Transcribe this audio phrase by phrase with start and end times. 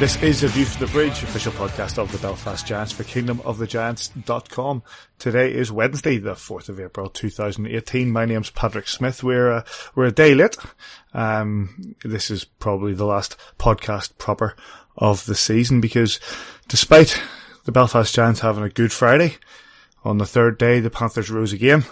[0.00, 4.82] This is a View from the Bridge, official podcast of the Belfast Giants for kingdomofthegiants.com.
[5.18, 8.10] Today is Wednesday, the 4th of April 2018.
[8.10, 9.22] My name's Patrick Smith.
[9.22, 9.64] We're, uh,
[9.94, 10.56] we're a day late.
[11.12, 14.56] Um, this is probably the last podcast proper
[14.96, 16.18] of the season because
[16.66, 17.22] despite
[17.66, 19.36] the Belfast Giants having a good Friday,
[20.02, 21.84] on the third day the Panthers rose again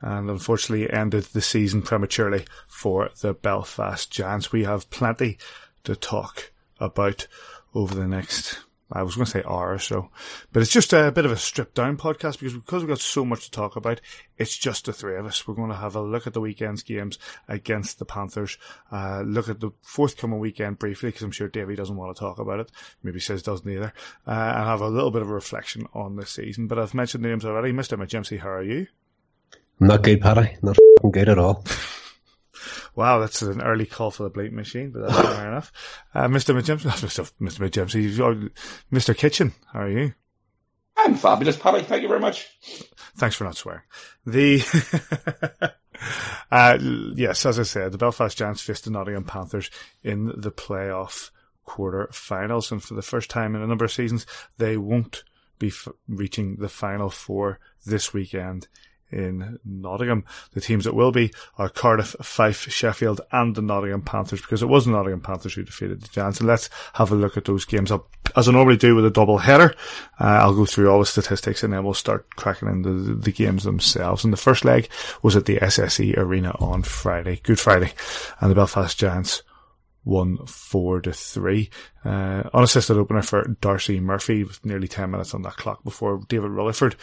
[0.00, 4.52] and unfortunately ended the season prematurely for the Belfast Giants.
[4.52, 5.36] We have plenty
[5.82, 7.26] to talk about
[7.74, 8.58] over the next,
[8.90, 10.10] I was going to say hour or so,
[10.52, 13.24] but it's just a bit of a stripped down podcast because, because we've got so
[13.24, 14.00] much to talk about.
[14.38, 15.46] It's just the three of us.
[15.46, 18.58] We're going to have a look at the weekend's games against the Panthers,
[18.90, 22.38] uh, look at the forthcoming weekend briefly because I'm sure Davey doesn't want to talk
[22.38, 22.72] about it.
[23.02, 23.92] Maybe says doesn't either.
[24.26, 26.66] Uh, and have a little bit of a reflection on the season.
[26.66, 27.72] But I've mentioned the names already.
[27.72, 27.98] Mr.
[27.98, 28.86] McJimsey, how are you?
[29.80, 30.56] I'm not good, Paddy.
[30.62, 30.76] Not
[31.10, 31.64] good at all.
[32.94, 35.72] Wow, that's an early call for the bleep machine, but that's fair enough.
[36.14, 36.54] Uh, Mr.
[36.54, 37.32] McJimsey, Mr.
[37.40, 37.70] Mr.
[37.70, 38.50] McJimsey,
[38.92, 39.16] Mr.
[39.16, 40.14] Kitchen, how are you?
[40.96, 41.82] I'm fabulous, Paddy.
[41.82, 42.48] Thank you very much.
[43.16, 43.82] Thanks for not swearing.
[44.26, 44.62] The,
[46.50, 46.78] uh,
[47.14, 49.70] yes, as I said, the Belfast Giants faced the Nottingham Panthers
[50.02, 51.30] in the playoff
[51.64, 52.70] quarter finals.
[52.70, 54.26] And for the first time in a number of seasons,
[54.58, 55.24] they won't
[55.58, 58.68] be f- reaching the final four this weekend
[59.12, 60.24] in Nottingham.
[60.52, 64.68] The teams that will be are Cardiff, Fife, Sheffield, and the Nottingham Panthers because it
[64.68, 66.40] was the Nottingham Panthers who defeated the Giants.
[66.40, 68.08] And let's have a look at those games up.
[68.36, 69.74] As I normally do with a double header,
[70.20, 73.32] uh, I'll go through all the statistics and then we'll start cracking into the, the
[73.32, 74.22] games themselves.
[74.22, 74.88] And the first leg
[75.22, 77.92] was at the SSE Arena on Friday, Good Friday,
[78.40, 79.42] and the Belfast Giants
[80.04, 81.70] won four to three.
[82.04, 86.50] Uh, unassisted opener for Darcy Murphy with nearly 10 minutes on that clock before David
[86.50, 86.96] Rutherford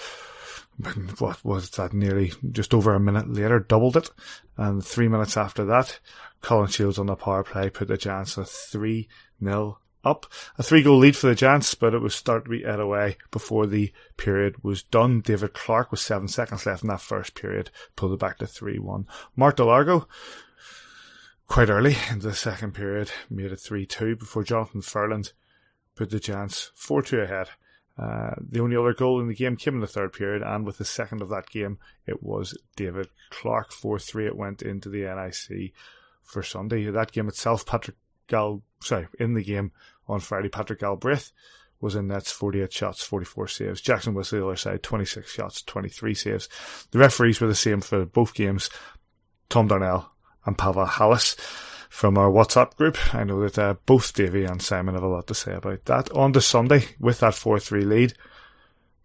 [1.17, 4.11] what was that nearly just over a minute later doubled it
[4.57, 5.99] and three minutes after that
[6.41, 9.07] Colin Shields on the power play put the Giants a 3
[9.43, 10.25] 0 up.
[10.57, 13.17] A three goal lead for the Giants, but it was starting to be ed away
[13.31, 15.21] before the period was done.
[15.21, 18.79] David Clarke, with seven seconds left in that first period, pulled it back to 3
[18.79, 19.07] 1.
[19.35, 20.07] Mark Derlago,
[21.47, 25.33] quite early in the second period, made it 3 2 before Jonathan Ferland
[25.95, 27.49] put the Giants 4 2 ahead.
[27.97, 30.77] Uh, the only other goal in the game came in the third period, and with
[30.77, 33.71] the second of that game, it was David Clarke.
[33.71, 35.73] 4 3 it went into the NIC
[36.23, 36.89] for Sunday.
[36.89, 37.97] That game itself, Patrick
[38.27, 39.71] Gal, sorry, in the game
[40.07, 41.31] on Friday, Patrick Galbraith
[41.79, 43.81] was in nets, 48 shots, 44 saves.
[43.81, 46.49] Jackson was the other side, 26 shots, 23 saves.
[46.91, 48.69] The referees were the same for both games.
[49.49, 50.11] Tom Darnell
[50.45, 51.35] and Pavel Halas
[51.89, 52.97] from our WhatsApp group.
[53.13, 56.11] I know that uh, both Davey and Simon have a lot to say about that.
[56.11, 58.13] On the Sunday, with that 4-3 lead,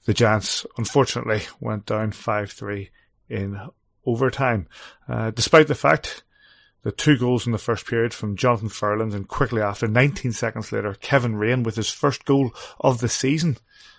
[0.05, 2.89] the Giants unfortunately went down 5-3
[3.29, 3.61] in
[4.05, 4.69] overtime.
[5.09, 6.25] Uh, despite the fact
[6.83, 10.73] the two goals in the first period from Jonathan Ferland and quickly after, 19 seconds
[10.73, 12.51] later, Kevin Raine with his first goal
[12.81, 13.57] of the season,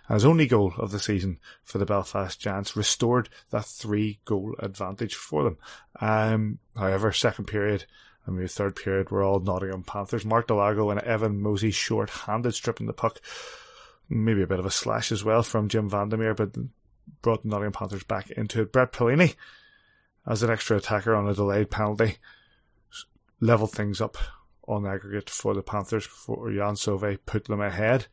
[0.10, 5.16] his only goal of the season for the Belfast Giants, restored that three goal advantage
[5.16, 5.58] for them.
[6.02, 7.86] Um, however, second period,
[8.28, 10.26] I mean, third period were all Nottingham Panthers.
[10.26, 13.20] Mark Derlago and Evan Mosey short-handed stripping the puck.
[14.10, 16.56] Maybe a bit of a slash as well from Jim Vandermeer, but
[17.22, 18.72] brought the Nottingham Panthers back into it.
[18.72, 19.36] Brett Perlini,
[20.26, 22.18] as an extra attacker on a delayed penalty,
[23.40, 24.18] leveled things up
[24.68, 28.08] on aggregate for the Panthers before Yann Sauvé put them ahead.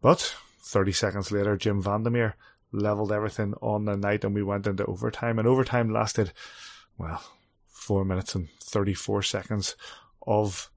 [0.00, 2.36] But 30 seconds later, Jim Vandermeer
[2.72, 5.38] leveled everything on the night and we went into overtime.
[5.38, 6.32] And overtime lasted,
[6.96, 7.22] well,
[7.88, 9.74] 4 minutes and 34 seconds
[10.26, 10.70] of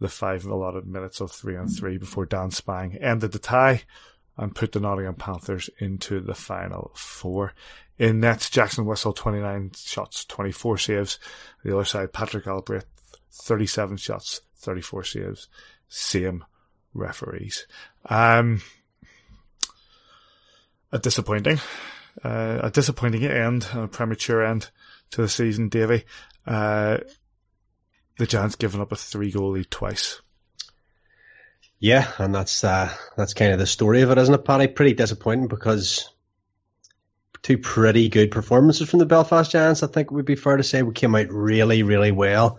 [0.00, 3.84] the five allotted minutes of 3 on 3 before Dan Spang ended the tie
[4.36, 7.54] and put the Nottingham Panthers into the final four.
[7.98, 11.20] In nets, Jackson Whistle, 29 shots, 24 saves.
[11.62, 12.86] The other side, Patrick Galbraith,
[13.32, 15.48] 37 shots, 34 saves.
[15.86, 16.44] Same
[16.94, 17.68] referees.
[18.06, 18.62] Um,
[20.90, 21.60] a disappointing,
[22.24, 24.70] uh, a disappointing end, a premature end
[25.12, 26.04] to the season, Davy.
[26.46, 26.98] Uh,
[28.18, 30.20] the Giants giving up a three goal lead twice.
[31.78, 34.66] Yeah, and that's uh, that's kind of the story of it, isn't it, Paddy?
[34.66, 36.10] Pretty disappointing because
[37.42, 39.82] two pretty good performances from the Belfast Giants.
[39.82, 42.58] I think it would be fair to say we came out really, really well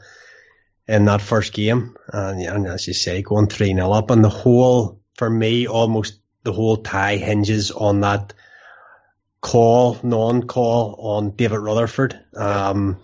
[0.87, 1.95] in that first game.
[2.11, 4.09] And, and as you say, going 3 0 up.
[4.09, 8.33] And the whole, for me, almost the whole tie hinges on that
[9.41, 12.19] call, non call on David Rutherford.
[12.35, 12.99] Um,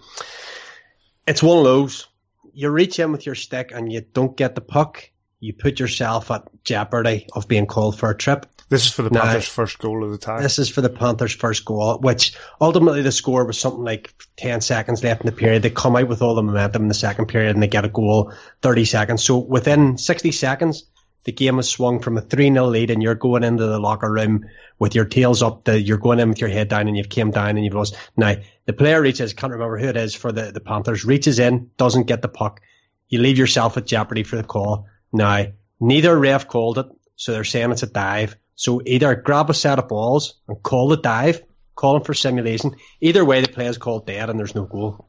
[1.28, 2.08] it's one of those.
[2.54, 5.10] You reach in with your stick and you don't get the puck,
[5.40, 8.46] you put yourself at jeopardy of being called for a trip.
[8.70, 10.42] This is for the now, Panthers' first goal of the tie.
[10.42, 14.62] This is for the Panthers' first goal, which ultimately the score was something like 10
[14.62, 15.62] seconds left in the period.
[15.62, 17.90] They come out with all the momentum in the second period and they get a
[17.90, 18.34] goal
[18.64, 19.24] 30 seconds.
[19.24, 20.86] So within 60 seconds,
[21.25, 24.10] the game has swung from a 3 0 lead and you're going into the locker
[24.10, 24.45] room
[24.80, 27.31] with your tails up, the, you're going in with your head down and you've came
[27.31, 27.98] down and you've lost.
[28.16, 28.36] Now,
[28.66, 32.07] the player reaches, can't remember who it is for the, the Panthers, reaches in, doesn't
[32.07, 32.62] get the puck.
[33.10, 34.88] You leave yourself at jeopardy for the call.
[35.12, 35.48] Now,
[35.80, 38.38] neither ref called it, so they're saying it's a dive.
[38.56, 41.42] So either grab a set of balls and call the dive,
[41.74, 42.75] call him for simulation.
[43.01, 45.07] Either way, the play is called dead and there's no goal.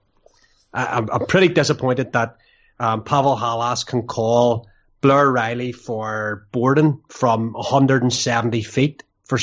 [0.73, 2.39] I, am I'm pretty disappointed that
[2.81, 4.69] um, Pavel Halas can call
[5.07, 9.05] Blair Riley for boarding from 170 feet.
[9.27, 9.39] For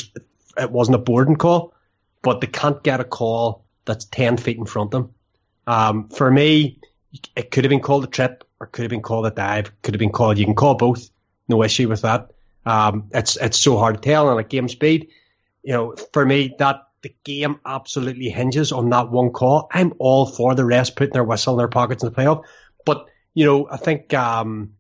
[0.57, 1.74] it wasn't a boarding call,
[2.21, 5.13] but they can't get a call that's 10 feet in front of them.
[5.65, 6.80] Um, for me,
[7.38, 9.71] it could have been called a trip or could have been called a dive.
[9.83, 10.38] Could have been called.
[10.38, 11.10] You can call both.
[11.48, 12.31] No issue with that.
[12.65, 15.12] Um, it's it's so hard to tell on a game speed.
[15.63, 19.69] You know, for me, that the game absolutely hinges on that one call.
[19.71, 22.44] I'm all for the rest putting their whistle in their pockets in the playoff,
[22.86, 24.74] but you know, I think um,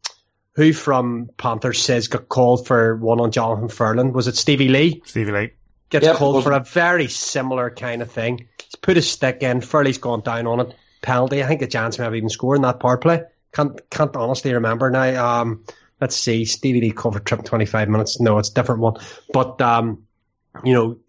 [0.55, 4.13] who from Panthers says got called for one on Jonathan Ferland?
[4.13, 5.01] Was it Stevie Lee?
[5.05, 5.51] Stevie Lee
[5.89, 8.47] gets yep, called for a very similar kind of thing.
[8.63, 9.61] He's put his stick in.
[9.61, 10.75] Furley's gone down on it.
[11.01, 11.43] Penalty.
[11.43, 13.23] I think the Giants may have even scored in that power play.
[13.51, 15.41] Can't can't honestly remember now.
[15.41, 15.63] Um,
[16.01, 18.19] let's see, Stevie Lee covered trip 25 minutes.
[18.19, 18.95] No, it's a different one.
[19.31, 20.05] But, um,
[20.63, 20.99] you know,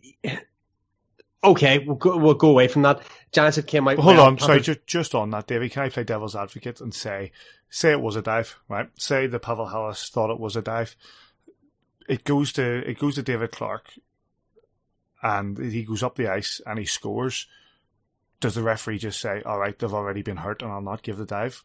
[1.42, 3.02] okay, we'll go, we'll go away from that.
[3.32, 3.96] Giants had came out.
[3.96, 6.94] Well, hold on, sorry, just, just on that, David, can I play devil's advocate and
[6.94, 7.32] say,
[7.74, 8.88] say it was a dive, right?
[8.96, 10.94] Say the Pavel Halas thought it was a dive.
[12.08, 13.94] It goes to, it goes to David Clarke,
[15.20, 17.48] and he goes up the ice and he scores.
[18.38, 21.16] Does the referee just say, all right, they've already been hurt and I'll not give
[21.16, 21.64] the dive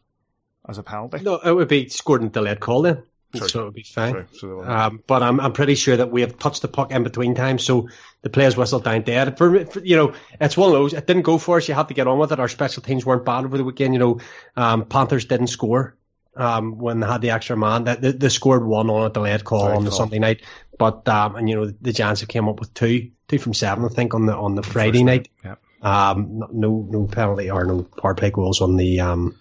[0.68, 1.20] as a penalty?
[1.20, 3.04] No, it would be scored and delayed call then.
[3.36, 3.48] Sorry.
[3.50, 4.26] So it would be fine.
[4.64, 7.62] Um, but I'm I'm pretty sure that we have touched the puck in between times,
[7.62, 7.88] so
[8.22, 9.38] the players whistled down dead.
[9.38, 10.94] For, for, you know, it's one of those.
[10.94, 11.68] It didn't go for us.
[11.68, 12.40] You have to get on with it.
[12.40, 13.94] Our special teams weren't bad over the weekend.
[13.94, 14.20] You know,
[14.56, 15.96] um, Panthers didn't score
[16.36, 17.84] um, when they had the extra man.
[17.84, 20.42] That they, they, scored one on a delayed call on the Sunday night,
[20.78, 23.84] but um, and you know the Giants have came up with two, two from seven,
[23.84, 25.28] I think, on the on the, Friday night.
[25.44, 25.56] Yeah.
[25.82, 29.36] Um, no no penalty or no power play goals on the um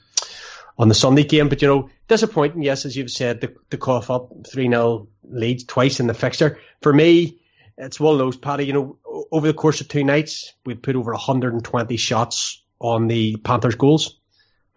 [0.78, 1.50] on the Sunday game.
[1.50, 5.66] But you know, disappointing, yes, as you've said, the, the cough up 3 0 leads
[5.66, 6.58] twice in the fixture.
[6.82, 7.40] For me,
[7.78, 8.98] it's one of those, Paddy, you know,
[9.32, 14.19] over the course of two nights, we've put over 120 shots on the Panthers goals.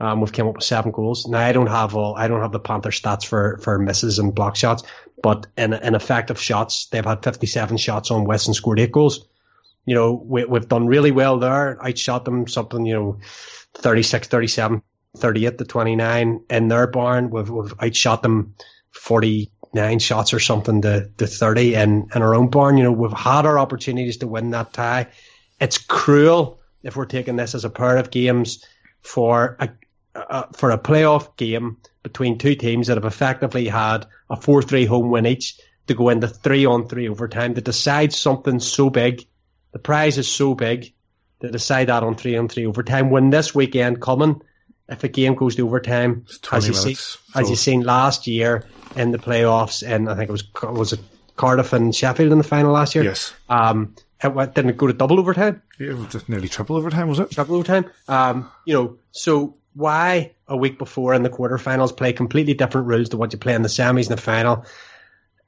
[0.02, 1.28] Um, we've come up with seven goals.
[1.28, 4.34] Now I don't have all, I don't have the Panther stats for, for misses and
[4.34, 4.82] block shots,
[5.22, 9.28] but in, in effective shots, they've had 57 shots on West and scored eight goals.
[9.87, 11.78] You know, we, we've done really well there.
[11.81, 13.19] Outshot them something, you know,
[13.75, 14.82] 36, 37
[15.16, 17.31] 38 to 29 in their barn.
[17.31, 18.56] We've, we've outshot them
[18.90, 22.76] 49 shots or something to, to 30 in, in our own barn.
[22.76, 25.06] You know, we've had our opportunities to win that tie.
[25.60, 28.64] It's cruel if we're taking this as a pair of games
[29.00, 29.69] for a,
[30.14, 35.10] a for a playoff game between two teams that have effectively had a 4-3 home
[35.10, 39.27] win each to go into three on three overtime to decide something so big.
[39.72, 40.93] The prize is so big
[41.41, 43.10] to decide that on three on three overtime.
[43.10, 44.43] When this weekend coming,
[44.89, 46.96] if a game goes to overtime, as you see,
[47.34, 51.01] as you seen last year in the playoffs, and I think it was was it
[51.36, 53.05] Cardiff and Sheffield in the final last year.
[53.05, 53.32] Yes.
[53.48, 55.63] Um, it, didn't it go to double overtime?
[55.79, 57.31] Yeah, just nearly triple overtime, was it?
[57.31, 57.91] Triple overtime.
[58.06, 63.10] Um, you know, so why a week before in the quarterfinals play completely different rules
[63.10, 64.64] to what you play in the semis and the final?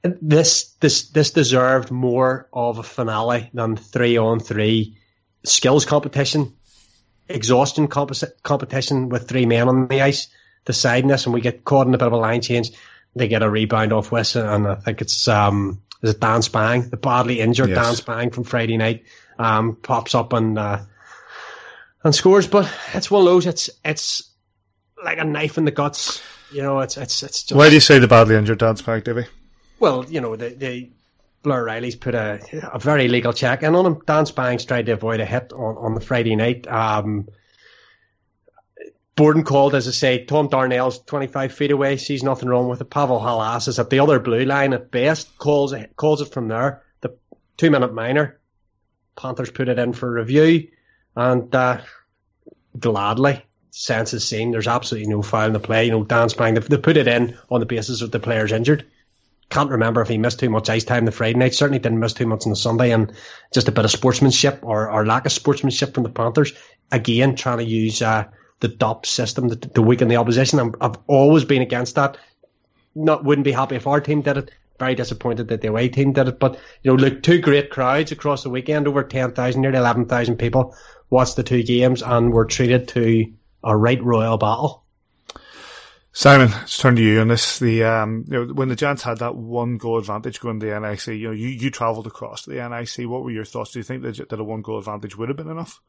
[0.03, 4.97] This this this deserved more of a finale than three on three
[5.43, 6.53] skills competition
[7.27, 8.13] exhaustion comp-
[8.43, 10.27] competition with three men on the ice
[10.65, 12.71] deciding this, and we get caught in a bit of a line change.
[13.15, 16.89] They get a rebound off West, and I think it's um, is it Dan Spang,
[16.89, 17.77] the badly injured yes.
[17.77, 19.05] Dan Spang from Friday night,
[19.39, 20.79] um, pops up and uh,
[22.05, 22.47] and scores.
[22.47, 23.45] But it's one of those.
[23.45, 24.31] It's it's
[25.03, 26.21] like a knife in the guts.
[26.53, 27.43] You know, it's it's it's.
[27.43, 29.25] Just, Why do you say the badly injured Dan Spang, Davy?
[29.79, 30.91] Well, you know, they, they
[31.43, 32.39] Blair Riley's put a,
[32.71, 34.01] a very legal check in on him.
[34.05, 36.65] Dan Spangs tried to avoid a hit on, on the Friday night.
[36.67, 37.27] Um,
[39.17, 42.89] Borden called, as I say, Tom Darnell's 25 feet away, sees nothing wrong with it.
[42.89, 46.49] Pavel Halas is at the other blue line at best, calls it, calls it from
[46.49, 46.83] there.
[47.01, 47.15] The
[47.57, 48.39] two minute minor.
[49.15, 50.67] Panthers put it in for review
[51.15, 51.81] and uh,
[52.77, 53.43] gladly
[53.75, 54.51] sense is seen.
[54.51, 55.85] There's absolutely no foul in the play.
[55.85, 58.85] You know, Dan Spang, they, put it in on the basis of the player's injured.
[59.49, 61.53] Can't remember if he missed too much ice time the Friday night.
[61.53, 63.13] Certainly didn't miss too much on the Sunday, and
[63.53, 66.53] just a bit of sportsmanship or, or lack of sportsmanship from the Panthers.
[66.91, 68.25] Again, trying to use uh,
[68.61, 70.59] the DOP system to, to weaken the opposition.
[70.59, 72.17] i I've always been against that.
[72.95, 74.51] Not wouldn't be happy if our team did it.
[74.79, 76.39] Very disappointed that the away team did it.
[76.39, 80.05] But you know, look, two great crowds across the weekend, over ten thousand, nearly eleven
[80.05, 80.75] thousand people
[81.09, 83.33] watched the two games and were treated to
[83.63, 84.83] a right royal battle.
[86.17, 87.59] Simon, let's turn to you on this.
[87.59, 90.79] The um, you know, when the Giants had that one goal advantage going to the
[90.79, 93.09] NIC, you know, you, you travelled across to the NIC.
[93.09, 93.71] What were your thoughts?
[93.71, 95.81] Do you think that, that a one goal advantage would have been enough?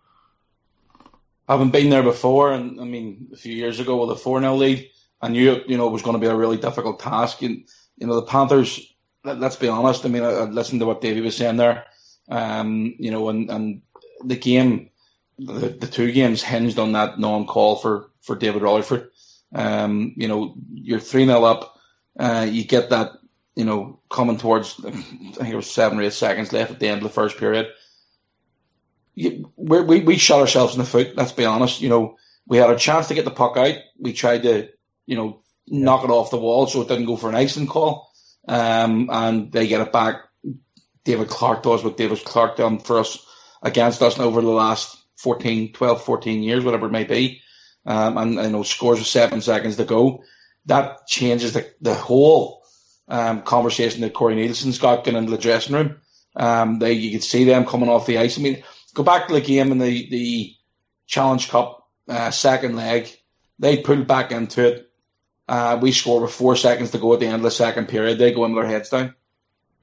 [1.49, 4.41] I haven't been there before, and I mean, a few years ago with a four
[4.41, 4.91] 0 lead,
[5.23, 7.43] I knew you know it was going to be a really difficult task.
[7.43, 8.81] And you know, the Panthers.
[9.23, 10.05] Let, us be honest.
[10.05, 11.85] I mean, I, I, listened to what Davey was saying there.
[12.29, 13.83] Um, you know, and and
[14.25, 14.91] the game,
[15.39, 19.11] the, the two games hinged on that non-call for for David Rutherford.
[19.55, 21.79] Um, you know, you're 3 0 up.
[22.19, 23.13] Uh, you get that,
[23.55, 26.89] you know, coming towards, I think it was seven or eight seconds left at the
[26.89, 27.69] end of the first period.
[29.15, 31.81] You, we, we shot ourselves in the foot, let's be honest.
[31.81, 32.17] You know,
[32.47, 33.77] we had a chance to get the puck out.
[33.99, 34.69] We tried to,
[35.07, 38.13] you know, knock it off the wall so it didn't go for an icing call.
[38.49, 40.17] Um, and they get it back.
[41.05, 43.25] David Clarke does what David Clarke done for us
[43.63, 47.43] against us over the last 14, 12, 14 years, whatever it may be
[47.87, 50.25] um, and you know scores with seven seconds to go,
[50.67, 52.65] that changes the the whole
[53.09, 56.01] um, conversation that Corey Neilson's got going into the dressing room.
[56.35, 58.39] Um, they you could see them coming off the ice.
[58.39, 60.55] I mean, go back to the game in the the
[61.07, 63.09] Challenge Cup uh, second leg.
[63.59, 64.91] They pulled back into it.
[65.49, 68.19] Uh, we score with four seconds to go at the end of the second period.
[68.19, 69.15] They go in with their heads down.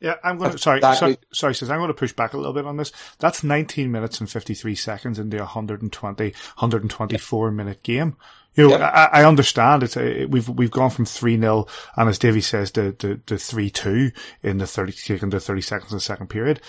[0.04, 1.18] Yeah, I'm going to, sorry, exactly.
[1.32, 2.92] sorry, sorry, I'm going to push back a little bit on this.
[3.20, 7.56] That's 19 minutes and 53 seconds into a 120, 124 yep.
[7.56, 8.18] minute game.
[8.54, 8.82] You know, yep.
[8.82, 12.92] I, I, understand it's a, we've, we've gone from 3-0 and as Davey says to,
[12.92, 16.60] to, to 3-2 in the 30, in the 30 seconds of the second period.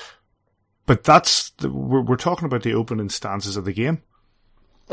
[0.86, 4.00] But that's, the, we're, we're talking about the opening stances of the game.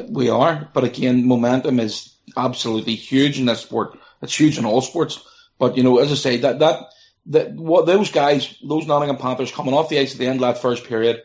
[0.09, 3.99] We are, but again, momentum is absolutely huge in this sport.
[4.23, 5.23] It's huge in all sports.
[5.59, 6.91] But, you know, as I say, that, that,
[7.27, 10.41] that what those guys, those Nottingham Panthers coming off the ice at the end of
[10.41, 11.21] that first period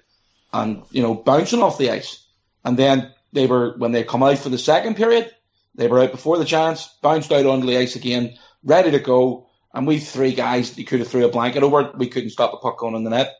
[0.52, 2.24] and, you know, bouncing off the ice.
[2.64, 5.30] And then they were, when they come out for the second period,
[5.74, 9.48] they were out before the chance, bounced out onto the ice again, ready to go.
[9.72, 11.92] And we three guys, you could have threw a blanket over.
[11.96, 13.34] We couldn't stop the puck going in the net.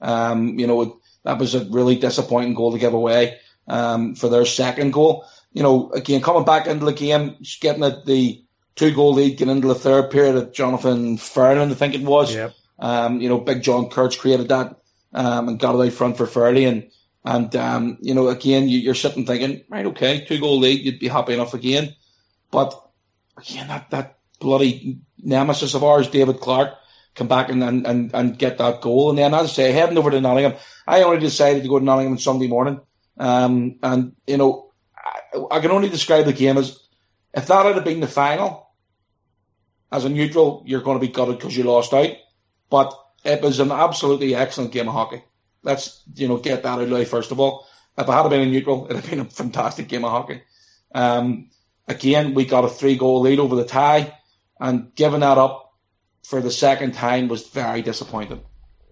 [0.00, 3.38] Um, you know, that was a really disappointing goal to give away,
[3.68, 5.26] um, for their second goal.
[5.52, 8.41] You know, again, coming back into the game, getting at the,
[8.74, 12.34] two goal lead getting into the third period of Jonathan Ferland, I think it was.
[12.34, 12.54] Yep.
[12.78, 14.76] Um, you know, Big John Kurtz created that
[15.12, 16.64] um, and got it out front for Fairley.
[16.64, 16.90] And,
[17.24, 20.98] and um, you know, again, you, are sitting thinking, right, okay, two goal lead, you'd
[20.98, 21.94] be happy enough again.
[22.50, 22.74] But
[23.36, 26.74] again, that, that bloody nemesis of ours, David Clarke,
[27.14, 29.10] come back and, and, and get that goal.
[29.10, 30.54] And then, as I say, heading over to Nottingham,
[30.86, 32.80] I only decided to go to Nottingham on Sunday morning.
[33.18, 36.81] Um, and, you know, I, I can only describe the game as
[37.34, 38.68] if that had been the final,
[39.90, 42.10] as a neutral, you're going to be gutted because you lost out.
[42.70, 45.22] But it was an absolutely excellent game of hockey.
[45.62, 47.66] Let's you know get that out of the way first of all.
[47.96, 50.42] If I had been a neutral, it'd have been a fantastic game of hockey.
[50.94, 51.50] Um,
[51.86, 54.16] again, we got a three goal lead over the tie,
[54.58, 55.74] and giving that up
[56.24, 58.40] for the second time was very disappointing.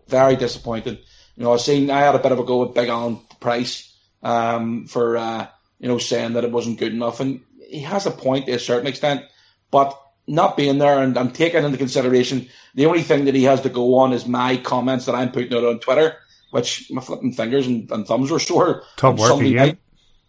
[0.07, 0.99] Very disappointing.
[1.37, 3.97] You know, I seen I had a bit of a go with Big Alan Price
[4.23, 5.47] um, for uh,
[5.79, 7.41] you know saying that it wasn't good enough, and
[7.71, 9.25] he has a point to a certain extent,
[9.71, 13.63] but not being there and, and taking into consideration the only thing that he has
[13.63, 16.17] to go on is my comments that I'm putting out on Twitter,
[16.51, 18.85] which my flipping fingers and, and thumbs were sore.
[18.97, 19.67] Top work Sunday again.
[19.67, 19.79] night.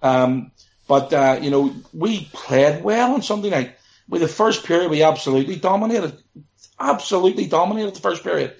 [0.01, 0.51] Um,
[0.87, 3.75] but uh, you know, we played well on Sunday night.
[4.09, 6.21] With the first period, we absolutely dominated,
[6.79, 8.55] absolutely dominated the first period.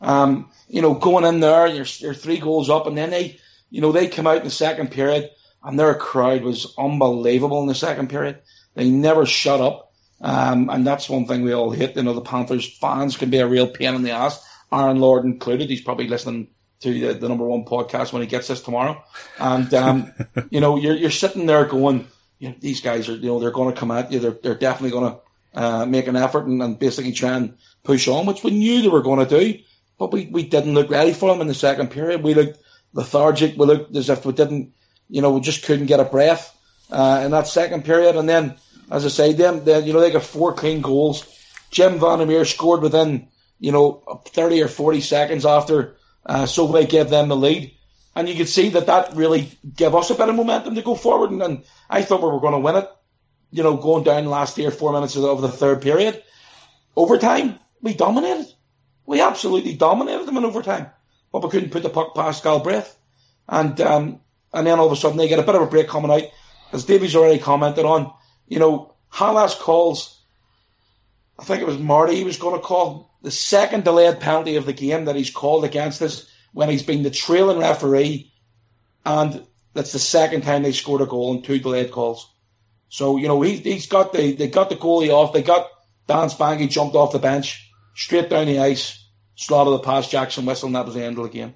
[0.00, 3.38] Um, you know, going in there, you're, you're three goals up, and then they,
[3.70, 5.30] you know, they come out in the second period
[5.64, 8.40] and their crowd was unbelievable in the second period.
[8.74, 9.92] They never shut up.
[10.20, 11.96] Um, and that's one thing we all hate.
[11.96, 14.46] You know, the Panthers fans can be a real pain in the ass.
[14.72, 15.68] Aaron Lord included.
[15.68, 16.48] He's probably listening
[16.80, 19.02] to the, the number one podcast when he gets this tomorrow.
[19.38, 20.12] And, um,
[20.50, 22.06] you know, you're, you're sitting there going,
[22.38, 24.18] you know, these guys are, you know, they're going to come at you.
[24.18, 25.20] They're, they're definitely going to,
[25.54, 28.88] uh, make an effort and, and basically try and push on, which we knew they
[28.88, 29.60] were going to do.
[29.98, 32.22] But we, we didn't look ready for them in the second period.
[32.22, 32.58] We looked
[32.92, 33.56] lethargic.
[33.56, 34.72] We looked as if we didn't,
[35.08, 36.56] you know, we just couldn't get a breath
[36.90, 38.16] uh, in that second period.
[38.16, 38.56] And then,
[38.90, 41.26] as I say, them, they, you know, they got four clean goals.
[41.70, 47.10] Jim Van Vandermeer scored within, you know, 30 or 40 seconds after uh, Sauvé gave
[47.10, 47.74] them the lead.
[48.16, 50.94] And you could see that that really gave us a bit of momentum to go
[50.94, 51.32] forward.
[51.32, 52.88] And, and I thought we were going to win it,
[53.50, 56.22] you know, going down last year, four minutes of the third period.
[56.96, 58.46] Overtime, we dominated.
[59.04, 60.90] We absolutely dominated them in overtime.
[61.32, 62.96] But we couldn't put the puck past Galbraith.
[63.48, 64.20] And, um,
[64.54, 66.22] and then all of a sudden they get a bit of a break coming out.
[66.72, 68.12] As Davies already commented on,
[68.48, 70.18] you know, Halas calls,
[71.38, 74.66] I think it was Marty he was going to call the second delayed penalty of
[74.66, 78.32] the game that he's called against us when he's been the trailing referee,
[79.04, 82.30] and that's the second time they scored a goal in two delayed calls.
[82.88, 85.32] So you know he he's got the they got the goalie off.
[85.32, 85.68] They got
[86.06, 90.66] Dan Spanky jumped off the bench straight down the ice, slotted the pass Jackson Whistle,
[90.66, 91.54] and that was the end of the game.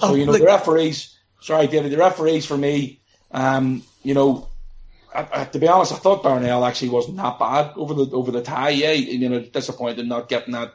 [0.00, 1.15] So oh, you know the referees.
[1.40, 1.92] Sorry, David.
[1.92, 3.00] The referees for me,
[3.30, 4.48] um, you know,
[5.14, 8.30] I, I, to be honest, I thought Darnell actually wasn't that bad over the over
[8.30, 8.70] the tie.
[8.70, 10.74] Yeah, you know, disappointed not getting that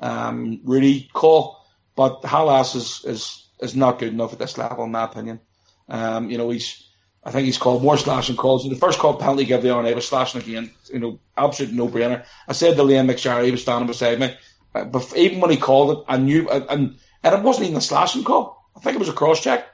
[0.00, 1.58] um, Rudy call.
[1.94, 5.40] But Halas is, is is not good enough at this level, in my opinion.
[5.88, 6.88] Um, you know, he's
[7.24, 8.68] I think he's called more slashing calls.
[8.68, 10.70] The first call penalty gave the RNA was slashing again.
[10.92, 12.24] You know, absolute no brainer.
[12.48, 14.34] I said to Liam McSharry, he was standing beside me.
[14.72, 18.24] But even when he called it, I knew, and and it wasn't even a slashing
[18.24, 18.70] call.
[18.74, 19.66] I think it was a cross check,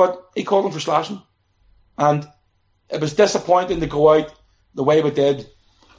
[0.00, 1.20] but he called him for slashing,
[1.98, 2.26] and
[2.88, 4.32] it was disappointing to go out
[4.74, 5.46] the way we did.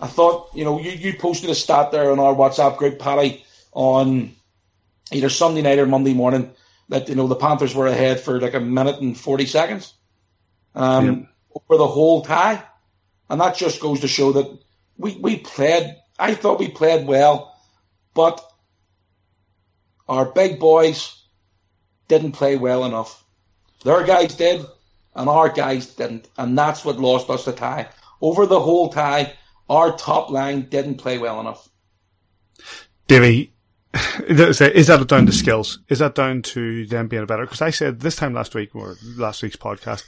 [0.02, 3.46] I thought, you know, you, you posted a stat there on our WhatsApp group, Paddy,
[3.74, 4.36] on
[5.12, 6.52] either Sunday night or Monday morning
[6.90, 9.94] that you know the Panthers were ahead for like a minute and forty seconds
[10.74, 12.64] um, over the whole tie,
[13.30, 14.60] and that just goes to show that
[14.98, 15.96] we we played.
[16.18, 17.56] I thought we played well,
[18.16, 18.42] but
[20.10, 21.24] our big boys
[22.08, 23.21] didn't play well enough.
[23.84, 24.66] Their guys did,
[25.16, 27.88] and our guys didn't, and that's what lost us the tie.
[28.22, 29.34] Over the whole tie,
[29.70, 31.68] our top line didn't play well enough.
[33.08, 33.54] Davy,
[34.28, 35.80] is that down to skills?
[35.90, 37.46] Is that down to them being better?
[37.46, 40.04] Because I said this time last week or last week's podcast,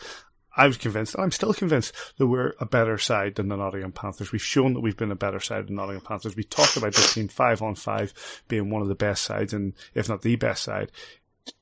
[0.55, 3.91] I was convinced, and I'm still convinced that we're a better side than the Nottingham
[3.91, 4.31] Panthers.
[4.31, 6.35] We've shown that we've been a better side than Nottingham Panthers.
[6.35, 8.13] We talked about this team five on five
[8.47, 10.91] being one of the best sides, and if not the best side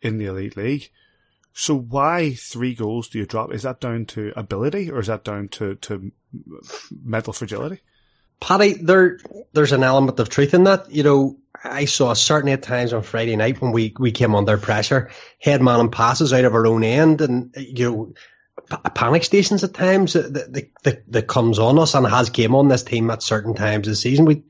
[0.02, 0.89] in the elite league.
[1.54, 3.54] So why three goals do you drop?
[3.54, 6.12] Is that down to ability or is that down to, to
[7.04, 7.82] mental fragility?
[8.40, 9.20] Paddy, there
[9.54, 10.92] there's an element of truth in that.
[10.92, 14.58] You know, I saw certainly at times on Friday night when we, we came under
[14.58, 18.14] pressure, headman and passes out of our own end, and you know,
[18.96, 22.68] panic stations at times that, that, that, that comes on us and has came on
[22.68, 24.26] this team at certain times this season.
[24.26, 24.44] We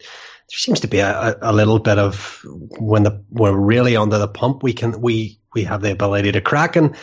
[0.52, 4.28] there seems to be a, a little bit of when the we're really under the
[4.28, 6.96] pump, we can we we have the ability to crack and.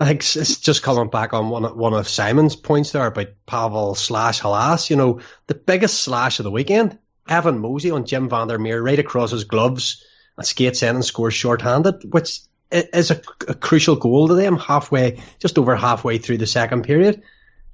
[0.00, 3.28] I think it's just coming back on one of, one of Simon's points there about
[3.46, 4.90] Pavel slash Halas.
[4.90, 9.30] You know, the biggest slash of the weekend, Evan Mosey on Jim Vandermeer right across
[9.30, 10.04] his gloves
[10.36, 12.40] and skates in and scores short-handed, which
[12.72, 17.22] is a, a crucial goal to them halfway, just over halfway through the second period.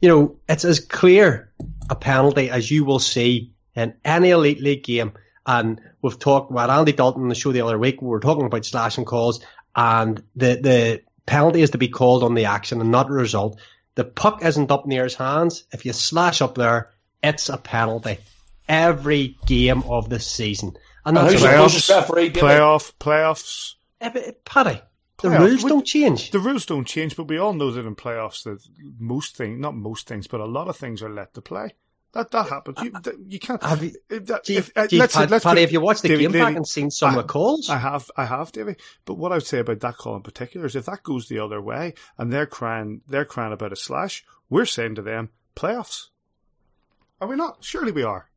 [0.03, 1.51] You know, it's as clear
[1.89, 5.13] a penalty as you will see in any elite league game.
[5.47, 8.03] And we've talked about Andy Dalton on the show the other week.
[8.03, 12.35] We were talking about slashing calls, and the the penalty is to be called on
[12.35, 13.59] the action and not the result.
[13.95, 15.65] The puck isn't up near his hands.
[15.73, 16.91] If you slash up there,
[17.23, 18.19] it's a penalty.
[18.69, 20.77] Every game of the season.
[21.05, 21.91] And that's playoffs,
[22.33, 23.75] playoff, playoffs.
[24.01, 24.81] Yeah, but, eh, Paddy,
[25.21, 26.31] the playoff, rules don't change.
[26.31, 28.67] The rules don't change, but we all know that in playoffs that
[28.99, 31.75] most things, not most things, but a lot of things are let to play.
[32.13, 32.79] That that happens.
[32.83, 32.93] You
[33.29, 33.63] you can't.
[33.63, 36.23] Have you, that, you, if, uh, let's, Paddy, let's Paddy, have you watched the Davey,
[36.23, 37.71] game back and seen some I, of the calls?
[37.71, 38.75] I have, I have, Davey.
[39.05, 41.39] But what I would say about that call in particular is if that goes the
[41.39, 46.09] other way and they're crying, they're crying about a slash, we're saying to them, playoffs.
[47.21, 47.63] Are we not?
[47.63, 48.29] Surely we are.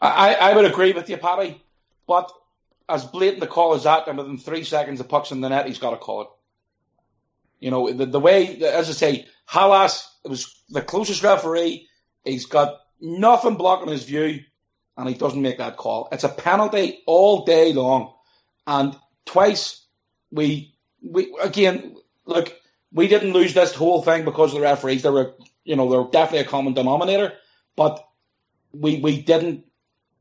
[0.00, 1.62] I, I would agree with you, Paddy.
[2.06, 2.30] But
[2.88, 5.66] as blatant the call as that, and within three seconds the puck's in the net,
[5.66, 6.28] he's got to call it.
[7.60, 11.88] You know, the, the way, as I say, Halas was the closest referee.
[12.24, 14.40] He's got nothing blocking his view,
[14.96, 16.08] and he doesn't make that call.
[16.12, 18.14] It's a penalty all day long,
[18.66, 19.84] and twice
[20.30, 22.54] we we again look.
[22.90, 25.02] We didn't lose this whole thing because of the referees.
[25.02, 27.34] There were, you know, there were definitely a common denominator,
[27.76, 28.06] but
[28.72, 29.64] we we didn't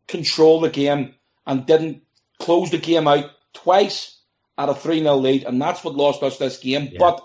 [0.07, 2.03] control the game and didn't
[2.39, 4.16] close the game out twice
[4.57, 6.89] at a 3 0 lead, and that's what lost us this game.
[6.91, 6.97] Yeah.
[6.99, 7.21] But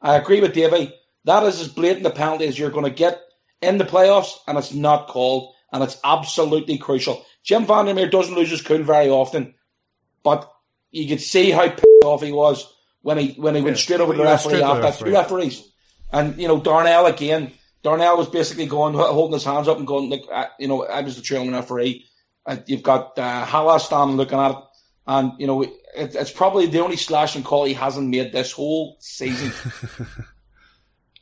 [0.00, 0.92] I agree with Davey.
[1.24, 3.20] That is as blatant a penalty as you're going to get
[3.62, 7.24] in the playoffs, and it's not called, and it's absolutely crucial.
[7.42, 9.54] Jim Vandermeer doesn't lose his cool very often,
[10.22, 10.50] but
[10.90, 12.70] you could see how pissed off he was
[13.02, 15.10] when he when he yeah, went straight over to the referee after referee.
[15.10, 15.68] two referees.
[16.12, 17.52] And you know Darnell again.
[17.82, 20.24] Darnell was basically going holding his hands up and going, like,
[20.58, 22.06] you know, I was the trailing referee.
[22.46, 24.56] Uh, you've got uh, Halas standing looking at it.
[25.06, 28.96] And you know it, it's probably the only slashing call he hasn't made this whole
[29.00, 29.52] season.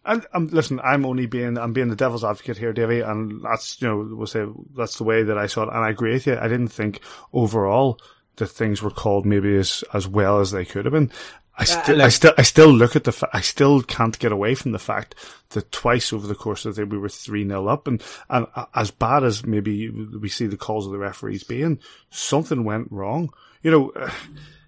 [0.05, 3.81] And um, listen, I'm only being I'm being the devil's advocate here, Davey, and that's
[3.81, 4.45] you know we'll say
[4.77, 6.37] that's the way that I saw it, and I agree with you.
[6.37, 7.01] I didn't think
[7.33, 8.01] overall
[8.37, 11.13] that things were called maybe as as well as they could have been.
[11.57, 14.33] I still, uh, I still, I still look at the, fa- I still can't get
[14.33, 15.15] away from the fact
[15.51, 18.47] that twice over the course of the day we were 3 0 up and, and
[18.75, 23.35] as bad as maybe we see the calls of the referees being, something went wrong.
[23.63, 24.11] You know,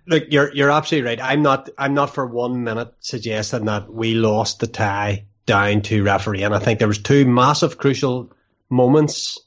[0.06, 1.20] Look, you're you're absolutely right.
[1.22, 6.02] I'm not I'm not for one minute suggesting that we lost the tie down to
[6.02, 8.30] referee, and I think there was two massive crucial
[8.68, 9.38] moments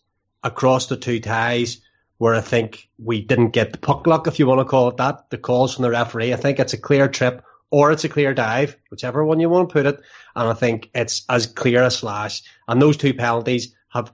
[0.44, 1.82] across the two ties
[2.18, 4.98] where I think we didn't get the puck luck, if you want to call it
[4.98, 6.34] that, the calls from the referee.
[6.34, 9.70] I think it's a clear trip or it's a clear dive, whichever one you want
[9.70, 10.00] to put it.
[10.36, 12.42] And I think it's as clear as slash.
[12.68, 14.12] And those two penalties have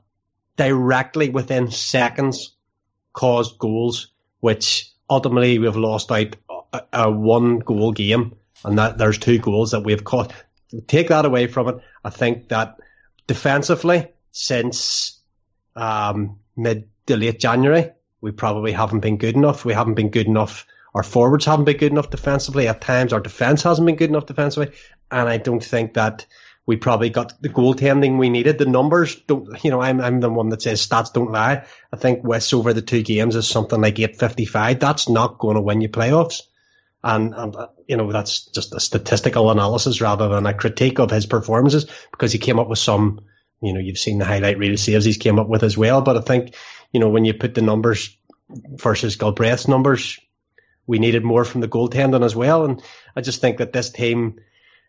[0.58, 2.58] directly within seconds
[3.14, 4.10] caused goals,
[4.42, 6.36] which ultimately we've lost out
[6.74, 10.34] a, a one goal game, and that there's two goals that we've caught.
[10.88, 11.78] Take that away from it.
[12.04, 12.78] I think that
[13.28, 15.20] defensively, since
[15.76, 19.66] um, mid to late January, we probably haven't been good enough.
[19.66, 20.66] We haven't been good enough.
[20.96, 22.68] Our forwards haven't been good enough defensively.
[22.68, 24.76] At times, our defense hasn't been good enough defensively,
[25.12, 26.26] and I don't think that
[26.66, 28.58] we probably got the goaltending we needed.
[28.58, 31.66] The numbers don't, you know, I'm, I'm the one that says stats don't lie.
[31.92, 34.80] I think West over the two games is something like 855.
[34.80, 36.42] That's not going to win you playoffs.
[37.04, 41.12] And, and, uh, you know, that's just a statistical analysis rather than a critique of
[41.12, 43.20] his performances because he came up with some,
[43.62, 46.02] you know, you've seen the highlight reel saves he's came up with as well.
[46.02, 46.56] But I think,
[46.94, 48.18] you know, when you put the numbers
[48.50, 50.18] versus Galbraith's numbers,
[50.88, 52.64] we needed more from the goaltending as well.
[52.64, 52.82] And
[53.16, 54.40] I just think that this team,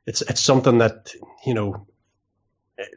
[0.07, 1.13] it's it's something that
[1.47, 1.87] you know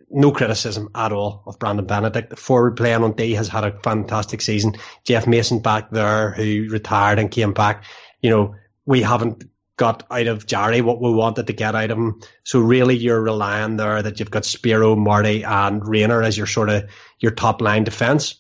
[0.10, 2.30] no criticism at all of Brandon Benedict.
[2.30, 4.76] The forward playing on D has had a fantastic season.
[5.04, 7.84] Jeff Mason back there who retired and came back.
[8.22, 9.44] You know, we haven't
[9.78, 12.22] got out of Jarry what we wanted to get out of him.
[12.44, 16.70] So really you're relying there that you've got Spiro, Marty and Rayner as your sort
[16.70, 16.90] of
[17.20, 18.36] your top line defence.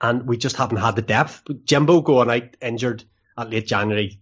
[0.00, 1.42] And we just haven't had the depth.
[1.64, 3.04] Jimbo going out injured
[3.36, 4.18] at late January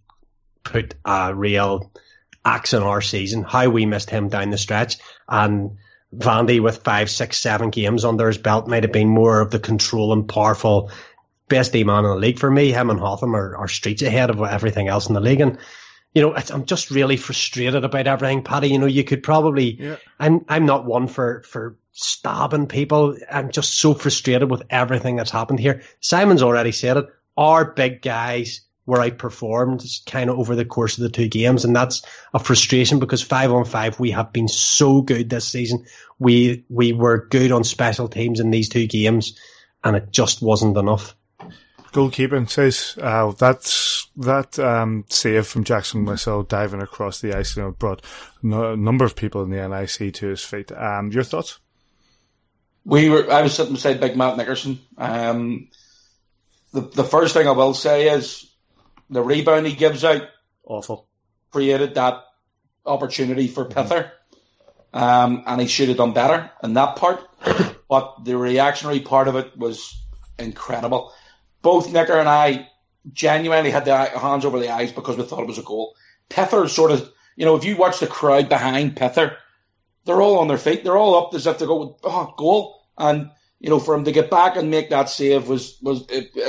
[0.63, 1.91] put a real
[2.43, 4.97] axe in our season, how we missed him down the stretch.
[5.27, 5.77] And
[6.15, 9.59] Vandy with five, six, seven games under his belt might have been more of the
[9.59, 10.91] controlling, powerful,
[11.47, 12.71] best D man in the league for me.
[12.71, 15.41] Him and Hotham are, are streets ahead of everything else in the league.
[15.41, 15.57] And,
[16.13, 18.69] you know, I'm just really frustrated about everything, Paddy.
[18.69, 19.95] You know, you could probably, yeah.
[20.19, 23.17] I'm, I'm not one for, for stabbing people.
[23.31, 25.83] I'm just so frustrated with everything that's happened here.
[25.99, 27.05] Simon's already said it.
[27.37, 31.75] Our big guys, were outperformed kind of over the course of the two games, and
[31.75, 32.01] that's
[32.33, 35.85] a frustration because five on five we have been so good this season.
[36.19, 39.39] We we were good on special teams in these two games,
[39.83, 41.15] and it just wasn't enough.
[41.93, 47.63] Goalkeeping says uh, that's that um, save from Jackson Whistle diving across the ice you
[47.63, 48.03] know, brought
[48.43, 50.71] a number of people in the NIC to his feet.
[50.71, 51.59] Um, your thoughts?
[52.85, 53.31] We were.
[53.31, 54.79] I was sitting beside Big Matt Nickerson.
[54.97, 55.69] Um,
[56.73, 58.50] the the first thing I will say is
[59.11, 60.23] the rebound he gives out,
[60.63, 61.07] awful,
[61.51, 62.23] created that
[62.85, 64.11] opportunity for Pither,
[64.93, 67.21] um, and he should have done better in that part.
[67.89, 70.01] but the reactionary part of it was
[70.39, 71.13] incredible.
[71.61, 72.69] Both Nicker and I
[73.11, 75.95] genuinely had the hands over the eyes because we thought it was a goal.
[76.29, 79.35] Pither sort of, you know, if you watch the crowd behind Pither,
[80.05, 80.83] they're all on their feet.
[80.83, 82.81] They're all up as if to go, oh, goal.
[82.97, 86.07] And, you know, for him to get back and make that save was, was,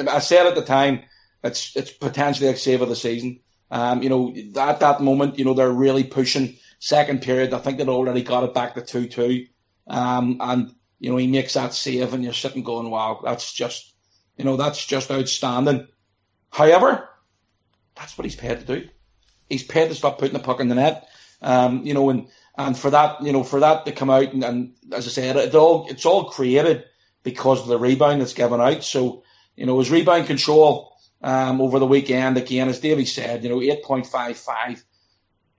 [0.09, 1.03] I said at the time,
[1.43, 3.41] it's it's potentially a save of the season.
[3.71, 7.55] Um, you know, at that moment, you know, they're really pushing second period.
[7.55, 9.47] I think they'd already got it back to 2 2.
[9.87, 13.95] Um, and, you know, he makes that save and you're sitting going, wow, that's just,
[14.37, 15.89] you know, that's just outstanding.
[16.51, 17.09] However,
[17.95, 18.89] that's what he's paid to do.
[19.49, 21.09] He's paid to stop putting the puck in the net.
[21.41, 22.29] Um, you know, and,
[22.59, 25.37] and for that, you know, for that to come out and, and as I said,
[25.37, 26.85] it all, it's all created
[27.23, 28.85] because of the rebound that's given out.
[28.85, 29.23] So,
[29.57, 30.92] you know, his rebound control,
[31.23, 32.37] um, over the weekend.
[32.37, 34.83] Again, as Davey said, you know, 8.55,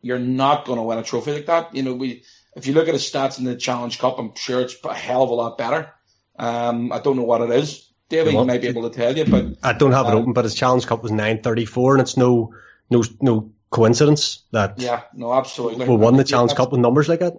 [0.02, 1.76] you're not going to win a trophy like that.
[1.76, 2.24] You know, we,
[2.56, 5.24] if you look at his stats in the Challenge Cup, I'm sure it's a hell
[5.24, 5.92] of a lot better.
[6.38, 7.90] Um, I don't know what it is.
[8.10, 10.34] Davey might be able to tell you, but I don't have um, it open.
[10.34, 12.54] But his Challenge Cup was 9.34, and it's no,
[12.90, 15.88] no, no coincidence that yeah, no, absolutely.
[15.88, 17.34] We won the Challenge Cup with numbers like that.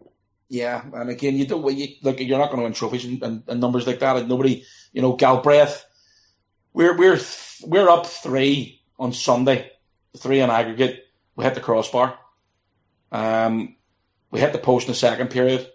[0.49, 2.19] Yeah, and again, you don't you, look.
[2.21, 4.17] You're not going to win trophies and, and, and numbers like that.
[4.17, 5.85] And nobody, you know, Galbraith
[6.75, 7.21] we're we're
[7.63, 9.71] we're up three on Sunday,
[10.19, 11.07] three on aggregate.
[11.37, 12.19] We hit the crossbar.
[13.11, 13.77] Um,
[14.31, 15.71] we hit the post in the second period.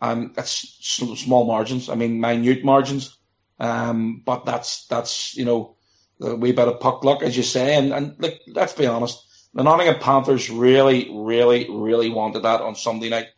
[0.00, 1.88] Um, that's small margins.
[1.88, 3.16] I mean, minute margins.
[3.58, 5.76] Um, but that's that's you know
[6.20, 7.76] a wee bit of puck luck, as you say.
[7.76, 9.24] And, and like, let's be honest,
[9.54, 13.28] the Nottingham Panthers really, really, really wanted that on Sunday night.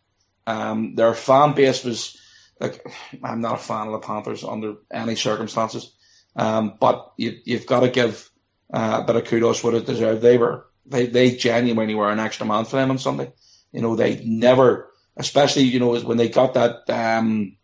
[0.46, 2.18] Um, their fan base was
[2.60, 2.86] like,
[3.22, 5.92] I'm not a fan of the Panthers under any circumstances.
[6.36, 8.30] Um, but you, you've got to give
[8.72, 10.22] uh, a bit of kudos what it deserved.
[10.22, 13.32] They were, they, they genuinely were an extra man for them on Sunday.
[13.72, 17.56] You know, they never, especially, you know, when they got that, um,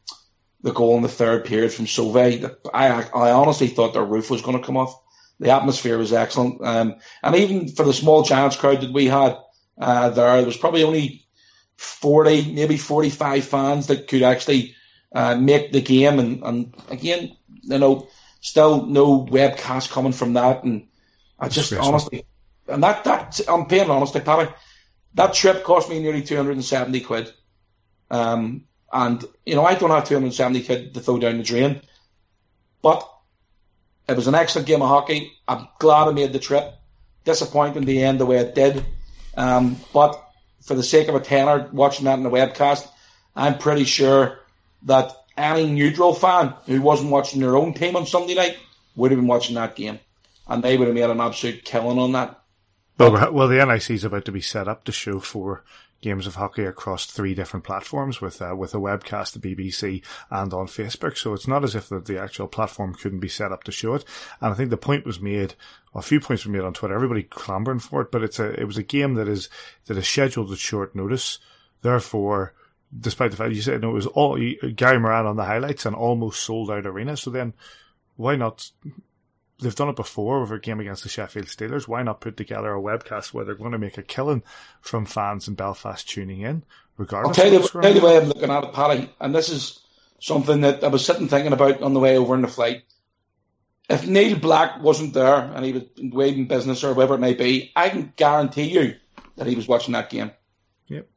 [0.63, 4.43] the goal in the third period from Sauvé, I, I honestly thought their roof was
[4.43, 4.95] going to come off.
[5.39, 6.61] The atmosphere was excellent.
[6.63, 9.39] Um, and even for the small Giants crowd that we had,
[9.81, 11.25] uh, there, there was probably only
[11.79, 14.75] 40, maybe 45 fans that could actually,
[15.15, 16.19] uh, make the game.
[16.19, 18.09] And, and again, you know,
[18.41, 20.65] still no webcast coming from that.
[20.65, 20.89] And
[21.39, 22.25] I just honestly,
[22.69, 24.51] and that, that, I'm paying honest, Paddy,
[25.15, 27.33] that trip cost me nearly 270 quid.
[28.11, 31.81] Um, and, you know, I don't have 270 quid to throw down the drain,
[32.83, 33.09] but
[34.09, 35.33] it was an excellent game of hockey.
[35.47, 36.75] I'm glad I made the trip.
[37.25, 38.85] Disappointing the end the way it did.
[39.37, 40.21] Um, but
[40.63, 42.89] for the sake of a tenner, watching that in the webcast,
[43.37, 44.41] I'm pretty sure
[44.85, 48.57] that any neutral fan who wasn't watching their own team on Sunday night
[48.97, 49.99] would have been watching that game.
[50.47, 52.41] And they would have made an absolute killing on that.
[52.99, 55.65] Well, well, the NIC is about to be set up to show four
[56.03, 60.53] games of hockey across three different platforms with uh, with a webcast, the BBC, and
[60.53, 61.17] on Facebook.
[61.17, 63.95] So it's not as if the, the actual platform couldn't be set up to show
[63.95, 64.05] it.
[64.41, 65.55] And I think the point was made,
[65.95, 66.95] a few points were made on Twitter.
[66.95, 69.49] Everybody clamoring for it, but it's a it was a game that is
[69.87, 71.39] that is scheduled at short notice.
[71.83, 72.55] Therefore,
[72.99, 74.39] despite the fact you said no, it was all
[74.75, 77.17] Gary Moran on the highlights and almost sold out arena.
[77.17, 77.55] So then,
[78.17, 78.71] why not
[79.61, 81.87] they've done it before with a game against the Sheffield Steelers.
[81.87, 84.43] Why not put together a webcast where they're going to make a killing
[84.81, 86.65] from fans in Belfast tuning in,
[86.97, 87.39] regardless?
[87.39, 89.81] I'll tell you, tell you the way I'm looking at it, Paddy, and this is
[90.19, 92.83] something that I was sitting thinking about on the way over in the flight.
[93.89, 97.73] If Neil Black wasn't there and he was waiting business or whatever it may be,
[97.75, 98.97] I can guarantee you
[99.37, 100.31] that he was watching that game.
[100.87, 101.09] Yep.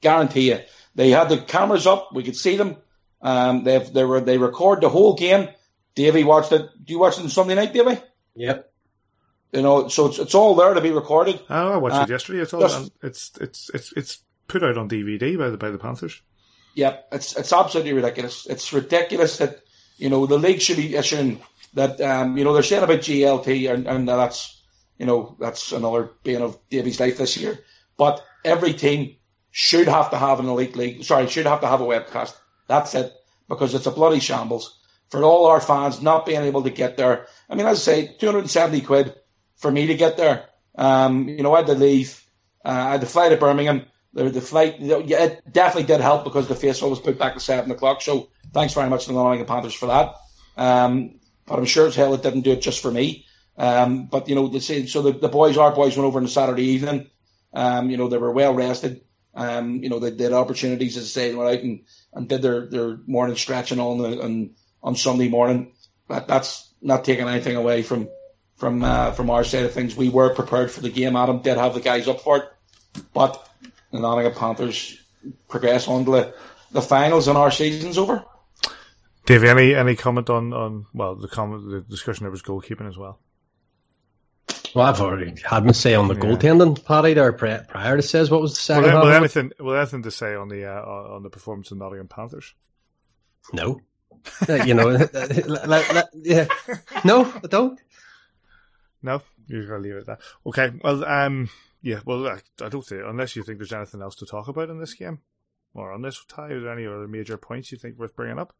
[0.00, 0.60] Guarantee you.
[0.94, 2.10] They had the cameras up.
[2.14, 2.76] We could see them.
[3.20, 5.48] Um, they they were they record the whole game
[5.94, 6.68] Davey watched it.
[6.84, 8.00] Do you watch it on Sunday night, Davey?
[8.34, 8.70] Yep.
[9.52, 11.40] You know, so it's it's all there to be recorded.
[11.50, 12.40] Oh, I watched uh, it yesterday.
[12.40, 15.78] It's all just, it's it's it's it's put out on DVD by the by the
[15.78, 16.22] Panthers.
[16.74, 18.46] Yep, it's it's absolutely ridiculous.
[18.46, 19.60] It's ridiculous that
[19.98, 21.42] you know the league should be issuing
[21.74, 22.00] that.
[22.00, 24.62] Um, you know they're saying about GLT, and, and that's
[24.98, 27.58] you know that's another bane of Davy's life this year.
[27.98, 29.16] But every team
[29.52, 31.04] should have to have an elite league.
[31.04, 32.34] Sorry, should have to have a webcast.
[32.66, 33.12] That's it
[33.48, 34.78] because it's a bloody shambles
[35.10, 37.26] for all our fans not being able to get there.
[37.48, 39.14] I mean, as I say, 270 quid
[39.56, 40.46] for me to get there.
[40.74, 42.24] Um, you know, I had to leave.
[42.64, 43.84] Uh, I had to fly to Birmingham.
[44.14, 47.70] The, the flight, it definitely did help because the face was put back to seven
[47.70, 48.02] o'clock.
[48.02, 50.14] So thanks very much to the Nottingham Panthers for that.
[50.56, 53.26] Um, but I'm sure as hell it didn't do it just for me.
[53.56, 56.64] Um, but you know, the, so the, the boys, our boys went over on Saturday
[56.64, 57.10] evening.
[57.52, 59.02] Um, you know, they were well rested.
[59.34, 62.42] Um, you know, they, they had opportunities, as I say, went out and, and did
[62.42, 65.72] their, their morning stretching on the, and on Sunday morning.
[66.08, 68.08] That, that's not taking anything away from
[68.56, 69.96] from uh, from our side of things.
[69.96, 71.16] We were prepared for the game.
[71.16, 73.48] Adam did have the guys up for it, but
[73.90, 74.98] the Nottingham Panthers
[75.48, 76.34] progress on to the,
[76.72, 78.24] the finals, and our season's over.
[79.26, 82.98] Dave, any any comment on, on well the comment the discussion there was goalkeeping as
[82.98, 83.18] well.
[84.74, 86.20] Well, I've already had my say on the yeah.
[86.20, 87.14] goaltending, Paddy.
[87.14, 88.84] There prior to says what was the second.
[88.84, 92.08] Well, well anything, well, anything to say on the uh, on the performance of Nottingham
[92.08, 92.54] Panthers?
[93.52, 93.80] No.
[94.48, 94.90] Uh, you know,
[96.14, 96.46] yeah.
[97.04, 97.80] No, I don't.
[99.02, 100.20] No, you're gonna leave it at that.
[100.46, 100.70] Okay.
[100.82, 101.50] Well, um,
[101.82, 102.00] yeah.
[102.04, 104.78] Well, I, I don't think unless you think there's anything else to talk about in
[104.78, 105.20] this game
[105.74, 106.50] or on this tie.
[106.50, 108.54] Are there any other major points you think worth bringing up?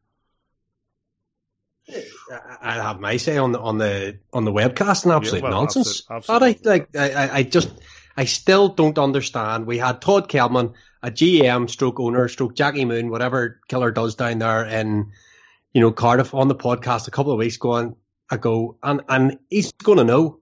[2.60, 5.60] I have my say on the on the on the webcast and absolute yeah, well,
[5.60, 6.02] nonsense.
[6.08, 6.62] Absolute, absolute.
[6.62, 7.70] But I like I, I just
[8.16, 9.66] I still don't understand.
[9.66, 14.38] We had Todd Kelman, a GM, stroke owner, stroke Jackie Moon, whatever Killer does down
[14.38, 15.12] there in
[15.72, 17.96] you know, Cardiff on the podcast a couple of weeks ago,
[18.30, 20.40] ago and, and he's going to know,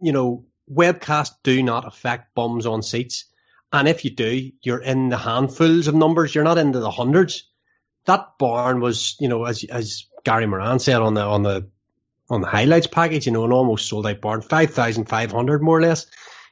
[0.00, 3.24] you know, webcasts do not affect bums on seats.
[3.72, 6.34] And if you do, you're in the handfuls of numbers.
[6.34, 7.49] You're not into the hundreds.
[8.06, 11.68] That barn was, you know, as as Gary Moran said on the on the
[12.28, 15.62] on the highlights package, you know, an almost sold out barn, five thousand five hundred
[15.62, 16.06] more or less,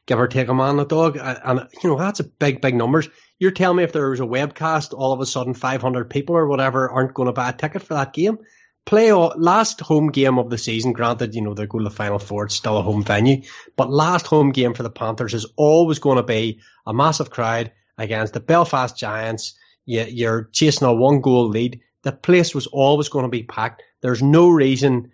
[0.06, 3.08] give or take a man a dog, and, you know that's a big big numbers.
[3.38, 6.48] You're telling me if there was a webcast, all of a sudden 500 people or
[6.48, 8.38] whatever aren't going to buy a ticket for that game?
[8.84, 10.92] Play last home game of the season.
[10.92, 12.46] Granted, you know they're going to the final four.
[12.46, 13.42] It's still a home venue,
[13.76, 17.70] but last home game for the Panthers is always going to be a massive crowd
[17.96, 19.54] against the Belfast Giants.
[19.88, 21.80] You're chasing a one goal lead.
[22.02, 23.82] The place was always going to be packed.
[24.02, 25.10] There's no reason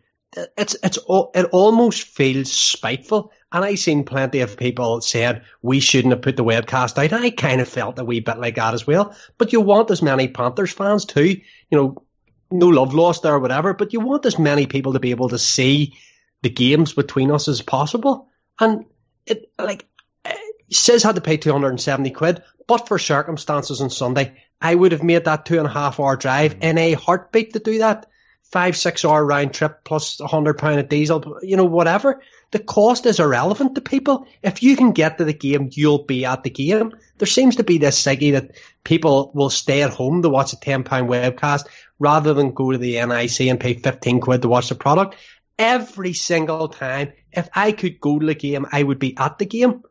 [0.56, 0.98] it's it's
[1.34, 3.32] it almost feels spiteful.
[3.52, 7.12] And I've seen plenty of people said we shouldn't have put the webcast out.
[7.12, 9.14] I kind of felt a wee bit like that as well.
[9.38, 12.02] But you want as many Panthers fans too, you know,
[12.50, 13.74] no love lost there or whatever.
[13.74, 15.94] But you want as many people to be able to see
[16.42, 18.28] the games between us as possible.
[18.60, 18.86] And
[19.26, 19.86] it like
[20.24, 20.34] eh,
[20.70, 24.74] says had to pay two hundred and seventy quid, but for circumstances on Sunday, I
[24.74, 26.64] would have made that two and a half hour drive mm.
[26.64, 28.06] in a heartbeat to do that
[28.44, 32.22] five, six hour round trip plus a hundred pound of diesel, you know, whatever.
[32.50, 34.26] The cost is irrelevant to people.
[34.42, 36.92] If you can get to the game, you'll be at the game.
[37.18, 38.52] There seems to be this psyche that
[38.84, 41.66] people will stay at home to watch a ten pound webcast
[41.98, 45.16] rather than go to the NIC and pay fifteen quid to watch the product.
[45.58, 49.46] Every single time, if I could go to the game, I would be at the
[49.46, 49.82] game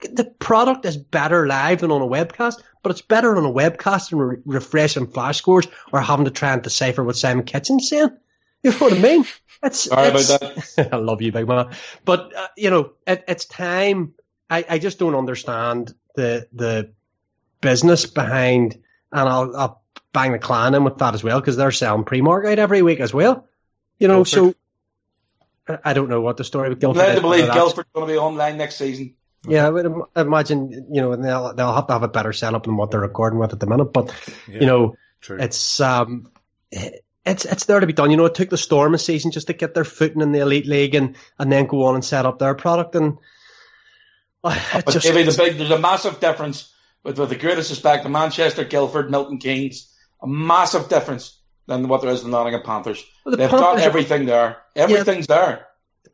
[0.00, 4.10] the product is better live than on a webcast, but it's better on a webcast
[4.10, 8.10] than re- refreshing flash scores or having to try and decipher what Simon Kitchen's saying.
[8.62, 9.24] You know what I mean?
[9.62, 10.88] It's, Sorry it's, about that.
[10.92, 11.70] I love you, big man.
[12.04, 14.14] But uh, you know, it, it's time.
[14.48, 16.92] I, I just don't understand the the
[17.60, 18.74] business behind,
[19.10, 22.46] and I'll, I'll bang the clan in with that as well because they're selling pre-mark
[22.46, 23.48] out every week as well.
[23.98, 24.54] You know, Guildford.
[25.66, 28.06] so I don't know what the story with Guildford Glad is, to believe Guildford's going
[28.06, 29.14] to be online next season.
[29.46, 32.64] Yeah, I would im- imagine you know they'll they'll have to have a better setup
[32.64, 33.92] than what they're recording with at the minute.
[33.92, 34.14] But
[34.48, 35.38] you know, True.
[35.40, 36.28] it's um,
[36.70, 38.10] it's it's there to be done.
[38.10, 40.40] You know, it took the Storm a season just to get their footing in the
[40.40, 42.94] elite league and and then go on and set up their product.
[42.94, 43.18] And
[44.44, 48.02] uh, But just Davey, the big, there's a massive difference with, with the greatest respect,
[48.04, 52.62] the Manchester, Guildford, Milton Keynes, a massive difference than what there is in the Nottingham
[52.62, 53.02] Panthers.
[53.24, 54.58] Well, the They've Panthers got are- everything there.
[54.76, 55.66] Everything's there.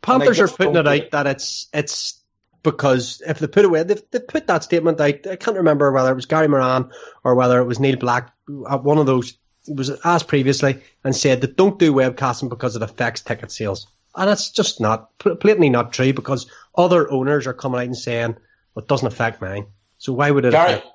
[0.02, 1.10] Panthers are putting it out it.
[1.10, 2.19] that it's it's
[2.62, 5.26] because if they put away they've, they put that statement out.
[5.26, 6.90] I can't remember whether it was Gary Moran
[7.24, 8.32] or whether it was Neil Black.
[8.48, 9.34] uh, One of those
[9.68, 14.30] was asked previously and said that don't do webcasting because it affects ticket sales, and
[14.30, 18.36] it's just not blatantly not true because other owners are coming out and saying
[18.74, 19.66] well, it doesn't affect mine.
[19.98, 20.52] So why would it?
[20.52, 20.86] Gary, affect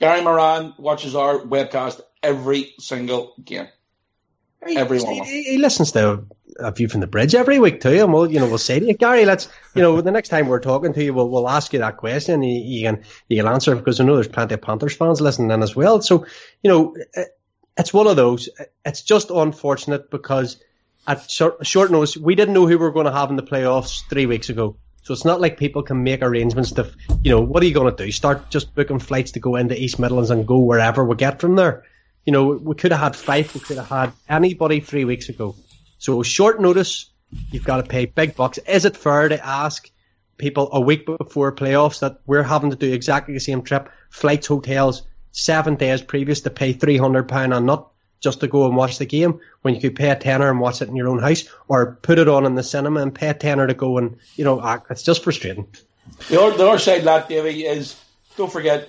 [0.00, 3.68] Gary Moran watches our webcast every single game.
[4.68, 6.24] Every he, he, listens to
[6.58, 8.86] a view from the bridge every week too, and we'll you know we'll say to
[8.86, 11.72] you, Gary, let's you know the next time we're talking to you, we'll we'll ask
[11.72, 12.42] you that question.
[12.42, 15.50] You, you can you can answer because I know there's plenty of Panthers fans listening
[15.50, 16.00] in as well.
[16.00, 16.26] So
[16.62, 17.38] you know it,
[17.76, 18.48] it's one of those.
[18.58, 20.62] Eh, it's just unfortunate because
[21.06, 23.42] at short, short notice we didn't know who we were going to have in the
[23.42, 24.76] playoffs three weeks ago.
[25.02, 26.90] So it's not like people can make arrangements to,
[27.22, 28.10] you know, what are you going to do?
[28.10, 31.56] Start just booking flights to go into East Midlands and go wherever we get from
[31.56, 31.84] there.
[32.24, 35.54] You know, we could have had five, we could have had anybody three weeks ago.
[35.98, 37.10] So short notice,
[37.50, 38.58] you've got to pay big bucks.
[38.58, 39.90] Is it fair to ask
[40.38, 44.46] people a week before playoffs that we're having to do exactly the same trip, flights,
[44.46, 47.86] hotels, seven days previous to pay three hundred pound a nut
[48.20, 50.80] just to go and watch the game when you could pay a tenner and watch
[50.80, 53.34] it in your own house, or put it on in the cinema and pay a
[53.34, 54.90] tenner to go and you know, act.
[54.90, 55.66] it's just frustrating.
[56.30, 58.00] The other, the other side of that, Davey, is
[58.36, 58.88] don't forget,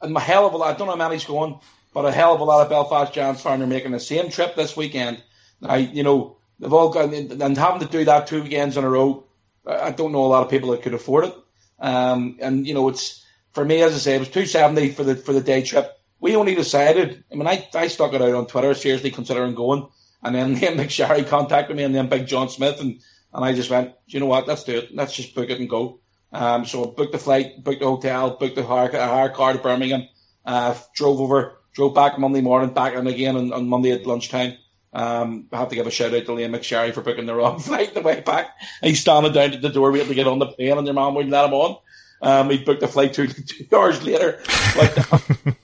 [0.00, 1.58] and a hell of a lot, I don't know how many's going,
[1.92, 4.56] but a hell of a lot of Belfast Giants fans are making the same trip
[4.56, 5.22] this weekend.
[5.62, 8.88] I, you know, they've all got, and having to do that two weekends in a
[8.88, 9.24] row,
[9.66, 11.34] I don't know a lot of people that could afford it.
[11.78, 15.16] Um, and, you know, it's, for me, as I say, it was 270 for the,
[15.16, 15.98] for the day trip.
[16.20, 19.88] We only decided, I mean, I, I stuck it out on Twitter, seriously considering going.
[20.22, 23.00] And then Liam McSherry contacted me and then Big John Smith and,
[23.32, 24.94] and I just went, you know what, let's do it.
[24.94, 26.00] Let's just book it and go.
[26.34, 29.60] Um, so booked the flight, booked the hotel, booked the hire, a hire car to
[29.60, 30.08] Birmingham,
[30.44, 34.58] uh, drove over, drove back Monday morning, back in again on, on Monday at lunchtime.
[34.92, 37.58] Um, I have to give a shout out to Liam McSherry for booking the wrong
[37.60, 38.48] flight the way back.
[38.82, 41.14] He's standing down at the door waiting to get on the plane and your mum
[41.14, 41.78] wouldn't let him on.
[42.20, 44.42] Um, he booked the flight two, two hours later.
[44.76, 44.96] Like,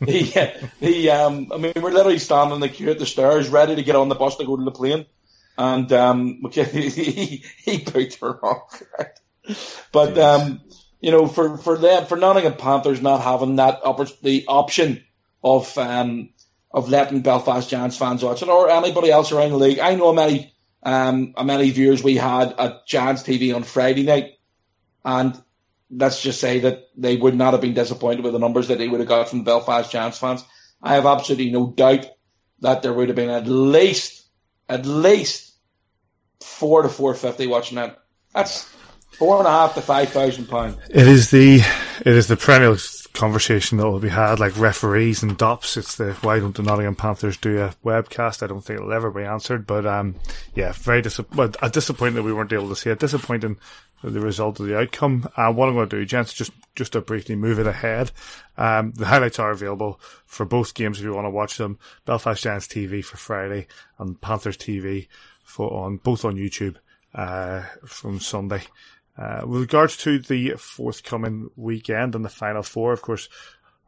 [0.06, 0.34] he,
[0.78, 3.82] he, um, I mean, we're literally standing in the queue at the stairs, ready to
[3.82, 5.06] get on the bus to go to the plane.
[5.58, 9.18] And, um, he, he booked the wrong flight.
[9.92, 10.60] But, um,
[11.00, 15.04] you know, for, for them, for Nottingham Panthers not having that oppor- the option
[15.42, 16.30] of, um,
[16.70, 19.80] of letting Belfast Giants fans watch it or anybody else around the league.
[19.80, 24.38] I know how many, um, many viewers we had at Giants TV on Friday night.
[25.04, 25.40] And
[25.90, 28.88] let's just say that they would not have been disappointed with the numbers that they
[28.88, 30.44] would have got from Belfast Giants fans.
[30.82, 32.06] I have absolutely no doubt
[32.60, 34.24] that there would have been at least,
[34.68, 35.52] at least
[36.40, 37.98] four to four fifty watching that.
[38.32, 38.68] That's
[39.12, 40.76] four and a half to five thousand pounds.
[40.88, 41.60] It is the
[42.00, 42.76] it is the perennial
[43.12, 45.76] conversation that will be had, like referees and dops.
[45.76, 48.42] It's the why don't the Nottingham Panthers do a webcast?
[48.42, 49.66] I don't think it'll ever be answered.
[49.66, 50.16] But um,
[50.54, 52.98] yeah, very dis- well, uh, disappointed that we weren't able to see it.
[52.98, 53.58] Disappointing
[54.02, 55.28] the result of the outcome.
[55.36, 58.10] Uh, what I'm going to do, gents, just just to briefly move it ahead.
[58.56, 61.78] Um, the highlights are available for both games if you want to watch them.
[62.04, 63.66] Belfast Giants TV for Friday
[63.98, 65.08] and Panthers TV
[65.44, 66.76] for on both on YouTube
[67.14, 68.62] uh, from Sunday.
[69.20, 73.28] Uh, with regards to the forthcoming weekend and the final four, of course,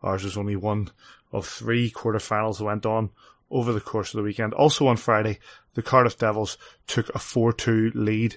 [0.03, 0.91] ours is only one
[1.33, 3.09] of three quarterfinals that went on
[3.51, 4.53] over the course of the weekend.
[4.53, 5.39] Also on Friday,
[5.75, 8.37] the Cardiff Devils took a 4-2 lead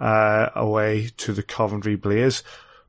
[0.00, 2.42] uh, away to the Coventry Blaze.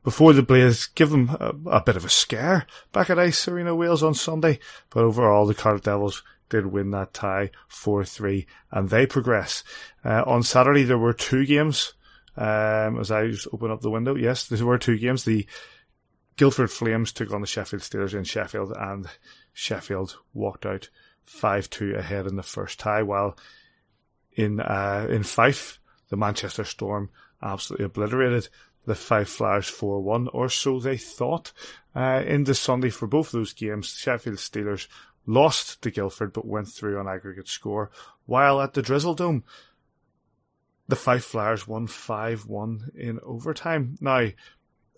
[0.03, 3.75] Before the Blaze give them a, a, bit of a scare back at Ice Arena
[3.75, 9.05] Wales on Sunday, but overall the Cardiff Devils did win that tie 4-3 and they
[9.05, 9.63] progress.
[10.03, 11.93] Uh, on Saturday there were two games.
[12.37, 15.23] Um, as I just open up the window, yes, there were two games.
[15.23, 15.47] The
[16.37, 19.07] Guildford Flames took on the Sheffield Steelers in Sheffield and
[19.53, 20.89] Sheffield walked out
[21.27, 23.37] 5-2 ahead in the first tie while
[24.33, 25.79] in, uh, in Fife,
[26.09, 27.09] the Manchester Storm
[27.41, 28.49] absolutely obliterated
[28.85, 31.51] the Fife Flyers 4-1 or so they thought.
[31.95, 34.87] Uh, in the Sunday for both those games, Sheffield Steelers
[35.25, 37.89] lost to Guildford but went through on aggregate score,
[38.25, 39.43] while at the Drizzle Dome,
[40.87, 43.97] the Fife Flyers won 5-1 in overtime.
[43.99, 44.29] Now,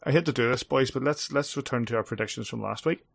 [0.03, 2.85] I hate to do this, boys, but let's let's return to our predictions from last
[2.85, 3.05] week,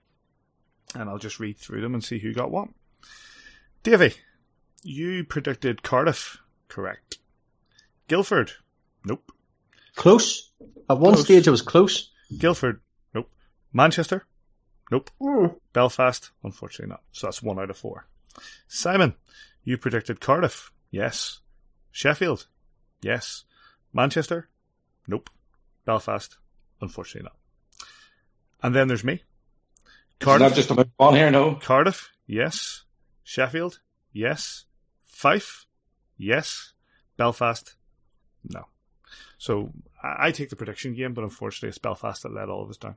[0.94, 2.68] and I'll just read through them and see who got what.
[3.82, 4.14] Davy,
[4.82, 7.18] you predicted Cardiff, correct?
[8.08, 8.52] Guildford,
[9.04, 9.30] nope.
[9.94, 10.50] Close.
[10.88, 11.24] At one close.
[11.24, 12.10] stage, it was close.
[12.36, 12.80] Guildford,
[13.14, 13.30] nope.
[13.72, 14.26] Manchester,
[14.92, 15.10] Nope.
[15.22, 15.56] Mm.
[15.72, 17.00] Belfast, unfortunately not.
[17.12, 18.06] So that's one out of four.
[18.68, 19.14] Simon,
[19.64, 20.70] you predicted Cardiff.
[20.90, 21.40] Yes.
[21.90, 22.46] Sheffield.
[23.02, 23.44] Yes.
[23.92, 24.48] Manchester.
[25.06, 25.30] Nope.
[25.84, 26.38] Belfast.
[26.80, 27.86] Unfortunately not.
[28.62, 29.22] And then there's me.
[30.20, 30.50] Cardiff.
[30.50, 31.56] Not just a on here, no.
[31.56, 32.10] Cardiff.
[32.26, 32.84] Yes.
[33.24, 33.80] Sheffield.
[34.12, 34.64] Yes.
[35.04, 35.66] Fife.
[36.16, 36.72] Yes.
[37.16, 37.74] Belfast.
[38.48, 38.66] No.
[39.38, 39.72] So
[40.02, 42.94] I take the prediction game, but unfortunately it's Belfast that led all of us down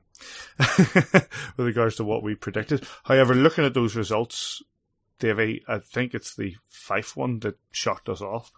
[1.56, 2.86] with regards to what we predicted.
[3.04, 4.62] However, looking at those results,
[5.18, 8.52] Davey, I think it's the Fife one that shocked us off.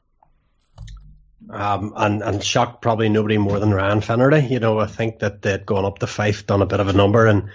[1.51, 4.47] Um, and, and shocked probably nobody more than Ryan Finnerty.
[4.47, 6.93] You know, I think that they'd gone up to Fife, done a bit of a
[6.93, 7.49] number, and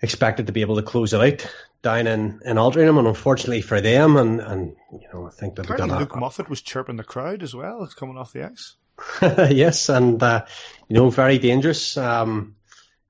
[0.00, 3.80] expected to be able to close it out down in, in Altrincham, and unfortunately for
[3.80, 7.42] them, and, and you know, I think that Apparently Luke Moffatt was chirping the crowd
[7.42, 8.76] as well, coming off the ice.
[9.50, 10.44] yes, and uh,
[10.88, 11.96] you know, very dangerous.
[11.96, 12.56] Um,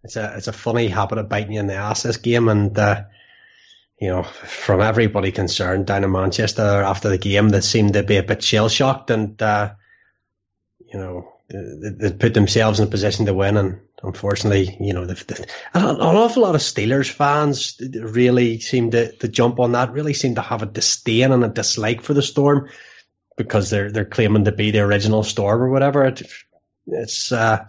[0.03, 2.76] it's a it's a funny habit of biting you in the ass this game, and
[2.78, 3.05] uh,
[4.01, 8.16] you know, from everybody concerned down in Manchester after the game, they seemed to be
[8.16, 9.74] a bit shell shocked, and uh,
[10.93, 15.05] you know, they, they, put themselves in a position to win, and unfortunately, you know,
[15.07, 19.72] they've, they've, an, an awful lot of Steelers fans really seem to, to jump on
[19.72, 22.68] that, really seem to have a disdain and a dislike for the Storm
[23.36, 26.05] because they're they're claiming to be the original Storm or whatever.
[26.05, 26.22] It,
[26.86, 27.66] it's uh,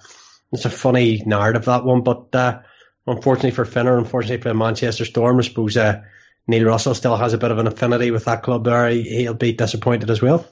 [0.51, 2.61] it's a funny narrative that one, but uh,
[3.07, 6.03] unfortunately for Finner, unfortunately for the Manchester Storm, I suppose uh,
[6.47, 8.89] Neil Russell still has a bit of an affinity with that club there.
[8.89, 10.45] He, will be disappointed as well.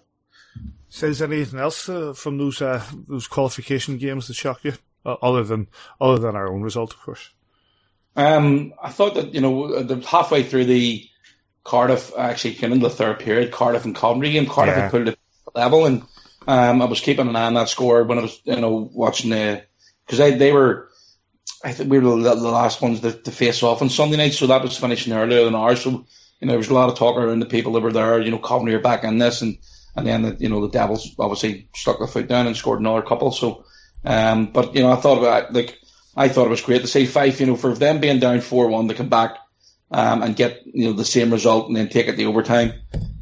[0.94, 4.74] Says anything else uh, from those uh, those qualification games that shocked you,
[5.06, 5.70] uh, other than
[6.02, 7.30] other than our own result, of course?
[8.18, 11.08] Um, I thought that you know halfway through the
[11.64, 13.54] Cardiff actually came in the third period.
[13.54, 14.48] Cardiff and Coventry game.
[14.48, 14.82] Cardiff yeah.
[14.82, 15.18] had put it
[15.48, 16.02] at level, and
[16.46, 19.30] um, I was keeping an eye on that score when I was you know watching
[19.30, 19.64] the
[20.06, 20.90] because they they were.
[21.64, 24.34] I think we were the, the last ones to, to, face off on Sunday night,
[24.34, 25.84] so that was finishing earlier than ours.
[25.84, 26.02] So you
[26.42, 28.20] know there was a lot of talk around the people that were there.
[28.20, 29.58] You know, Coventry are back in this, and
[29.96, 33.02] and then the, you know the Devils obviously stuck their foot down and scored another
[33.02, 33.32] couple.
[33.32, 33.66] So,
[34.06, 35.78] um, but you know I thought about like
[36.16, 37.40] I thought it was great to see Fife.
[37.40, 39.38] You know, for them being down four one to come back
[39.92, 42.74] um, and get you know the same result and then take it to overtime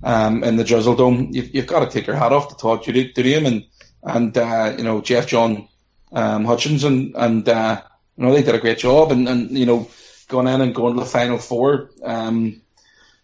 [0.04, 2.86] um, in the Drizzle Dome, you've, you've got to take your hat off to Todd
[2.86, 3.66] him and
[4.04, 5.68] and uh, you know Jeff John
[6.12, 7.82] um, Hutchins and and uh,
[8.18, 9.90] you know they did a great job and, and you know
[10.28, 12.62] going in and going to the final four um,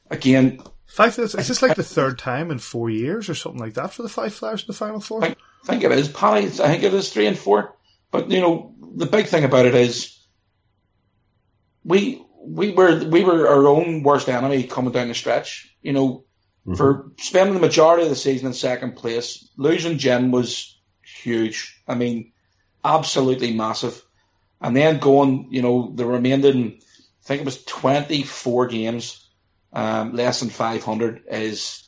[0.10, 0.62] again.
[0.86, 1.20] Fife.
[1.20, 4.10] Is this like the third time in four years or something like that for the
[4.10, 5.24] Fife Flyers in the final four?
[5.24, 6.46] I think it is, Paddy.
[6.46, 7.76] I think it is three and four.
[8.12, 10.18] But you know the big thing about it is
[11.84, 15.76] we we were we were our own worst enemy coming down the stretch.
[15.82, 16.26] You know,
[16.66, 16.76] mm-hmm.
[16.76, 21.82] for spending the majority of the season in second place, losing Jim was huge.
[21.88, 22.32] I mean,
[22.84, 24.02] absolutely massive.
[24.62, 29.24] And then going, you know, the remaining, I think it was 24 games,
[29.76, 31.88] um, less than 500 is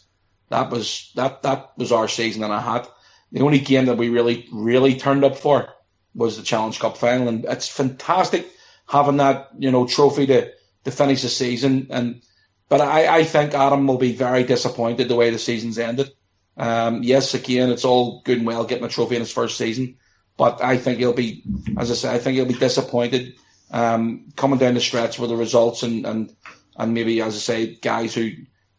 [0.49, 2.91] that was that that was our season and a half.
[3.31, 5.69] The only game that we really really turned up for
[6.13, 8.47] was the Challenge Cup final, and it's fantastic
[8.88, 10.51] having that you know trophy to
[10.83, 11.88] to finish the season.
[11.89, 12.21] And
[12.69, 16.11] but I, I think Adam will be very disappointed the way the season's ended.
[16.57, 19.97] Um, yes, again, it's all good and well getting a trophy in his first season,
[20.35, 21.43] but I think he'll be,
[21.77, 23.35] as I say, I think he'll be disappointed
[23.71, 26.35] um, coming down the stretch with the results and and
[26.78, 28.32] and maybe, as I say, guys who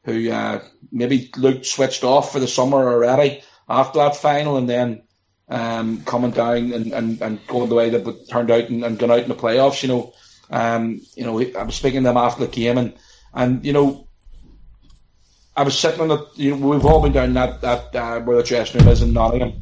[0.05, 5.03] who uh, maybe looked switched off for the summer already after that final, and then
[5.49, 8.99] um, coming down and, and, and going the way that it turned out and, and
[8.99, 9.83] going out in the playoffs.
[9.83, 10.13] You know,
[10.51, 12.95] um, you know, I was speaking to them after the game, and
[13.35, 14.09] and you know,
[15.57, 16.27] I was sitting on the.
[16.37, 19.13] You know, we've all been down that that uh, where the dressing room is in
[19.13, 19.61] Nottingham,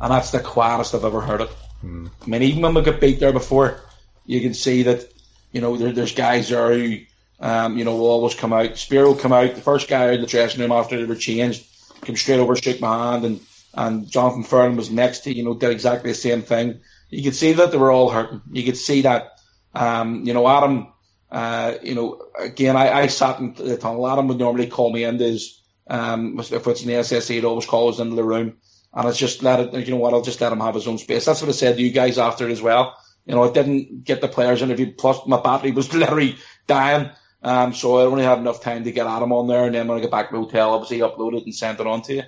[0.00, 1.50] and that's the quietest I've ever heard it.
[1.84, 2.10] Mm.
[2.22, 3.80] I mean, even when we got beat there before,
[4.26, 5.13] you can see that
[5.54, 6.98] you know there, there's guys there who
[7.40, 8.76] um, you know will always come out.
[8.76, 11.64] Spiro will come out, the first guy of the dressing room after they were changed,
[12.02, 13.40] came straight over, shook my hand, and
[13.72, 16.80] and Jonathan Ferland was next to you know did exactly the same thing.
[17.08, 18.42] You could see that they were all hurting.
[18.52, 19.38] You could see that
[19.74, 20.88] um, you know Adam
[21.34, 24.06] uh, you know, again, I, I sat in the tunnel.
[24.06, 27.88] Adam would normally call me into his, um, if it's an SSE, he'd always call
[27.88, 28.58] us into the room.
[28.92, 30.98] And it's just let it, you know what, I'll just let him have his own
[30.98, 31.24] space.
[31.24, 32.96] That's what I said to you guys after as well.
[33.26, 34.98] You know, I didn't get the players interviewed.
[34.98, 37.10] plus my battery was literally dying.
[37.42, 39.66] Um, so I only had enough time to get Adam on there.
[39.66, 42.02] And then when I get back to the hotel, obviously uploaded and sent it on
[42.02, 42.22] to you.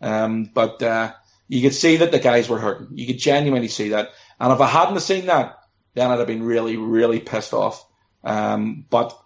[0.00, 1.12] Um, but, uh,
[1.48, 2.98] you could see that the guys were hurting.
[2.98, 4.10] You could genuinely see that.
[4.38, 5.58] And if I hadn't seen that,
[5.94, 7.84] then I'd have been really, really pissed off.
[8.22, 9.18] Um, but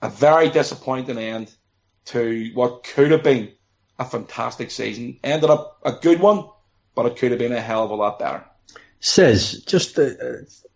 [0.00, 1.52] a very disappointing end
[2.06, 3.52] to what could have been
[3.98, 5.18] a fantastic season.
[5.22, 6.48] Ended up a good one,
[6.94, 8.44] but it could have been a hell of a lot better.
[9.00, 10.10] Says just uh,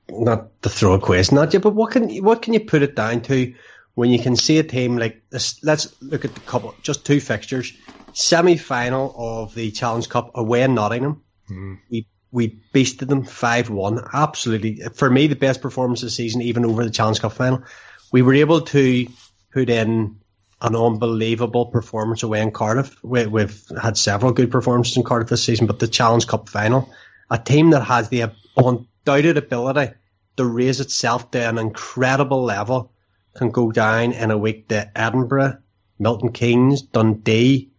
[0.08, 2.96] not to throw a question at you, but what can what can you put it
[2.96, 3.54] down to
[3.94, 5.62] when you can see a team like this?
[5.62, 7.72] Let's look at the couple, just two fixtures,
[8.12, 11.22] semi final of the Challenge Cup away in Nottingham.
[11.50, 11.78] Mm.
[11.90, 14.10] We we beasted them 5-1.
[14.12, 14.80] Absolutely.
[14.94, 17.62] For me, the best performance of the season, even over the Challenge Cup final.
[18.10, 19.06] We were able to
[19.52, 20.18] put in
[20.60, 22.96] an unbelievable performance away in Cardiff.
[23.04, 26.92] We, we've had several good performances in Cardiff this season, but the Challenge Cup final,
[27.30, 29.94] a team that has the undoubted ability
[30.36, 32.92] to raise itself to an incredible level
[33.34, 35.58] can go down in a week to Edinburgh,
[35.98, 37.70] Milton Keynes, Dundee,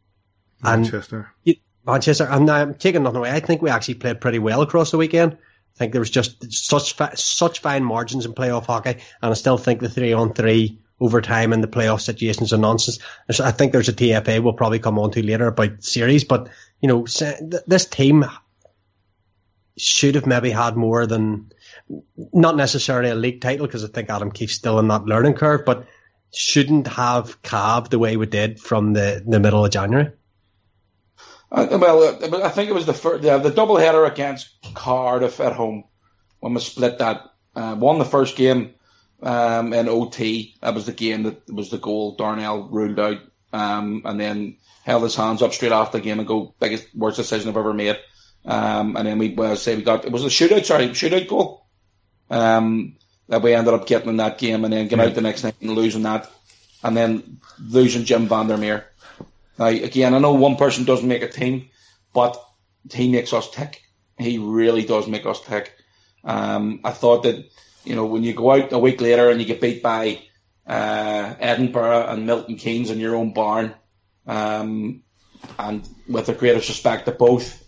[0.62, 1.32] Manchester.
[1.46, 3.32] And Manchester, and I'm taking nothing away.
[3.32, 5.34] I think we actually played pretty well across the weekend.
[5.34, 9.34] I think there was just such fa- such fine margins in playoff hockey, and I
[9.34, 13.00] still think the three on three overtime in the playoff situations are nonsense.
[13.40, 16.50] I think there's a TFA we'll probably come on to later about series, but
[16.82, 17.06] you know
[17.68, 18.26] this team
[19.78, 21.52] should have maybe had more than
[22.34, 25.66] not necessarily a league title because I think Adam Keefe's still in that learning curve,
[25.66, 25.86] but
[26.34, 30.12] shouldn't have calved the way we did from the the middle of January.
[31.52, 35.40] Uh, well, uh, I think it was the first, the, the double header against Cardiff
[35.40, 35.86] at home
[36.40, 37.22] when we split that.
[37.56, 38.74] Uh, won the first game
[39.24, 40.56] um, in OT.
[40.62, 43.20] That was the game that was the goal Darnell ruled out,
[43.54, 47.18] um, and then held his hands up straight after the game and go biggest worst
[47.18, 47.98] decision I've ever made.
[48.46, 51.66] Um, and then we well, say we got it was a shootout, sorry, shootout goal.
[52.30, 55.10] Um, that we ended up getting in that game and then getting yeah.
[55.10, 56.30] out the next night and losing that,
[56.84, 58.86] and then losing Jim Vandermeer.
[59.58, 61.70] Now, again, I know one person doesn't make a team,
[62.14, 62.40] but
[62.92, 63.82] he makes us tick.
[64.18, 65.74] He really does make us tick.
[66.24, 67.50] Um, I thought that,
[67.84, 70.22] you know, when you go out a week later and you get beat by
[70.68, 73.74] uh, Edinburgh and Milton Keynes in your own barn,
[74.28, 75.04] um,
[75.60, 77.64] and with the greatest respect to both,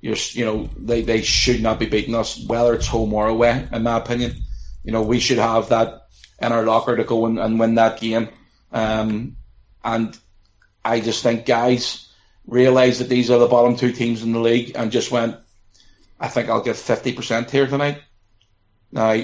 [0.00, 3.66] you're, you know, they, they should not be beating us, whether it's home or away,
[3.70, 4.36] in my opinion.
[4.82, 6.06] You know, we should have that
[6.40, 8.30] in our locker to go and, and win that game.
[8.72, 9.36] Um,
[9.84, 10.16] and
[10.84, 12.08] I just think guys
[12.46, 15.36] realised that these are the bottom two teams in the league and just went,
[16.18, 18.00] I think I'll get 50% here tonight.
[18.90, 19.22] Now,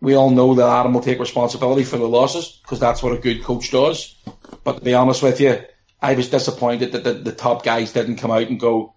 [0.00, 3.20] we all know that Adam will take responsibility for the losses because that's what a
[3.20, 4.16] good coach does.
[4.64, 5.62] But to be honest with you,
[6.00, 8.94] I was disappointed that the, the top guys didn't come out and go,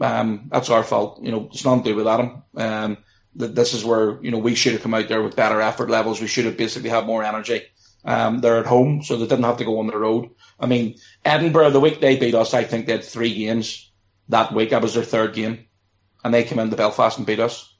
[0.00, 1.22] um, that's our fault.
[1.22, 2.42] You know, it's nothing to do with Adam.
[2.56, 2.98] Um,
[3.36, 5.90] that this is where, you know, we should have come out there with better effort
[5.90, 6.20] levels.
[6.20, 7.62] We should have basically had more energy.
[8.04, 10.30] Um, they're at home, so they didn't have to go on the road.
[10.60, 13.90] I mean, Edinburgh, the week they beat us, I think they had three games
[14.28, 14.70] that week.
[14.70, 15.66] That was their third game.
[16.22, 17.72] And they came into Belfast and beat us.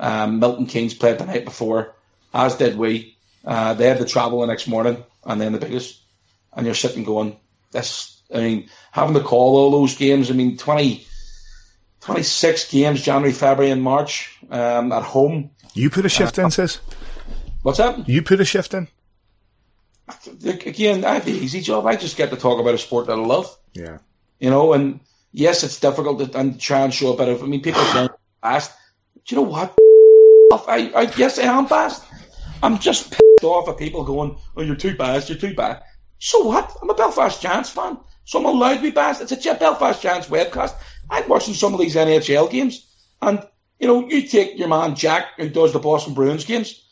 [0.00, 1.94] Um, Milton Keynes played the night before,
[2.32, 3.16] as did we.
[3.44, 6.00] Uh, they had to travel the next morning, and then the biggest.
[6.52, 7.38] And you're sitting going,
[7.72, 11.06] this, I mean, having to call all those games, I mean, 20,
[12.00, 15.50] 26 games, January, February, and March um, at home.
[15.74, 16.80] You put a shift uh, in, sis?
[17.62, 18.08] What's that?
[18.08, 18.88] You put a shift in?
[20.44, 21.86] again, I have the easy job.
[21.86, 23.54] I just get to talk about a sport that I love.
[23.74, 23.98] Yeah.
[24.38, 25.00] You know, and
[25.32, 27.42] yes, it's difficult to and try and show a bit of.
[27.42, 28.08] I mean, people say
[28.40, 28.72] fast.
[29.26, 29.74] Do you know what?
[30.68, 32.04] I, I yes, I am fast.
[32.62, 35.28] I'm just pissed off at people going, "Oh, you're too fast.
[35.28, 35.82] You're too bad."
[36.18, 36.76] So what?
[36.80, 39.22] I'm a Belfast Giants fan, so I'm allowed to be fast.
[39.22, 40.74] It's a Belfast Giants webcast.
[41.08, 42.86] I'm watching some of these NHL games,
[43.22, 43.42] and
[43.80, 46.84] you know, you take your man Jack who does the Boston Bruins games.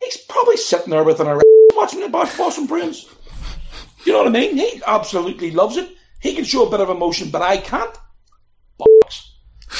[0.00, 1.40] He's probably sitting there with an
[1.74, 3.12] watching the Boston Bruins.
[4.04, 4.56] you know what I mean?
[4.56, 5.90] He absolutely loves it.
[6.20, 7.98] He can show a bit of emotion, but I can't.
[8.78, 9.34] Box.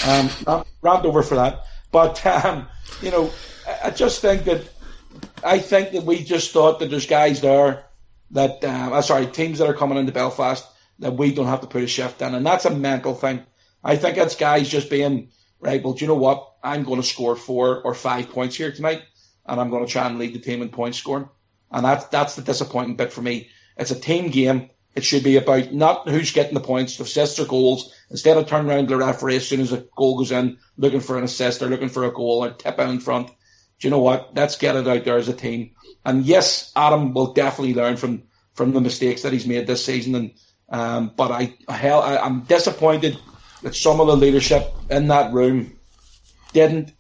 [0.04, 1.60] Um, rant over for that.
[1.92, 2.66] But um,
[3.02, 3.30] you know,
[3.84, 4.68] I just think that
[5.44, 7.84] I think that we just thought that there's guys there
[8.32, 10.66] that uh, uh, sorry teams that are coming into Belfast
[10.98, 13.44] that we don't have to put a shift in, and that's a mental thing.
[13.82, 15.30] I think it's guys just being
[15.60, 15.82] right.
[15.82, 16.54] Well, do you know what?
[16.62, 19.02] I'm going to score four or five points here tonight,
[19.46, 21.28] and I'm going to try and lead the team in point scoring,
[21.70, 23.50] and that's that's the disappointing bit for me.
[23.76, 24.70] It's a team game.
[24.94, 27.94] It should be about not who's getting the points, assists or goals.
[28.10, 31.00] Instead of turning around to the referee as soon as a goal goes in, looking
[31.00, 33.28] for an assist or looking for a goal or tip out in front.
[33.28, 34.34] Do you know what?
[34.34, 35.76] Let's get it out there as a team.
[36.04, 38.24] And yes, Adam will definitely learn from
[38.54, 40.16] from the mistakes that he's made this season.
[40.16, 40.32] And
[40.68, 43.18] um, but I hell, I, I'm disappointed
[43.62, 45.76] that some of the leadership in that room
[46.52, 46.92] didn't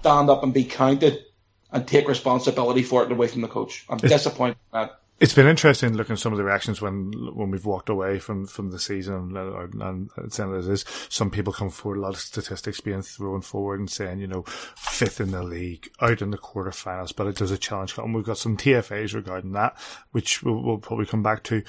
[0.00, 1.24] stand up and be counted
[1.72, 3.84] and take responsibility for it away from the coach.
[3.88, 5.00] I'm disappointed that.
[5.18, 8.46] It's been interesting looking at some of the reactions when when we've walked away from,
[8.46, 12.82] from the season and, and it is some people come forward, a lot of statistics
[12.82, 14.42] being thrown forward and saying, you know,
[14.76, 17.96] fifth in the league, out in the quarterfinals, but it does a challenge.
[17.96, 19.78] And we've got some TFAs regarding that,
[20.12, 21.62] which we'll, we'll probably come back to.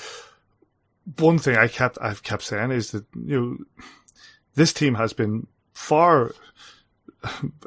[1.19, 3.57] One thing I kept, I've kept saying is that, you know,
[4.55, 6.33] this team has been far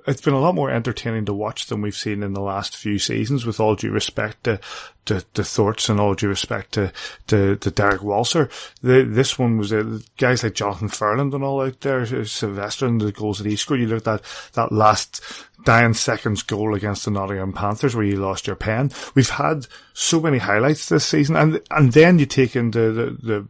[0.07, 2.99] it's been a lot more entertaining to watch than we've seen in the last few
[2.99, 3.47] seasons.
[3.47, 4.61] With all due respect to
[5.07, 6.93] to, to Thorts and all due respect to
[7.29, 8.51] to, to Derek Walser,
[8.83, 12.87] the, this one was uh, guys like Jonathan Ferland and all out there, uh, Sylvester
[12.87, 13.81] and the goals that he scored.
[13.81, 15.23] You looked at that that last
[15.65, 18.91] dying seconds goal against the Nottingham Panthers where you lost your pen.
[19.15, 23.49] We've had so many highlights this season, and and then you take into the, the,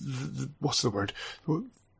[0.00, 1.12] the what's the word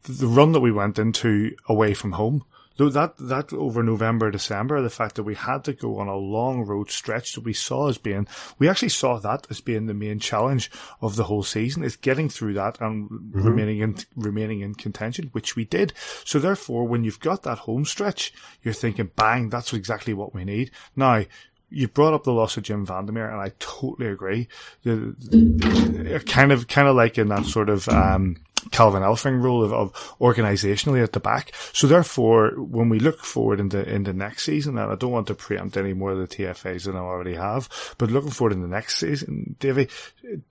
[0.09, 2.45] the run that we went into away from home
[2.79, 6.65] that that over November, December, the fact that we had to go on a long
[6.65, 10.21] road stretch that we saw as being, we actually saw that as being the main
[10.21, 10.71] challenge
[11.03, 13.43] of the whole season is getting through that and mm-hmm.
[13.43, 15.93] remaining in remaining in contention, which we did.
[16.25, 20.45] So therefore, when you've got that home stretch, you're thinking, bang, that's exactly what we
[20.45, 20.71] need.
[20.95, 21.25] Now,
[21.71, 24.49] you brought up the loss of Jim Vandermeer, and I totally agree.
[24.85, 28.37] The, the, kind of, kind of like in that sort of um,
[28.71, 31.53] Calvin Elfring rule of, of organisationally at the back.
[31.73, 35.27] So therefore, when we look forward into in the next season, and I don't want
[35.29, 38.63] to preempt any more of the TFAs than I already have, but looking forward in
[38.63, 39.89] the next season, Davy,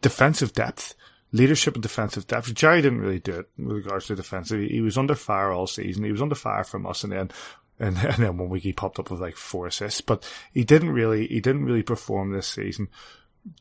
[0.01, 0.95] defensive depth
[1.33, 2.53] leadership and defensive depth.
[2.53, 4.61] Jerry didn't really do it with regards to defensive.
[4.61, 6.05] He, was under fire all season.
[6.05, 7.31] He was under fire from us, and then
[7.79, 10.01] and, and then one week he popped up with like four assists.
[10.01, 12.87] But he didn't really he didn't really perform this season.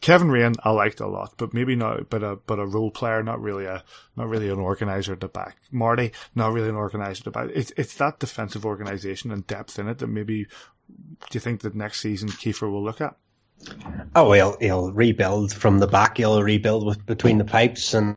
[0.01, 3.22] Kevin Raine, I liked a lot, but maybe not, but a, but a role player,
[3.22, 3.84] not really a,
[4.16, 5.57] not really an organizer at the back.
[5.70, 7.51] Marty, not really an organizer at the back.
[7.55, 11.74] It's, it's that defensive organization and depth in it that maybe, do you think that
[11.74, 13.16] next season Kiefer will look at?
[14.14, 16.16] Oh, he'll, he'll rebuild from the back.
[16.16, 18.16] He'll rebuild with between the pipes and,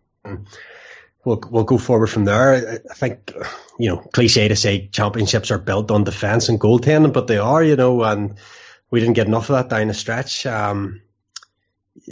[1.24, 2.82] we'll, we'll go forward from there.
[2.89, 3.32] I think,
[3.78, 7.63] you know, cliche to say championships are built on defense and goaltending, but they are,
[7.63, 8.36] you know, and
[8.89, 10.45] we didn't get enough of that down the stretch.
[10.45, 11.01] Um,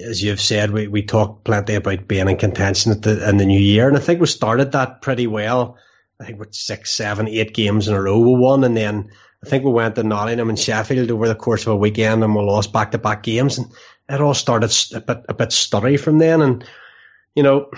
[0.04, 3.45] as you've said, we, we talked plenty about being in contention at the, in the
[3.45, 5.78] new year, and I think we started that pretty well.
[6.20, 9.12] I think with six, seven, eight games in a row we won, and then
[9.43, 12.36] I think we went to Nottingham and Sheffield over the course of a weekend, and
[12.36, 13.72] we lost back to back games, and
[14.10, 16.41] it all started a bit a bit stuttery from then.
[16.41, 16.66] And
[17.36, 17.70] you know,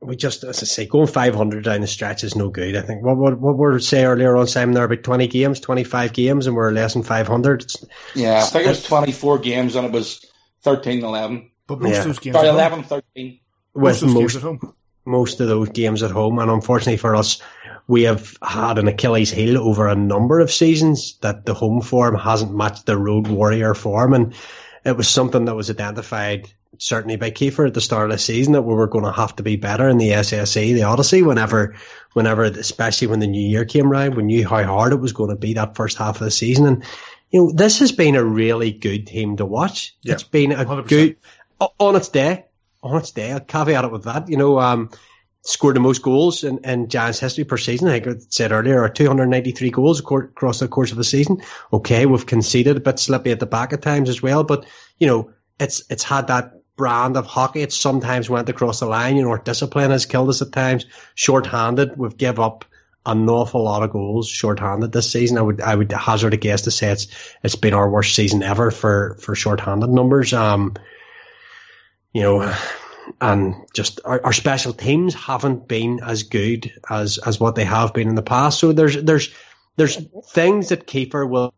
[0.00, 2.76] we just, as I say, going 500 down the stretch is no good.
[2.76, 5.60] I think what what what we were say earlier on, Simon, there about 20 games,
[5.60, 7.62] 25 games, and we're less than 500.
[7.62, 10.24] It's, yeah, I think it was 24 games, and it was
[10.62, 11.49] 13 11.
[11.70, 12.00] But most yeah.
[12.00, 12.34] of those games.
[12.34, 13.40] Sorry, 11 13.
[13.72, 14.74] With most, most, at home.
[15.04, 16.38] most of those games at home.
[16.38, 17.40] And unfortunately for us,
[17.86, 22.16] we have had an Achilles heel over a number of seasons that the home form
[22.16, 24.12] hasn't matched the road warrior form.
[24.12, 24.34] And
[24.84, 28.54] it was something that was identified certainly by Kiefer at the start of the season
[28.54, 31.76] that we were going to have to be better in the SSE, the Odyssey, whenever,
[32.14, 35.30] whenever, especially when the new year came around, we knew how hard it was going
[35.30, 36.66] to be that first half of the season.
[36.66, 36.84] And,
[37.30, 39.94] you know, this has been a really good team to watch.
[40.02, 40.88] Yeah, it's been a 100%.
[40.88, 41.16] good,
[41.60, 42.46] on its day,
[42.82, 44.28] on its day, I'll caveat it with that.
[44.28, 44.90] You know, um,
[45.42, 47.88] scored the most goals in, in Giants history per season.
[47.88, 51.42] I think I said earlier, 293 goals across the course of a season.
[51.72, 54.66] Okay, we've conceded a bit slippy at the back at times as well, but
[54.98, 57.60] you know, it's it's had that brand of hockey.
[57.60, 59.16] It sometimes went across the line.
[59.16, 60.86] You know, our discipline has killed us at times.
[61.14, 62.64] Short-handed, we've give up
[63.06, 65.38] an awful lot of goals short-handed this season.
[65.38, 67.06] I would I would hazard a guess to say it's
[67.42, 70.32] it's been our worst season ever for for short-handed numbers.
[70.32, 70.74] Um,
[72.12, 72.54] you know,
[73.20, 77.94] and just our, our, special teams haven't been as good as as what they have
[77.94, 78.58] been in the past.
[78.58, 79.32] So there's there's
[79.76, 79.96] there's
[80.30, 81.54] things that Kiefer will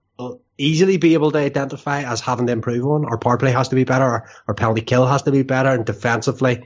[0.58, 3.04] easily be able to identify as having to improve on.
[3.04, 4.04] Our power play has to be better.
[4.04, 6.64] Our, our penalty kill has to be better, and defensively,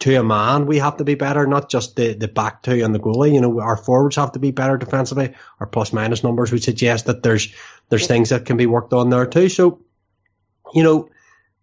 [0.00, 1.46] to a man, we have to be better.
[1.46, 3.34] Not just the the back two and the goalie.
[3.34, 5.34] You know, our forwards have to be better defensively.
[5.60, 7.52] Our plus minus numbers would suggest that there's
[7.88, 9.48] there's things that can be worked on there too.
[9.48, 9.80] So,
[10.74, 11.08] you know.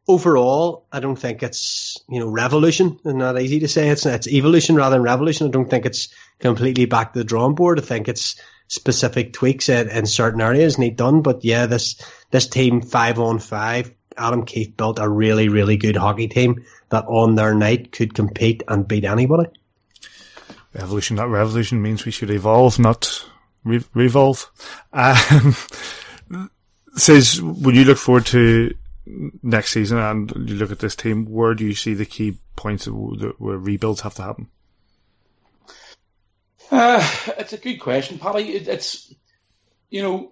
[0.09, 3.89] Overall, I don't think it's you know revolution, and not easy to say.
[3.89, 5.47] It's it's evolution rather than revolution.
[5.47, 7.79] I don't think it's completely back to the drawing board.
[7.79, 8.35] I think it's
[8.69, 11.21] specific tweaks in, in certain areas need done.
[11.21, 12.01] But yeah, this
[12.31, 17.05] this team five on five, Adam Keefe built a really really good hockey team that
[17.05, 19.49] on their night could compete and beat anybody.
[20.75, 23.29] Evolution, not revolution, means we should evolve, not
[23.63, 24.49] re- revolve.
[24.91, 25.55] Um,
[26.95, 28.73] says when you look forward to
[29.41, 32.87] next season and you look at this team, where do you see the key points
[32.87, 34.47] where rebuilds have to happen?
[36.71, 37.07] Uh,
[37.37, 38.55] it's a good question, Paddy.
[38.55, 39.13] It, it's,
[39.89, 40.31] you know,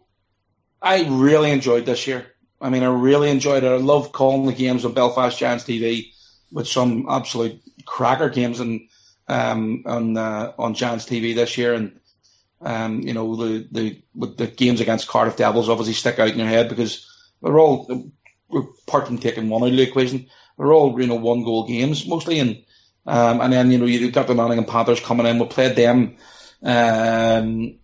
[0.81, 2.27] I really enjoyed this year.
[2.61, 3.71] I mean, I really enjoyed it.
[3.71, 6.11] I love calling the games on Belfast Giants TV
[6.51, 8.81] with some absolute cracker games and
[9.27, 11.99] um, on uh, on Giants TV this year, and
[12.61, 16.47] um, you know the the the games against Cardiff Devils obviously stick out in your
[16.47, 17.05] head because
[17.41, 18.09] they're all
[18.49, 20.27] we're part from taking one out of the equation.
[20.57, 22.63] They're all you know one goal games mostly, and
[23.07, 25.39] um, and then, you know, you've got the Nottingham Panthers coming in.
[25.39, 26.17] We played them
[26.61, 27.79] um,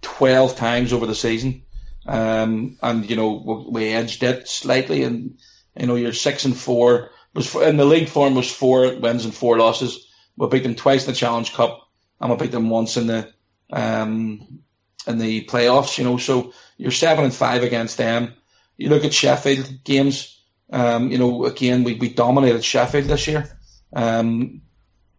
[0.00, 1.64] 12 times over the season.
[2.06, 5.02] Um, and, you know, we, we edged it slightly.
[5.02, 5.38] And,
[5.76, 7.10] you know, you're six and four.
[7.34, 10.06] Was in the league form was four wins and four losses.
[10.36, 11.88] We beat them twice in the Challenge Cup,
[12.20, 13.32] and we beat them once in the
[13.70, 14.60] um,
[15.06, 15.96] in the playoffs.
[15.96, 18.34] You know, so you're seven and five against them.
[18.76, 20.40] You look at Sheffield games.
[20.70, 23.58] Um, you know, again, we, we dominated Sheffield this year.
[23.92, 24.62] Um,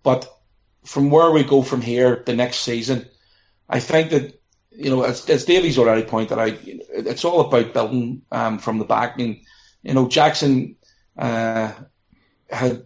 [0.01, 0.27] but
[0.83, 3.07] from where we go from here the next season,
[3.69, 4.39] I think that
[4.75, 8.85] you know, as, as Davey's already pointed out, it's all about building um, from the
[8.85, 9.13] back.
[9.13, 9.45] I mean,
[9.83, 10.75] you know, Jackson
[11.17, 11.71] uh,
[12.49, 12.85] had,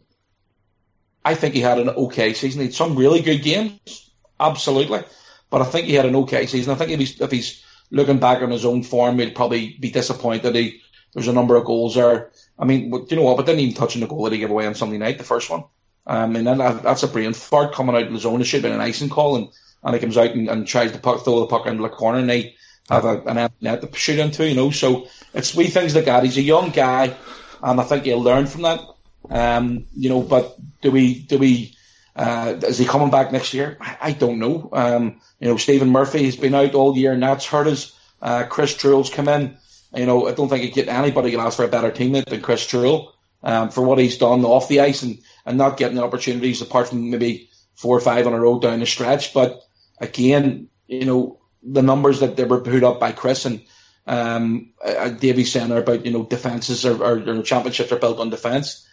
[1.23, 2.61] I think he had an okay season.
[2.61, 5.03] He had some really good games, absolutely,
[5.49, 6.73] but I think he had an okay season.
[6.73, 9.91] I think if he's if he's looking back on his own form, he'd probably be
[9.91, 10.55] disappointed.
[10.55, 10.81] He
[11.13, 12.31] there's a number of goals there.
[12.59, 13.37] I mean, you know what?
[13.37, 15.23] But didn't even touch on the goal that he gave away on Sunday night, the
[15.23, 15.63] first one.
[16.05, 18.39] Um, and then that, that's a brain fart coming out of his zone.
[18.39, 19.47] It should have been an icing call, and,
[19.83, 22.19] and he comes out and, and tries to puck, throw the puck into the corner,
[22.19, 22.55] and they
[22.89, 24.69] have a, an net to shoot into, you know.
[24.69, 26.23] So it's wee things like that.
[26.23, 27.15] He's a young guy,
[27.61, 28.81] and I think he'll learn from that.
[29.29, 31.75] Um, you know, but do we do we
[32.17, 33.77] uh, is he coming back next year?
[33.79, 34.69] I, don't know.
[34.73, 37.97] Um, you know, Stephen Murphy has been out all year, and that's hurt us.
[38.19, 39.55] Uh, Chris Truehl's come in.
[39.95, 42.65] You know, I don't think get anybody can ask for a better teammate than Chris
[42.65, 43.11] Truell
[43.43, 47.11] um, for what he's done off the ice and, and not getting opportunities apart from
[47.11, 49.33] maybe four or five on a road down the stretch.
[49.33, 49.61] But
[49.99, 53.61] again, you know, the numbers that they were put up by Chris and
[54.07, 58.87] um, saying about, you know, defences or, or, or championships are built on defence.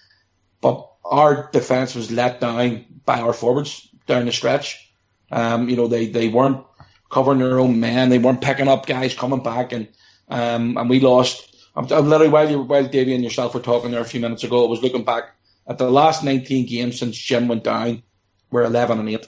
[0.61, 4.93] But our defence was let down by our forwards down the stretch.
[5.31, 6.65] Um, you know, they, they weren't
[7.11, 8.09] covering their own men.
[8.09, 9.89] They weren't picking up guys coming back and,
[10.29, 13.91] um, and we lost I'm, I'm literally while you while Davey and yourself were talking
[13.91, 15.35] there a few minutes ago, I was looking back
[15.67, 18.03] at the last 19 games since Jim went down.
[18.51, 19.27] We're 11 and eight.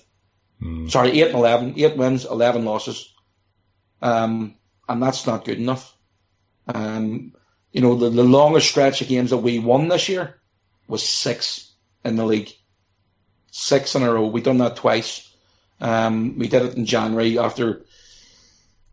[0.62, 0.91] Mm.
[0.91, 1.74] Sorry, eight and 11.
[1.77, 3.12] Eight wins, 11 losses.
[4.01, 4.55] Um,
[4.89, 5.97] and that's not good enough.
[6.68, 7.33] Um,
[7.72, 10.41] you know, the, the longest stretch of games that we won this year
[10.89, 11.72] was six
[12.05, 12.53] in the league.
[13.51, 14.26] Six in a row.
[14.26, 15.32] We've done that twice.
[15.80, 17.84] Um, we did it in January after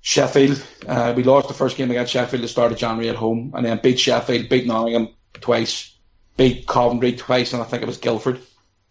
[0.02, 0.62] Sheffield.
[0.88, 3.54] Uh, we lost the first game against Sheffield at the start of January at home,
[3.56, 5.96] and then beat Sheffield, beat Nottingham twice,
[6.36, 8.40] beat Coventry twice, and I think it was Guildford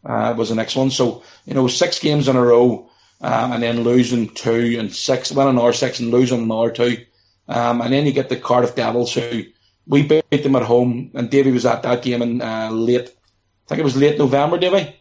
[0.04, 0.90] uh, was the next one.
[0.90, 2.90] So you know, six games in a row,
[3.20, 7.04] um, and then losing two and six, winning another six and losing another two,
[7.48, 9.44] um, and then you get the Cardiff Devils who
[9.86, 13.68] we beat them at home, and Davy was at that game in uh, late, I
[13.68, 14.94] think it was late November, Davy,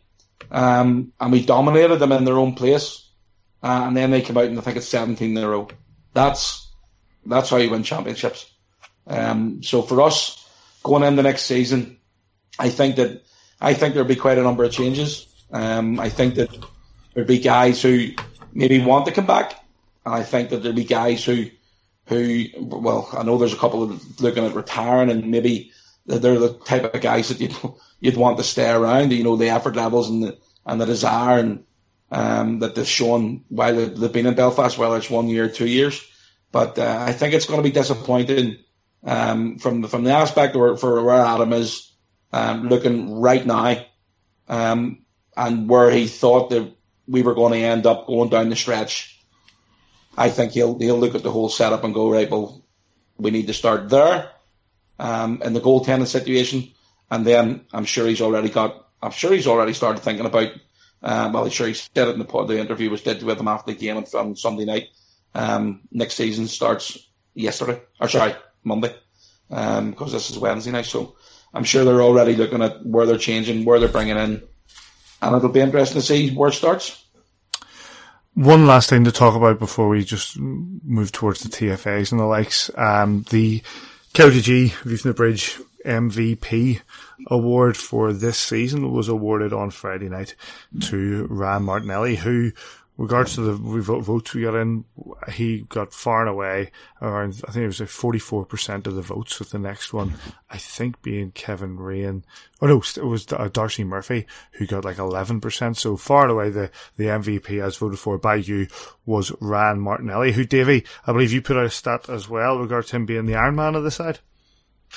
[0.50, 3.08] um, and we dominated them in their own place,
[3.64, 5.68] uh, and then they came out and I think it's 17 in a row.
[6.14, 6.70] That's
[7.26, 8.50] that's how you win championships.
[9.06, 10.50] Um, so for us
[10.84, 12.00] going in the next season,
[12.58, 13.24] I think that
[13.60, 15.28] I think there'll be quite a number of changes.
[15.52, 16.50] Um, I think that
[17.14, 18.10] there'll be guys who
[18.54, 19.64] maybe want to come back,
[20.06, 21.46] and I think that there'll be guys who
[22.12, 25.72] who well, I know there's a couple of looking at retiring, and maybe
[26.06, 27.56] they're the type of guys that you'd
[28.00, 29.14] you'd want to stay around.
[29.14, 31.64] You know, the effort levels and the and the desire and
[32.12, 36.06] um, that they've shown while they've been in Belfast, whether it's one year, two years.
[36.52, 38.58] But uh, I think it's going to be disappointing
[39.06, 41.92] um, from from the aspect where for where Adam is
[42.34, 43.86] um, looking right now,
[44.50, 45.06] um,
[45.38, 46.76] and where he thought that
[47.08, 49.11] we were going to end up going down the stretch.
[50.18, 52.30] I think he'll he'll look at the whole setup and go right.
[52.30, 52.62] Well,
[53.18, 54.30] we need to start there
[55.00, 56.72] um, in the goaltending situation,
[57.10, 58.88] and then I'm sure he's already got.
[59.02, 60.52] I'm sure he's already started thinking about.
[61.04, 63.48] Um, well, I'm sure he said it in the, the interview was did with him
[63.48, 64.90] after the game on, Sunday night.
[65.34, 68.94] Um, next season starts yesterday, or sorry, Monday,
[69.50, 70.86] because um, this is Wednesday night.
[70.86, 71.16] So
[71.54, 74.44] I'm sure they're already looking at where they're changing, where they're bringing in,
[75.22, 77.01] and it'll be interesting to see where it starts.
[78.34, 82.26] One last thing to talk about before we just move towards the TFAs and the
[82.26, 82.72] likes.
[82.76, 83.62] Um, the
[84.14, 86.82] View from the Bridge MVP
[87.28, 90.36] award for this season was awarded on Friday night
[90.82, 92.52] to Ryan Martinelli, who
[92.98, 94.86] regards to the votes we got in,
[95.32, 96.72] he got far and away
[97.02, 100.14] around, I think it was like 44% of the votes with the next one,
[100.50, 102.24] I think being Kevin Raine.
[102.62, 105.76] Oh no, it was uh, Darcy Murphy who got like 11%.
[105.78, 108.68] So far and away the, the MVP as voted for by you
[109.06, 112.92] was Ryan Martinelli, who Davey, I believe you put out a stat as well regards
[112.92, 114.20] him being the Iron Man of the side.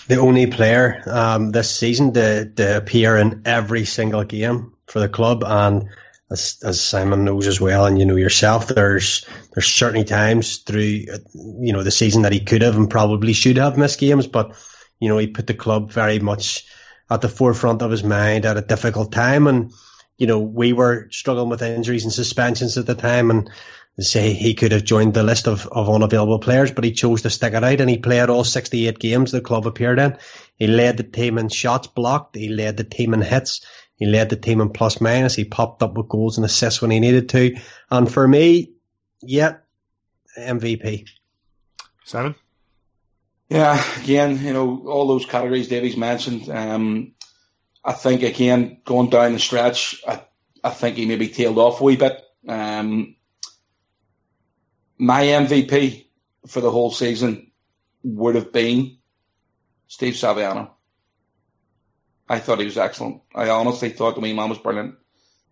[0.08, 5.08] The only player, um, this season to, to appear in every single game for the
[5.08, 5.88] club and
[6.30, 10.80] as, as Simon knows as well, and you know yourself, there's there's certainly times through
[10.80, 14.56] you know the season that he could have and probably should have missed games, but
[15.00, 16.66] you know he put the club very much
[17.10, 19.72] at the forefront of his mind at a difficult time, and
[20.16, 23.50] you know we were struggling with injuries and suspensions at the time, and
[24.00, 27.30] say he could have joined the list of, of unavailable players, but he chose to
[27.30, 30.16] stick it out and he played all 68 games the club appeared in.
[30.56, 32.34] He led the team in shots blocked.
[32.34, 33.64] He led the team in hits.
[33.96, 35.34] He led the team in plus minus.
[35.34, 37.56] He popped up with goals and assists when he needed to.
[37.90, 38.72] And for me,
[39.22, 39.56] yeah,
[40.36, 41.08] MVP.
[42.04, 42.34] Simon?
[43.48, 46.48] Yeah, again, you know, all those categories Davies mentioned.
[46.48, 47.12] Um,
[47.84, 50.22] I think, again, going down the stretch, I,
[50.62, 52.20] I think he maybe tailed off a wee bit.
[52.48, 53.16] Um,
[54.98, 56.06] my MVP
[56.46, 57.50] for the whole season
[58.02, 58.98] would have been
[59.88, 60.70] Steve Saviano.
[62.28, 63.22] I thought he was excellent.
[63.34, 64.96] I honestly thought the wee man was brilliant.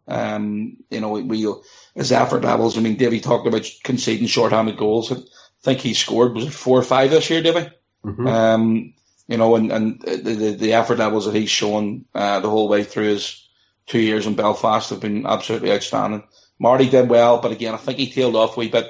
[0.09, 1.47] Um, you know, we,
[1.95, 2.77] his effort levels.
[2.77, 5.13] I mean, Davey talked about conceding short-handed goals.
[5.13, 5.17] I
[5.63, 7.71] think he scored was it four or five this year, Davey?
[8.05, 8.27] Mm-hmm.
[8.27, 8.95] Um,
[9.29, 12.69] you know, and and the, the, the effort levels that he's shown uh, the whole
[12.69, 13.49] way through his
[13.87, 16.25] two years in Belfast have been absolutely outstanding.
[16.59, 18.87] Marty did well, but again, I think he tailed off a wee bit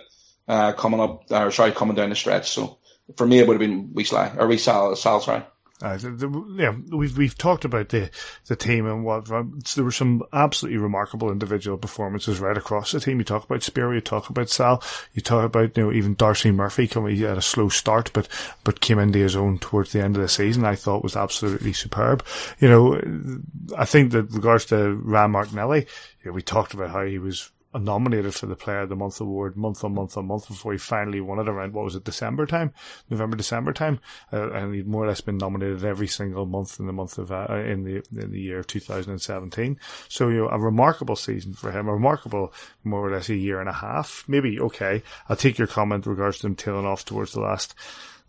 [0.49, 2.51] uh, coming up, or sorry, coming down the stretch.
[2.51, 2.79] So
[3.17, 5.43] for me, it would have been Wee Sly or Wee Sal, Sal sorry.
[5.83, 8.09] Uh, the, the, yeah, we've we've talked about the
[8.47, 13.19] the team and what there were some absolutely remarkable individual performances right across the team.
[13.19, 14.81] You talk about Spiro, you talk about Sal,
[15.13, 18.29] you talk about you know even Darcy Murphy coming had a slow start, but
[18.63, 20.65] but came into his own towards the end of the season.
[20.65, 22.25] I thought was absolutely superb.
[22.61, 23.41] You know,
[23.77, 25.81] I think that regards to Ryan Martinelli,
[26.23, 29.21] you know, we talked about how he was nominated for the Player of the Month
[29.21, 32.05] award month on month on month before he finally won it around what was it
[32.05, 32.73] December time,
[33.11, 34.01] November December time,
[34.33, 37.33] uh, and he'd more or less been nominated every single month in the month of
[37.33, 39.79] uh, in the in the year of 2017.
[40.09, 42.53] So you know a remarkable season for him, a remarkable
[42.85, 44.25] more or less a year and a half.
[44.29, 47.75] Maybe okay, I'll take your comment regards to him tailing off towards the last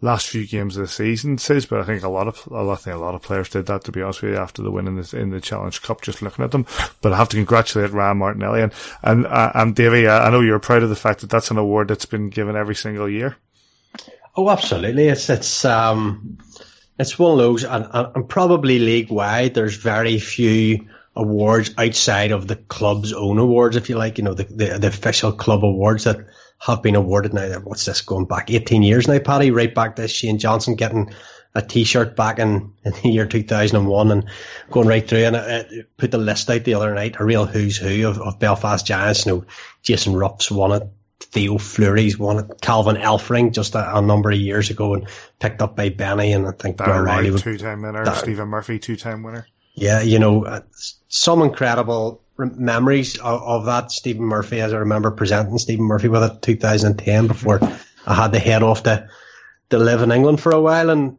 [0.03, 2.85] last few games of the season says, but I think a lot of a lot,
[2.85, 4.97] a lot of players did that to be honest with you after the win in
[4.97, 6.01] the in the Challenge Cup.
[6.01, 6.65] Just looking at them,
[7.01, 10.07] but I have to congratulate Ryan Martinelli and and uh, and Davey.
[10.07, 12.75] I know you're proud of the fact that that's an award that's been given every
[12.75, 13.37] single year.
[14.35, 15.07] Oh, absolutely!
[15.07, 16.37] It's it's um
[16.99, 19.53] it's one of those, and, and probably league wide.
[19.53, 24.17] There's very few awards outside of the club's own awards, if you like.
[24.17, 26.25] You know, the the, the official club awards that
[26.65, 27.59] have been awarded now.
[27.59, 29.51] What's this going back 18 years now, Paddy?
[29.51, 31.13] Right back to Shane Johnson getting
[31.53, 34.29] a T-shirt back in, in the year 2001 and
[34.71, 35.25] going right through.
[35.25, 35.65] And I,
[35.97, 39.25] put the list out the other night, a real who's who of, of Belfast Giants.
[39.25, 39.45] You know,
[39.81, 40.83] Jason Ruff's won it.
[41.19, 42.61] Theo Fleury's won it.
[42.61, 45.07] Calvin Elfring just a, a, number of years ago and
[45.39, 46.33] picked up by Benny.
[46.33, 48.03] And I think Darren Riley, two-time winner.
[48.03, 49.47] Dar- Stephen Murphy, two-time winner.
[49.73, 50.61] Yeah, you know, uh,
[51.07, 56.23] some incredible memories of, of, that Stephen Murphy, as I remember presenting Stephen Murphy with
[56.23, 57.59] it 2010 before
[58.05, 59.07] I had to head off to,
[59.69, 60.89] to live in England for a while.
[60.89, 61.17] And,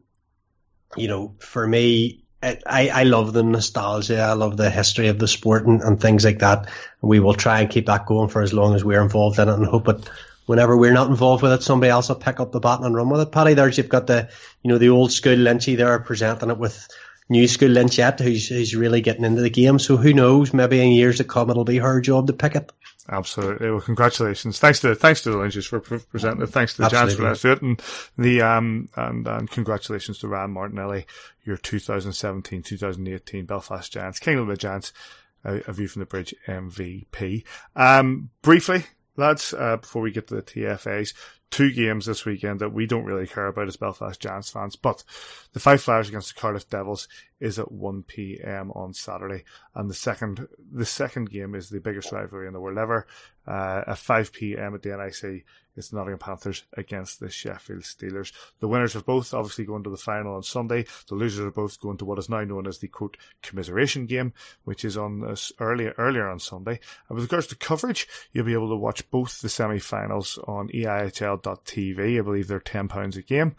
[0.97, 4.21] you know, for me, it, I, I love the nostalgia.
[4.21, 6.69] I love the history of the sport and, and things like that.
[7.01, 9.55] We will try and keep that going for as long as we're involved in it
[9.55, 10.09] and hope it
[10.47, 13.09] whenever we're not involved with it, somebody else will pick up the baton and run
[13.09, 13.33] with it.
[13.33, 14.29] Paddy, there's you've got the
[14.63, 16.89] you know the old school Lynchy there presenting it with
[17.29, 19.79] new school Lynchette who's who's really getting into the game.
[19.79, 20.53] So who knows?
[20.53, 22.73] Maybe in years to come, it'll be her job to pick it.
[23.09, 23.71] Absolutely.
[23.71, 24.59] Well, congratulations.
[24.59, 26.49] Thanks to thanks to the Lynches for presenting it.
[26.49, 27.83] Thanks to the Giants for that it, and
[28.17, 31.07] the um and and congratulations to Ryan Martinelli,
[31.45, 34.93] your 2017-2018 Belfast Giants, King of the Giants,
[35.45, 37.45] uh, a view from the bridge MVP.
[37.77, 41.13] Um, briefly, lads, uh, before we get to the TFAs,
[41.51, 45.05] two games this weekend that we don't really care about as Belfast Giants fans, but
[45.55, 47.09] the Fife Flyers against the Cardiff Devils
[47.41, 48.73] is at 1 p.m.
[48.73, 49.45] on Saturday,
[49.75, 53.07] and the second the second game is the biggest rivalry in the world ever.
[53.47, 54.75] Uh, at 5 p.m.
[54.75, 55.45] at the NIC,
[55.77, 58.33] it's the Nottingham Panthers against the Sheffield Steelers.
[58.61, 60.87] The winners of both obviously gone to the final on Sunday.
[61.09, 64.33] The losers of both going to what is now known as the quote commiseration game,
[64.65, 66.81] which is on this earlier earlier on Sunday.
[67.09, 72.19] And with regards to coverage, you'll be able to watch both the semi-finals on EIHL.tv.
[72.19, 73.55] I believe they're ten pounds a game.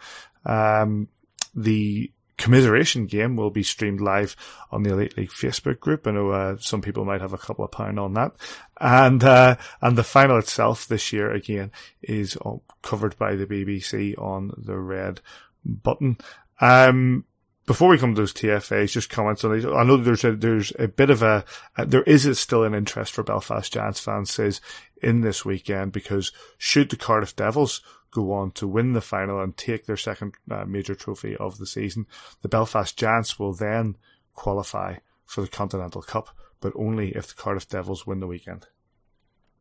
[0.46, 1.10] Um,
[1.56, 4.36] the commiseration game will be streamed live
[4.72, 6.06] on the Elite League Facebook group.
[6.06, 8.34] I know uh, some people might have a couple of pound on that,
[8.80, 12.38] and uh, and the final itself this year again is
[12.82, 15.22] covered by the BBC on the red
[15.64, 16.18] button.
[16.60, 17.26] Um,
[17.66, 19.66] before we come to those TFAs, just comments on these.
[19.66, 21.44] I know there's a, there's a bit of a,
[21.76, 24.62] uh, there is still an interest for Belfast Giants fans says
[25.02, 27.82] in this weekend because should the Cardiff Devils
[28.12, 31.68] go on to win the final and take their second uh, major trophy of the
[31.68, 32.06] season.
[32.42, 33.98] The Belfast Giants will then
[34.34, 36.30] qualify for the Continental Cup,
[36.62, 38.68] but only if the Cardiff Devils win the weekend.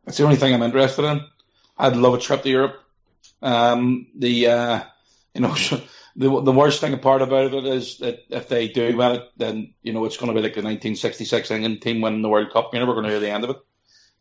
[0.05, 1.21] That's the only thing I'm interested in.
[1.77, 2.81] I'd love a trip to Europe.
[3.43, 4.81] Um, the uh,
[5.35, 5.55] you know
[6.17, 9.75] the the worst thing part about it is that if they do win it, then
[9.83, 12.73] you know it's going to be like the 1966 England team winning the World Cup.
[12.73, 13.57] You know we're going to hear the end of it.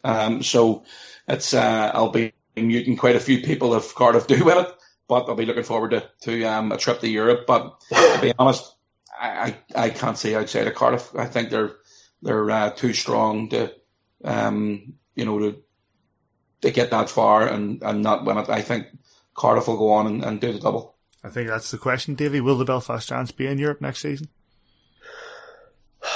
[0.04, 0.84] Um, so
[1.28, 4.74] it's uh, I'll be muting quite a few people if Cardiff do win it,
[5.08, 7.46] but I'll be looking forward to, to um, a trip to Europe.
[7.48, 8.76] But to be honest,
[9.20, 11.16] I, I, I can't see outside of Cardiff.
[11.16, 11.76] I think they're
[12.22, 13.74] they're uh, too strong to
[14.24, 15.64] um, you know to
[16.62, 18.50] to get that far and, and not win it.
[18.50, 18.88] I think
[19.36, 20.96] Cardiff will go on and, and do the double.
[21.24, 22.42] I think that's the question, Davy.
[22.42, 24.30] Will the Belfast Giants be in Europe next season?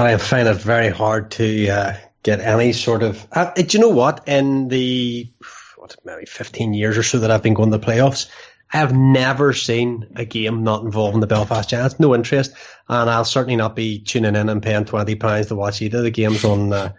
[0.00, 3.26] I find it very hard to uh, get any sort of.
[3.32, 4.26] Uh, do you know what?
[4.28, 5.30] In the
[5.76, 8.28] what maybe fifteen years or so that I've been going to the playoffs,
[8.72, 11.98] I have never seen a game not involving the Belfast Giants.
[12.00, 12.52] No interest,
[12.88, 16.04] and I'll certainly not be tuning in and paying twenty pounds to watch either of
[16.04, 16.92] the games on uh,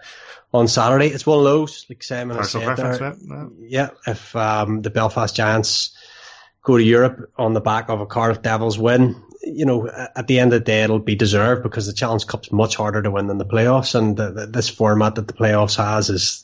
[0.54, 1.08] on Saturday.
[1.08, 3.16] It's one of those, like Simon has said there.
[3.60, 5.96] Yeah, if um, the Belfast Giants
[6.64, 10.40] go to Europe on the back of a Cardiff Devils win, you know, at the
[10.40, 13.28] end of the day, it'll be deserved because the Challenge Cup's much harder to win
[13.28, 16.44] than the playoffs, and the, the, this format that the playoffs has is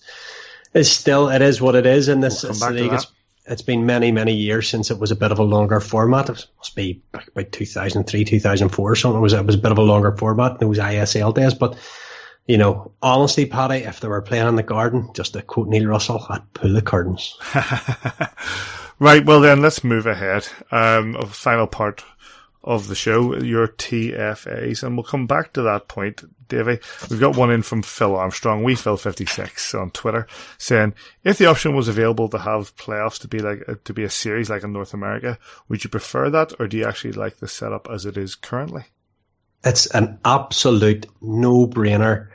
[0.74, 2.94] is still it is what it is in this, we'll league.
[2.94, 3.08] It's,
[3.48, 6.30] it's been many many years since it was a bit of a longer format.
[6.30, 9.18] It must be back about 2003, 2004 or something.
[9.18, 10.62] It was it was a bit of a longer format.
[10.62, 11.78] It was ISL days, but
[12.48, 15.88] you know, honestly, Paddy, if they were playing in the garden, just to quote Neil
[15.88, 17.38] Russell, I'd pull the curtains.
[19.00, 19.26] right.
[19.26, 20.48] Well, then let's move ahead.
[20.72, 22.04] Um, final part
[22.66, 26.80] of the show, your TFAs, and we'll come back to that point, Davey.
[27.10, 31.38] We've got one in from Phil Armstrong, we Phil fifty six on Twitter, saying if
[31.38, 34.50] the option was available to have playoffs to be like uh, to be a series
[34.50, 35.38] like in North America,
[35.70, 38.84] would you prefer that, or do you actually like the setup as it is currently?
[39.64, 42.30] It's an absolute no brainer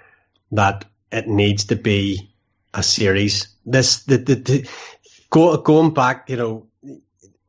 [0.53, 2.33] that it needs to be
[2.73, 3.49] a series.
[3.67, 4.69] This the the, the
[5.29, 6.67] go, going back, you know,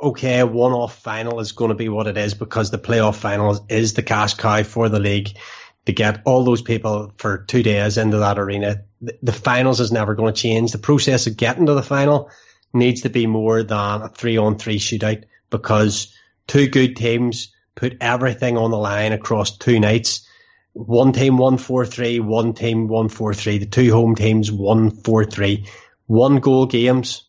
[0.02, 3.66] okay, a one-off final is going to be what it is because the playoff final
[3.70, 5.38] is the cash cow for the league
[5.86, 8.84] to get all those people for two days into that arena.
[9.02, 10.72] The, the finals is never going to change.
[10.72, 12.30] The process of getting to the final
[12.74, 16.16] needs to be more than a three-on-three shootout because
[16.48, 20.28] two good teams put everything on the line across two nights.
[20.74, 23.60] One team won 4-3, one team won 4-3.
[23.60, 25.68] The two home teams won 4-3.
[26.08, 27.24] One goal games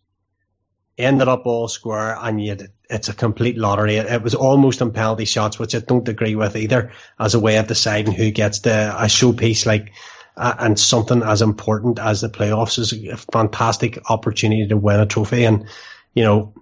[1.02, 3.96] ended up all square, and yet it's a complete lottery.
[3.96, 7.56] It was almost on penalty shots, which I don't agree with either, as a way
[7.58, 9.92] of deciding who gets the a showpiece like.
[10.34, 15.04] Uh, and something as important as the playoffs is a fantastic opportunity to win a
[15.04, 15.44] trophy.
[15.44, 15.68] And,
[16.14, 16.54] you know,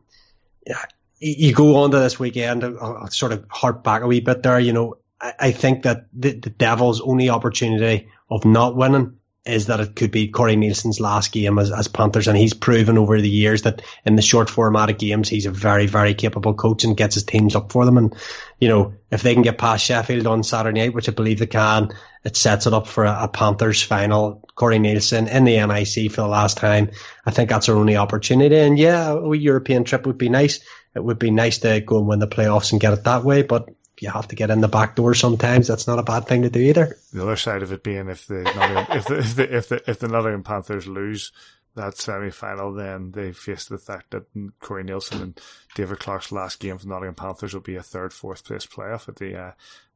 [1.20, 4.58] you go on to this weekend, I'll sort of harp back a wee bit there.
[4.58, 9.66] You know, I, I think that the, the Devils' only opportunity of not winning is
[9.66, 13.20] that it could be Corey Neilson's last game as, as Panthers, and he's proven over
[13.20, 16.84] the years that in the short format of games, he's a very, very capable coach
[16.84, 17.96] and gets his teams up for them.
[17.96, 18.14] And,
[18.58, 21.46] you know, if they can get past Sheffield on Saturday night, which I believe they
[21.46, 21.90] can,
[22.22, 24.46] it sets it up for a, a Panthers final.
[24.54, 26.90] Corey Nielsen in the NIC for the last time.
[27.24, 28.58] I think that's our only opportunity.
[28.58, 30.60] And yeah, a European trip would be nice.
[30.94, 33.40] It would be nice to go and win the playoffs and get it that way,
[33.40, 33.70] but
[34.00, 35.68] you have to get in the back door sometimes.
[35.68, 36.96] That's not a bad thing to do either.
[37.12, 38.40] The other side of it being if the
[38.90, 41.32] if the if the if the, if the Nottingham Panthers lose
[41.76, 44.24] that semi final, then they face the fact that
[44.60, 45.40] Corey Neilson and
[45.74, 49.16] David Clarke's last game for Nottingham Panthers will be a third, fourth place playoff at
[49.16, 49.52] the uh,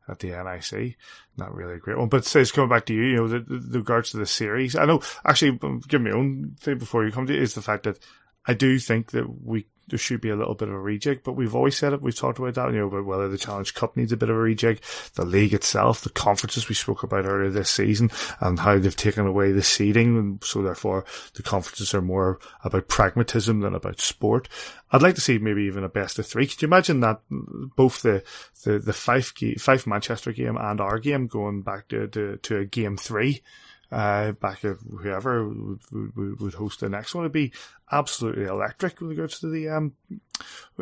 [0.08, 0.96] at the NIC.
[1.36, 2.08] Not really a great one.
[2.08, 4.76] But says coming back to you, you know, the, the, the regards to the series,
[4.76, 7.84] I know actually give me own thing before you come to it, is the fact
[7.84, 7.98] that
[8.46, 11.32] I do think that we there should be a little bit of a rejig, but
[11.32, 12.02] we've always said it.
[12.02, 14.36] We've talked about that, you know, about whether the Challenge Cup needs a bit of
[14.36, 14.80] a rejig,
[15.14, 18.10] the league itself, the conferences we spoke about earlier this season,
[18.40, 21.04] and how they've taken away the seeding, and so therefore
[21.34, 24.48] the conferences are more about pragmatism than about sport.
[24.90, 26.46] I'd like to see maybe even a best of three.
[26.46, 28.22] Could you imagine that both the
[28.64, 32.64] the the five five Manchester game and our game going back to to, to a
[32.64, 33.42] game three?
[33.90, 35.80] Uh, back of whoever would,
[36.16, 37.24] would, would, host the next one.
[37.24, 37.52] It'd be
[37.90, 39.92] absolutely electric with regards to the, um,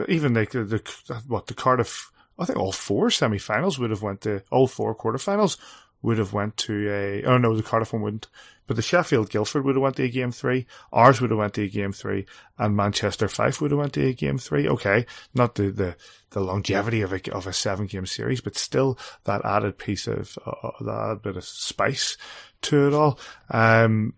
[0.08, 4.22] even like the, the, what, the Cardiff, I think all four semi-finals would have went
[4.22, 5.58] to, all four quarterfinals
[6.02, 8.28] would have went to a, oh no, the Cardiff one wouldn't,
[8.66, 11.54] but the Sheffield Guildford would have went to a game three, ours would have went
[11.54, 12.26] to a game three,
[12.58, 14.68] and Manchester Fife would have went to a game three.
[14.68, 15.96] Okay, not the, the,
[16.30, 20.38] the longevity of a, of a seven game series, but still that added piece of,
[20.44, 22.16] uh, that bit of spice
[22.62, 23.18] to it all.
[23.50, 24.14] Um,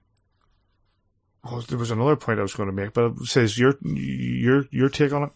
[1.45, 4.65] well, there was another point I was going to make, but it says your your
[4.71, 5.31] your take on it.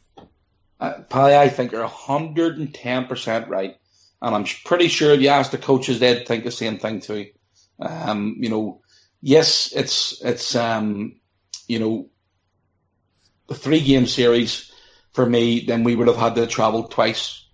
[0.80, 3.76] Uh, I think you're hundred and ten percent right,
[4.20, 7.26] and I'm pretty sure if you ask the coaches, they'd think the same thing too.
[7.80, 8.82] Um, you know,
[9.20, 11.20] yes, it's it's um,
[11.68, 12.08] you know,
[13.46, 14.72] the three game series
[15.12, 15.60] for me.
[15.60, 17.46] Then we would have had to travel twice.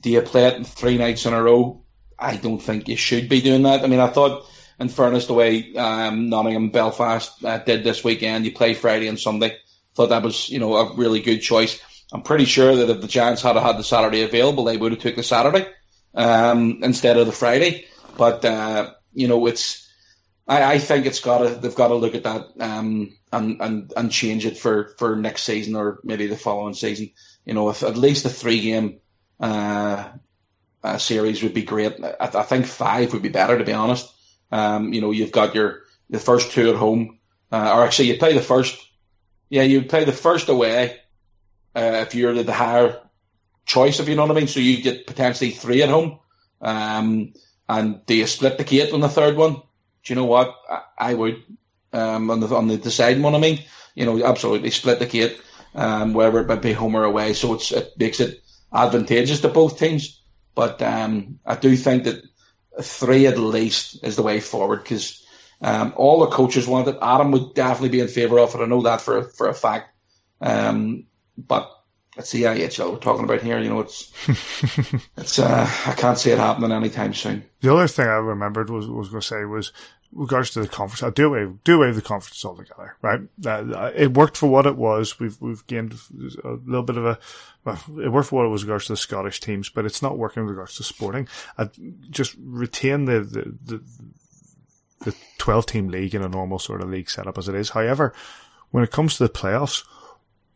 [0.00, 1.82] Do you play it three nights in a row?
[2.18, 3.82] I don't think you should be doing that.
[3.82, 4.46] I mean, I thought
[4.78, 9.18] in fairness, the way um, Nottingham Belfast uh, did this weekend, you play Friday and
[9.18, 9.56] Sunday.
[9.94, 11.80] Thought that was you know a really good choice.
[12.12, 15.00] I'm pretty sure that if the Giants had had the Saturday available, they would have
[15.00, 15.68] took the Saturday
[16.14, 17.86] um, instead of the Friday.
[18.16, 19.88] But uh, you know, it's
[20.46, 23.92] I, I think it's got to they've got to look at that um, and and
[23.96, 27.10] and change it for for next season or maybe the following season.
[27.44, 29.00] You know, if at least a three game
[29.38, 30.08] uh,
[30.82, 31.94] uh, series would be great.
[32.02, 34.12] I, I think five would be better, to be honest.
[34.52, 37.18] Um, you know, you've got your the first two at home,
[37.52, 38.78] uh, or actually you play the first.
[39.48, 41.00] Yeah, you play the first away
[41.74, 43.00] uh, if you're the, the higher
[43.70, 44.48] choice, if you know what I mean.
[44.48, 46.18] So you get potentially three at home.
[46.60, 47.32] Um,
[47.68, 49.54] and do you split the gate on the third one?
[49.54, 50.56] Do you know what?
[50.68, 51.42] I, I would.
[51.92, 53.64] Um, on the on the deciding one, I mean,
[53.96, 55.40] you know, absolutely split the gate,
[55.74, 57.32] um, whether it might be home or away.
[57.34, 58.42] So it's it makes it
[58.72, 60.22] advantageous to both teams.
[60.54, 62.22] But um, I do think that
[62.80, 65.24] three at least is the way forward because
[65.60, 66.98] um, all the coaches want it.
[67.02, 68.60] Adam would definitely be in favour of it.
[68.60, 69.90] I know that for for a fact.
[70.40, 71.06] Um,
[71.36, 71.70] but
[72.16, 73.58] let's see IHL we're talking about here.
[73.58, 74.12] You know, it's
[75.16, 77.44] it's uh, I can't see it happening anytime soon.
[77.60, 79.72] The other thing I remembered was was going to say was
[80.12, 82.96] regards to the conference, I do away do away with the conference altogether.
[83.02, 85.18] Right, uh, it worked for what it was.
[85.20, 85.94] We've we've gained
[86.44, 87.18] a little bit of a.
[87.64, 90.18] Well, it worked for what it was regards to the Scottish teams, but it's not
[90.18, 91.28] working with regards to sporting.
[91.58, 91.68] I
[92.10, 93.82] just retain the the, the
[95.04, 97.70] the 12 team league in a normal sort of league setup as it is.
[97.70, 98.12] However,
[98.70, 99.84] when it comes to the playoffs,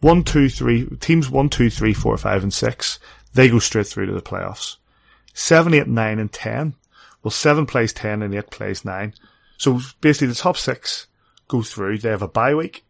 [0.04, 2.98] one, two, three, teams one, two, three, four, five, and six,
[3.32, 4.76] they go straight through to the playoffs.
[5.32, 6.74] Seven, eight, nine, and ten.
[7.22, 9.14] Well, seven plays ten and eight plays nine.
[9.56, 11.06] So basically the top six
[11.48, 11.98] go through.
[11.98, 12.83] They have a bye week.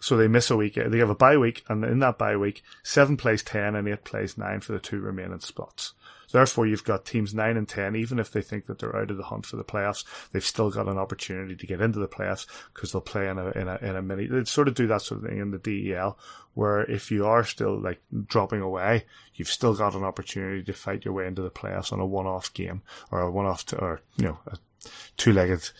[0.00, 0.78] So they miss a week.
[0.78, 3.88] Uh, they have a bye week and in that bye week, seven plays 10 and
[3.88, 5.94] eight plays nine for the two remaining spots.
[6.30, 9.16] Therefore you've got teams nine and 10, even if they think that they're out of
[9.16, 12.46] the hunt for the playoffs, they've still got an opportunity to get into the playoffs
[12.72, 15.02] because they'll play in a, in a, in a mini, they sort of do that
[15.02, 16.18] sort of thing in the DEL
[16.54, 21.04] where if you are still like dropping away, you've still got an opportunity to fight
[21.04, 24.24] your way into the playoffs on a one-off game or a one-off, t- or, you
[24.26, 24.58] know, a
[25.16, 25.70] two-legged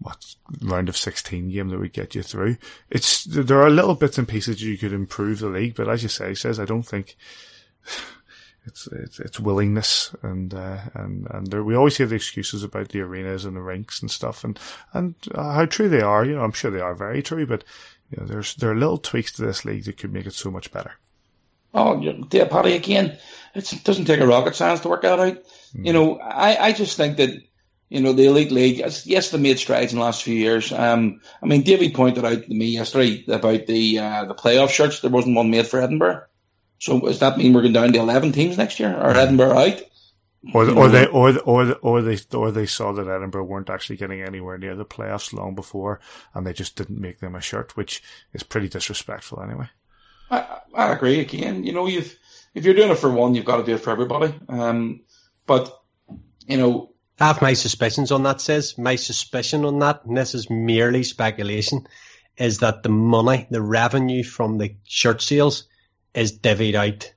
[0.00, 2.56] what round of 16 game that would get you through.
[2.88, 6.08] It's, there are little bits and pieces you could improve the league, but as you
[6.08, 7.16] say, says, I don't think
[8.64, 12.88] it's, it's, it's willingness and, uh, and, and there, we always hear the excuses about
[12.88, 14.58] the arenas and the rinks and stuff and,
[14.94, 17.64] and uh, how true they are, you know, I'm sure they are very true, but
[18.10, 20.50] you know, there's, there are little tweaks to this league that could make it so
[20.50, 20.92] much better.
[21.72, 23.16] Oh, yeah, Paddy, again,
[23.54, 25.36] it doesn't take a rocket science to work that out.
[25.76, 25.86] Mm.
[25.86, 27.30] You know, I, I just think that
[27.90, 30.72] you know, the elite league, yes, they made strides in the last few years.
[30.72, 35.00] Um, I mean, Davey pointed out to me yesterday about the uh, the playoff shirts.
[35.00, 36.22] There wasn't one made for Edinburgh.
[36.78, 39.82] So does that mean we're going down to eleven teams next year, or Edinburgh out?
[40.54, 44.22] Or, or they, or, or, or they, or they saw that Edinburgh weren't actually getting
[44.22, 46.00] anywhere near the playoffs long before,
[46.32, 48.02] and they just didn't make them a shirt, which
[48.32, 49.68] is pretty disrespectful anyway.
[50.30, 51.20] I, I agree.
[51.20, 52.16] Again, you know, you've
[52.54, 54.32] if you're doing it for one, you've got to do it for everybody.
[54.48, 55.00] Um,
[55.44, 55.76] but
[56.46, 56.89] you know,
[57.20, 58.78] I have my suspicions on that, says.
[58.78, 61.86] My suspicion on that, and this is merely speculation,
[62.36, 65.64] is that the money, the revenue from the shirt sales
[66.14, 67.12] is divvied out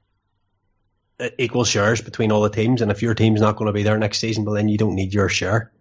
[1.19, 2.81] uh, equal shares between all the teams.
[2.81, 4.95] And if your team's not going to be there next season, well, then you don't
[4.95, 5.71] need your share.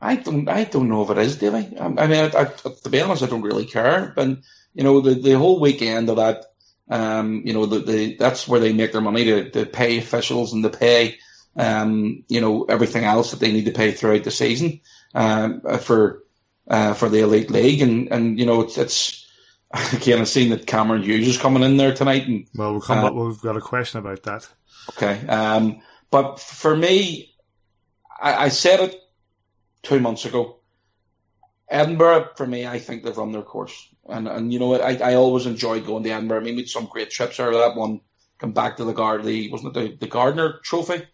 [0.00, 1.76] I don't, I don't know if it is, Davy.
[1.78, 4.12] I, I mean, I, I, to be honest, I don't really care.
[4.16, 4.38] But
[4.74, 6.46] you know, the the whole weekend of that,
[6.90, 10.52] um, you know, the, the that's where they make their money to, to pay officials
[10.52, 11.18] and to pay,
[11.56, 14.80] um, you know, everything else that they need to pay throughout the season,
[15.14, 16.24] um, for,
[16.68, 19.26] uh, for the elite league, and and you know, it's it's.
[19.92, 23.04] Again, I've seen that Cameron Hughes is coming in there tonight, and well, we'll come
[23.04, 24.48] uh, up, we've got a question about that.
[24.96, 27.36] Okay, um, but for me,
[28.20, 29.00] I, I said it
[29.82, 30.56] two months ago.
[31.68, 33.88] Edinburgh, for me, I think they've run their course.
[34.08, 34.80] And, and you know what?
[34.80, 36.40] I, I always enjoyed going to Edinburgh.
[36.40, 38.00] I mean, we had some great trips of that one.
[38.38, 41.06] Come back to the guard, the wasn't it the, the Gardner Trophy?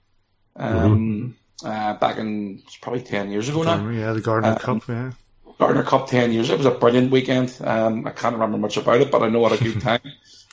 [0.59, 1.67] Um, mm-hmm.
[1.67, 3.89] uh, back in probably ten years ago now.
[3.89, 4.89] Yeah, the Gardner um, Cup.
[4.89, 5.13] Yeah,
[5.59, 6.51] Gardner Cup ten years.
[6.51, 7.57] It was a brilliant weekend.
[7.63, 10.01] Um, I can't remember much about it, but I know what a good time.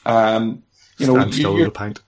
[0.05, 0.63] Um,
[0.97, 2.01] you know, still you're, pint.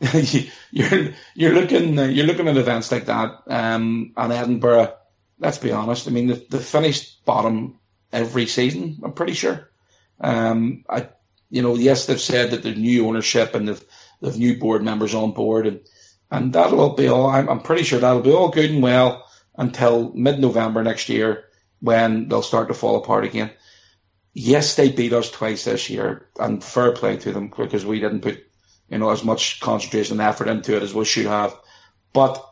[0.70, 4.94] you're you're looking you're looking at events like that, um, and Edinburgh.
[5.38, 6.06] Let's be honest.
[6.06, 7.80] I mean, the, the finished bottom
[8.12, 9.00] every season.
[9.02, 9.70] I'm pretty sure.
[10.20, 11.08] Um, I,
[11.50, 13.84] you know, yes, they've said that there's new ownership and they've,
[14.20, 15.80] they've new board members on board, and
[16.32, 17.26] and that'll be all.
[17.26, 21.44] I'm, I'm pretty sure that'll be all good and well until mid-November next year
[21.80, 23.50] when they'll start to fall apart again.
[24.32, 28.22] Yes, they beat us twice this year, and fair play to them because we didn't
[28.22, 28.42] put
[28.88, 31.54] you know as much concentration and effort into it as we should have.
[32.14, 32.42] But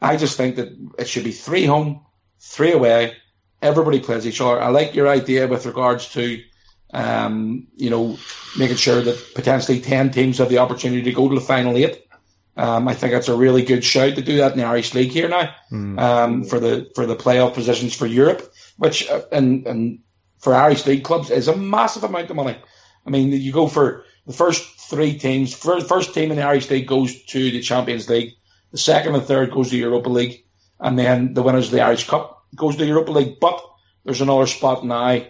[0.00, 2.06] I just think that it should be three home,
[2.38, 3.16] three away,
[3.60, 4.62] everybody plays each other.
[4.62, 6.40] I like your idea with regards to,
[6.92, 8.16] um, you know,
[8.56, 12.06] making sure that potentially 10 teams have the opportunity to go to the final eight.
[12.56, 15.12] Um, I think that's a really good shout to do that in the Irish League
[15.12, 15.98] here now, mm.
[15.98, 20.00] um, for the, for the playoff positions for Europe, which, uh, and, and
[20.38, 22.56] for Irish League clubs is a massive amount of money.
[23.06, 26.68] I mean, you go for the first three teams, first, first team in the Irish
[26.70, 28.34] League goes to the Champions League.
[28.72, 30.44] The second and third goes to the Europa League.
[30.78, 33.62] And then the winners of the Irish Cup goes to the Europa League, but
[34.04, 35.22] there's another spot now,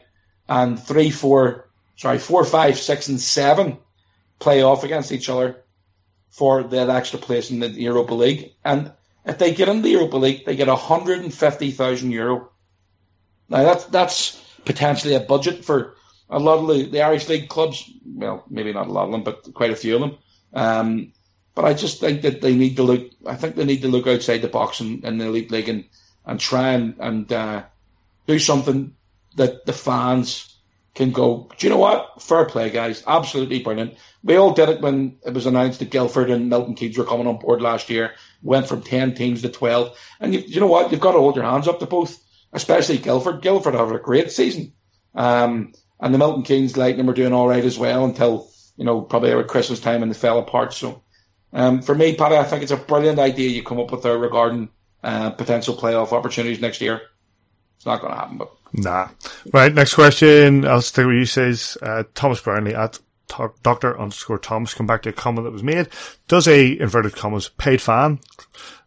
[0.48, 3.78] and three, four, sorry, four, five, six, and seven
[4.38, 5.64] play off against each other
[6.30, 8.54] for that extra place in the Europa League.
[8.64, 8.92] And
[9.24, 12.50] if they get in the Europa League, they get 150,000 euro.
[13.48, 15.94] Now that's that's potentially a budget for
[16.28, 17.90] a lot of the, the, Irish League clubs.
[18.06, 20.18] Well, maybe not a lot of them, but quite a few of them.
[20.54, 21.12] Um,
[21.54, 23.10] but I just think that they need to look.
[23.26, 25.84] I think they need to look outside the box in, in the elite league and
[26.24, 27.64] and try and, and uh,
[28.26, 28.94] do something
[29.36, 30.54] that the fans
[30.94, 32.22] can go, do you know what?
[32.22, 33.02] Fair play, guys.
[33.06, 33.94] Absolutely brilliant.
[34.22, 37.26] We all did it when it was announced that Guildford and Milton Keynes were coming
[37.26, 38.14] on board last year.
[38.42, 39.98] Went from 10 teams to 12.
[40.20, 40.90] And you, you know what?
[40.90, 42.18] You've got to hold your hands up to both,
[42.52, 43.40] especially Guildford.
[43.40, 44.74] Guildford had a great season.
[45.14, 49.00] Um, and the Milton Keynes Lightning were doing all right as well until, you know,
[49.00, 50.74] probably around Christmas time and they fell apart.
[50.74, 51.02] So,
[51.52, 54.18] um, for me, Paddy, I think it's a brilliant idea you come up with there
[54.18, 54.70] regarding
[55.02, 57.02] uh, potential playoff opportunities next year.
[57.76, 59.08] It's not going to happen, but nah.
[59.52, 59.72] Right.
[59.72, 60.66] Next question.
[60.66, 61.24] I'll stick with you.
[61.24, 62.98] Says uh, Thomas Brownlee at
[63.62, 64.74] Doctor underscore Thomas.
[64.74, 65.88] Come back to a comment that was made.
[66.28, 68.20] Does a inverted commas paid fan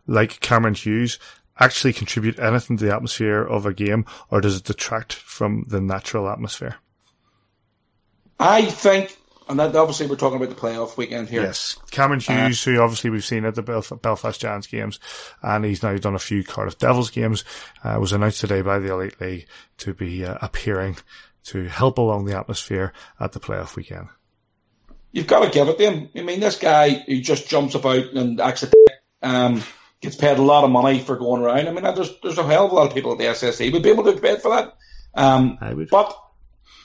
[0.07, 1.19] like Cameron Hughes
[1.59, 5.79] actually contribute anything to the atmosphere of a game, or does it detract from the
[5.79, 6.75] natural atmosphere?
[8.39, 9.17] I think
[9.49, 11.41] and that, obviously, we're talking about the playoff weekend here.
[11.41, 13.61] Yes, Cameron uh, Hughes, uh, who obviously we've seen at the
[14.01, 14.99] Belfast Giants games,
[15.41, 17.43] and he's now done a few Cardiff Devils games,
[17.83, 19.47] uh, was announced today by the Elite League
[19.79, 20.97] to be uh, appearing
[21.45, 24.07] to help along the atmosphere at the playoff weekend.
[25.13, 26.09] You've got to give it to him.
[26.15, 28.71] I mean, this guy who just jumps about and acts a
[29.21, 29.63] um,
[30.01, 31.67] gets paid a lot of money for going around.
[31.67, 33.83] I mean, there's there's a hell of a lot of people at the SSE would
[33.83, 34.75] be able to pay for that.
[35.13, 35.89] Um, I would.
[35.89, 36.17] But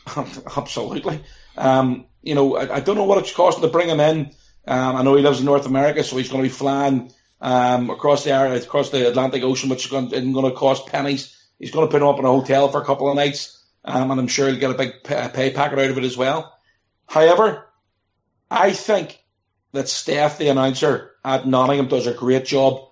[0.56, 1.20] absolutely.
[1.56, 4.32] Um, you know, I, I, don't know what it's costing to bring him in.
[4.66, 7.90] Um, I know he lives in North America, so he's going to be flying um,
[7.90, 11.34] across the area, across the Atlantic Ocean, which is going, isn't going to cost pennies.
[11.58, 14.10] He's going to put him up in a hotel for a couple of nights, um,
[14.10, 16.54] and I'm sure he'll get a big pay packet out of it as well.
[17.06, 17.67] However,
[18.50, 19.22] I think
[19.72, 22.88] that Steph, the announcer at Nottingham, does a great job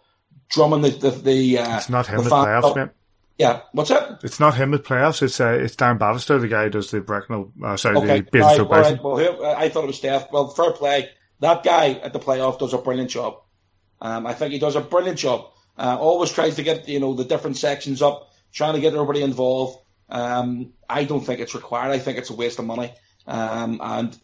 [0.49, 1.11] drumming the the.
[1.11, 2.91] the uh, it's not him the playoffs, mate.
[3.39, 4.03] Yeah, what's it?
[4.23, 5.23] It's not him at playoffs.
[5.23, 7.53] It's uh, it's Darren Bannister, the guy who does the Bracknell.
[7.63, 8.21] Uh, sorry, okay.
[8.21, 9.03] the right, right.
[9.03, 10.33] Well, I thought it was Steph.
[10.33, 11.11] Well, fair play.
[11.41, 13.43] That guy at the playoff does a brilliant job.
[14.01, 15.51] Um, I think he does a brilliant job.
[15.79, 19.23] Uh, always tries to get you know the different sections up, trying to get everybody
[19.23, 19.79] involved.
[20.09, 21.93] Um, I don't think it's required.
[21.93, 22.93] I think it's a waste of money.
[23.27, 24.19] Um, and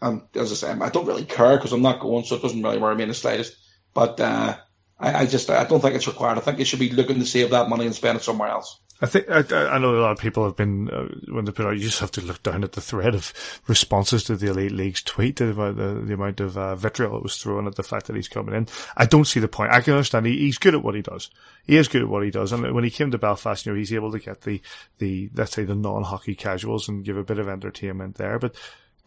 [0.00, 2.62] and as I say, I don't really care because I'm not going, so it doesn't
[2.62, 3.56] really worry me in the slightest.
[3.94, 4.56] But uh,
[4.98, 6.38] I, I, just I don't think it's required.
[6.38, 8.78] I think you should be looking to save that money and spend it somewhere else.
[9.00, 11.66] I think I, I, know a lot of people have been uh, when they put
[11.66, 11.76] out.
[11.76, 13.32] You just have to look down at the thread of
[13.68, 17.36] responses to the elite league's tweet about the, the amount of uh, vitriol that was
[17.36, 18.66] thrown at the fact that he's coming in.
[18.96, 19.72] I don't see the point.
[19.72, 21.30] I can understand he, he's good at what he does.
[21.64, 23.78] He is good at what he does, and when he came to Belfast, you know,
[23.78, 24.60] he's able to get the
[24.98, 28.40] the let's say the non-hockey casuals and give a bit of entertainment there.
[28.40, 28.56] But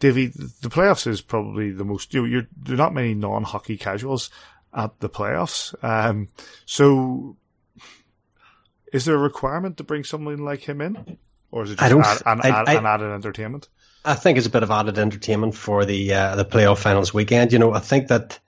[0.02, 2.12] Davy, the playoffs is probably the most.
[2.12, 4.30] You know, you're, there are not many non-hockey casuals
[4.74, 5.76] at the playoffs.
[5.84, 6.26] Um,
[6.66, 7.36] so
[8.92, 11.18] is there a requirement to bring someone like him in,
[11.52, 13.68] or is it just add, an, I, I, an added entertainment?
[14.04, 17.52] I think it's a bit of added entertainment for the uh, the playoff finals weekend.
[17.52, 18.40] You know, I think that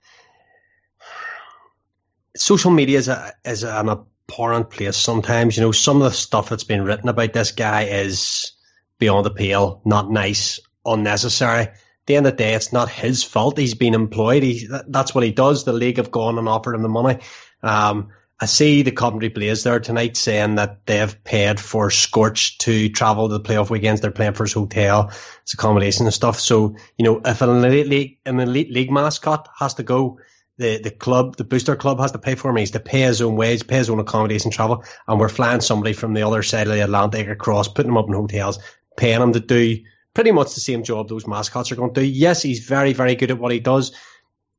[2.35, 5.55] social media is a, is an abhorrent place sometimes.
[5.55, 8.51] You know, some of the stuff that's been written about this guy is
[8.99, 11.63] beyond the pale, not nice, unnecessary.
[11.63, 13.57] At the end of the day, it's not his fault.
[13.57, 14.43] He's been employed.
[14.43, 15.63] He, that's what he does.
[15.63, 17.19] The league have gone and offered him the money.
[17.63, 18.09] Um,
[18.39, 23.29] I see the Coventry Blaze there tonight saying that they've paid for Scorch to travel
[23.29, 24.01] to the playoff weekends.
[24.01, 26.39] They're playing for his hotel, his accommodation and stuff.
[26.39, 30.19] So, you know, if an elite league, an elite league mascot has to go,
[30.57, 32.57] the, the club, the booster club has to pay for him.
[32.57, 34.83] He has to pay his own wage, pay his own accommodation travel.
[35.07, 38.07] And we're flying somebody from the other side of the Atlantic across, putting him up
[38.07, 38.59] in hotels,
[38.97, 39.81] paying him to do
[40.15, 42.07] pretty much the same job those mascots are going to do.
[42.07, 43.91] Yes, he's very, very good at what he does.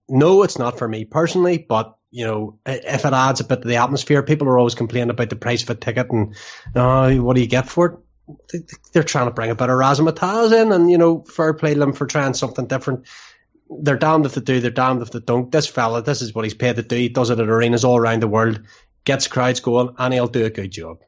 [0.09, 3.69] No, it's not for me personally, but you know, if it adds a bit to
[3.69, 6.37] the atmosphere, people are always complaining about the price of a ticket and,
[6.77, 8.05] oh, what do you get for
[8.53, 8.65] it?
[8.93, 11.93] They're trying to bring a bit of razzmatazz in and, you know, fair play them
[11.93, 13.07] for trying something different.
[13.69, 15.51] They're damned if they do, they're damned if they don't.
[15.51, 16.97] This fella, this is what he's paid to do.
[16.97, 18.63] He does it at arenas all around the world,
[19.05, 20.99] gets crowds going, and he'll do a good job.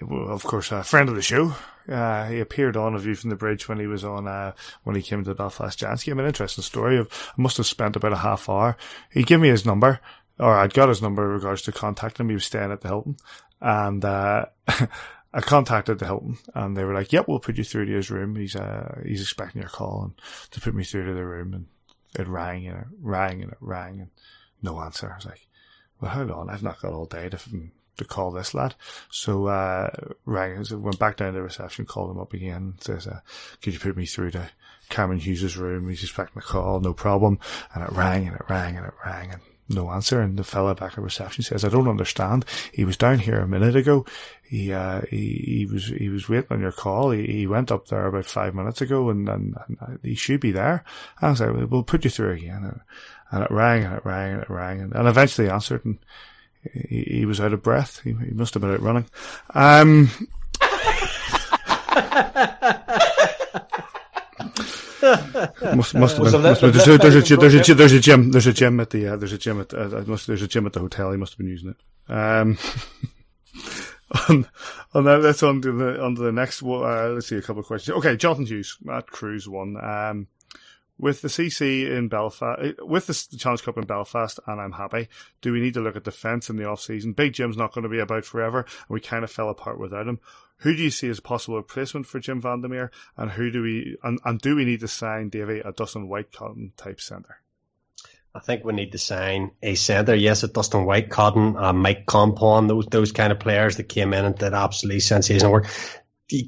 [0.00, 1.54] Of course, a friend of the show.
[1.88, 4.52] Uh, he appeared on A View from the Bridge when he was on, uh,
[4.82, 6.18] when he came to the Belfast Giants game.
[6.18, 6.98] An interesting story.
[6.98, 7.04] I
[7.36, 8.76] must have spent about a half hour.
[9.10, 10.00] He gave me his number,
[10.38, 12.30] or I'd got his number in regards to contacting him.
[12.30, 13.16] He was staying at the Hilton.
[13.60, 14.46] And, uh,
[15.36, 18.10] I contacted the Hilton and they were like, yep, we'll put you through to his
[18.10, 18.36] room.
[18.36, 20.14] He's, uh, he's expecting your call and
[20.52, 21.52] to put me through to the room.
[21.52, 21.66] And
[22.18, 24.10] it rang and it rang and it rang and
[24.62, 25.12] no answer.
[25.12, 25.46] I was like,
[26.00, 26.48] well, hold on.
[26.48, 27.38] I've not got all day to
[27.96, 28.74] to call this lad.
[29.10, 29.90] So, uh,
[30.24, 33.20] rang, went back down to reception, called him up again, says, uh,
[33.62, 34.50] could you put me through to
[34.88, 35.88] Cameron Hughes's room?
[35.88, 37.38] He's expecting a call, no problem.
[37.74, 40.20] And it rang and it rang and it rang and no answer.
[40.20, 42.44] And the fella back at reception says, I don't understand.
[42.72, 44.04] He was down here a minute ago.
[44.42, 47.10] He, uh, he, he was, he was waiting on your call.
[47.10, 50.52] He, he went up there about five minutes ago and, and, and he should be
[50.52, 50.84] there.
[51.20, 52.64] And I was like, we'll put you through again.
[52.64, 52.80] And,
[53.32, 55.98] and it rang and it rang and it rang and, and eventually answered and
[56.72, 58.00] he, he was out of breath.
[58.02, 59.06] He, he must have been out running.
[59.54, 60.10] Um,
[65.76, 66.72] must, must have been, must have been.
[66.72, 69.16] there's, a, there's, a, there's, a, there's a gym there's a gym at the uh,
[69.16, 71.10] there's a gym at uh, there's a gym at the hotel.
[71.12, 72.12] He must have been using it.
[72.12, 72.58] Um
[74.28, 74.48] on,
[74.94, 77.60] on that let's on to the on to the next uh, let's see a couple
[77.60, 77.96] of questions.
[77.98, 79.76] Okay Jonathan Hughes Matt Cruz one.
[79.82, 80.28] Um
[80.98, 85.08] with the CC in Belfast, eh, with the Challenge Cup in Belfast, and I'm happy.
[85.40, 87.12] Do we need to look at defence in the off season?
[87.12, 90.08] Big Jim's not going to be about forever, and we kind of fell apart without
[90.08, 90.20] him.
[90.58, 94.18] Who do you see as possible replacement for Jim Vandermeer, and who do we and,
[94.24, 97.40] and do we need to sign Davy a Dustin Whitecotton type centre?
[98.34, 100.14] I think we need to sign a centre.
[100.14, 104.24] Yes, a Dustin Whitecotton, uh, Mike Kompon, those those kind of players that came in
[104.24, 105.68] and did absolutely sensational work.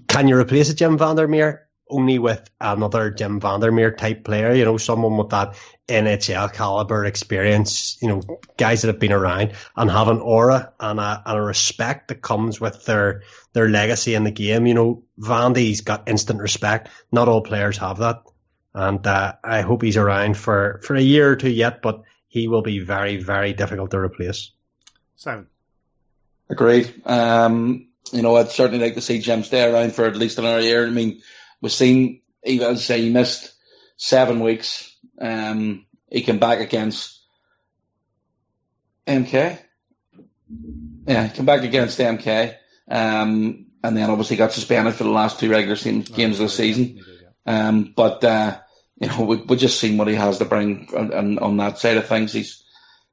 [0.08, 1.67] Can you replace a Jim Vandermeer?
[1.90, 5.56] Only with another Jim Vandermeer type player, you know, someone with that
[5.88, 8.22] NHL caliber experience, you know,
[8.56, 12.22] guys that have been around and have an aura and a, and a respect that
[12.22, 14.66] comes with their, their legacy in the game.
[14.66, 16.88] You know, Vandy's got instant respect.
[17.10, 18.22] Not all players have that.
[18.74, 22.48] And, uh, I hope he's around for, for a year or two yet, but he
[22.48, 24.52] will be very, very difficult to replace.
[25.16, 25.46] Simon.
[26.50, 27.02] Agreed.
[27.04, 30.60] Um, you know, I'd certainly like to see Jim stay around for at least another
[30.60, 30.86] year.
[30.86, 31.20] I mean,
[31.60, 33.52] We've seen, even as I say, he missed
[33.96, 34.96] seven weeks.
[35.20, 37.20] Um, he came back against
[39.06, 39.58] MK.
[41.06, 42.54] Yeah, he came back against MK.
[42.90, 47.00] Um, and then obviously got suspended for the last two regular games of the season.
[47.46, 48.58] Um, but, uh,
[49.00, 51.78] you know, we, we just seen what he has to bring on, on, on, that
[51.78, 52.32] side of things.
[52.32, 52.64] He's,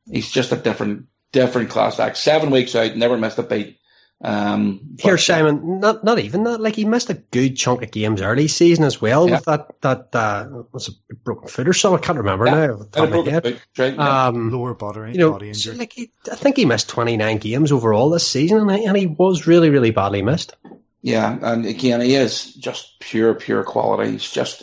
[0.09, 2.17] he's just a different, different class act.
[2.17, 3.79] Seven weeks out, never missed a beat.
[4.21, 6.61] Um, Here, Simon, not not even that.
[6.61, 9.35] Like he missed a good chunk of games early season as well yeah.
[9.35, 11.95] with that that uh, was a broken foot or so.
[11.95, 12.67] I can't remember yeah.
[12.67, 12.87] now.
[12.91, 13.61] Top of head.
[13.73, 15.75] Foot, um, Lower body, you know, body injury.
[15.75, 18.97] Like he, I think he missed twenty nine games overall this season, and he, and
[18.97, 20.55] he was really really badly missed.
[21.01, 24.11] Yeah, and again, he is just pure pure quality.
[24.11, 24.61] He's just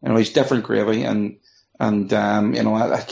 [0.00, 1.38] you know he's different gravy, and
[1.78, 3.04] and um, you know I,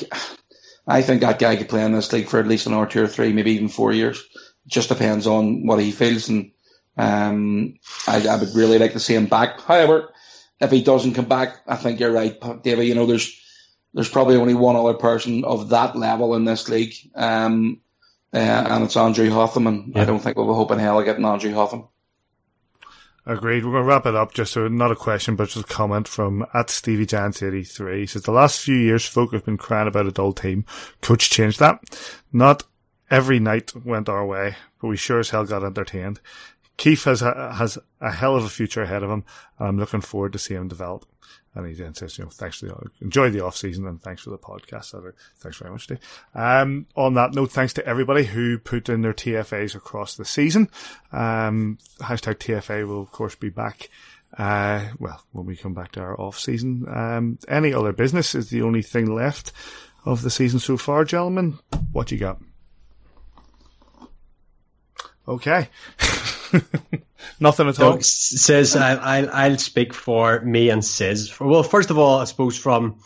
[0.87, 3.09] I think that guy could play in this league for at least another two or
[3.09, 4.25] three, maybe even four years
[4.70, 6.52] just depends on what he feels and
[6.97, 9.60] Um, I, I would really like to see him back.
[9.60, 10.12] However,
[10.60, 12.86] if he doesn't come back, I think you're right, David.
[12.86, 13.40] You know, there's
[13.94, 17.80] there's probably only one other person of that level in this league, um,
[18.34, 20.02] uh, and it's Andrew Hotham, and yeah.
[20.02, 21.88] I don't think we'll be hoping hell of getting Andrew Hotham.
[23.26, 23.64] Agreed.
[23.64, 24.32] We're going to wrap it up.
[24.34, 28.01] Just so, not a question, but just a comment from at Stevie Giants 83.
[28.01, 30.64] He says, the last few years, folk have been crying about a dull team.
[31.01, 31.80] Coach changed that.
[32.32, 32.64] Not
[33.11, 36.20] every night went our way, but we sure as hell got entertained.
[36.77, 39.24] Keefe has a, has a hell of a future ahead of him,
[39.59, 41.05] I'm looking forward to see him develop.
[41.55, 44.23] And he then says, you know, thanks for the, enjoy the off season and thanks
[44.23, 44.95] for the podcast.
[45.39, 45.99] Thanks very much, Dave.
[46.35, 50.70] Um, on that note, thanks to everybody who put in their TFAs across the season.
[51.12, 53.91] Um, hashtag TFA will of course be back.
[54.39, 58.51] Uh, well, when we come back to our off season, um, any other business is
[58.51, 59.53] the only thing left
[60.05, 61.59] of the season so far, gentlemen.
[61.91, 62.41] What you got?
[65.28, 65.68] Okay.
[67.40, 68.01] Nothing at all.
[68.01, 71.38] says I, I'll, I'll speak for me and Sis.
[71.38, 73.01] Well, first of all, I suppose from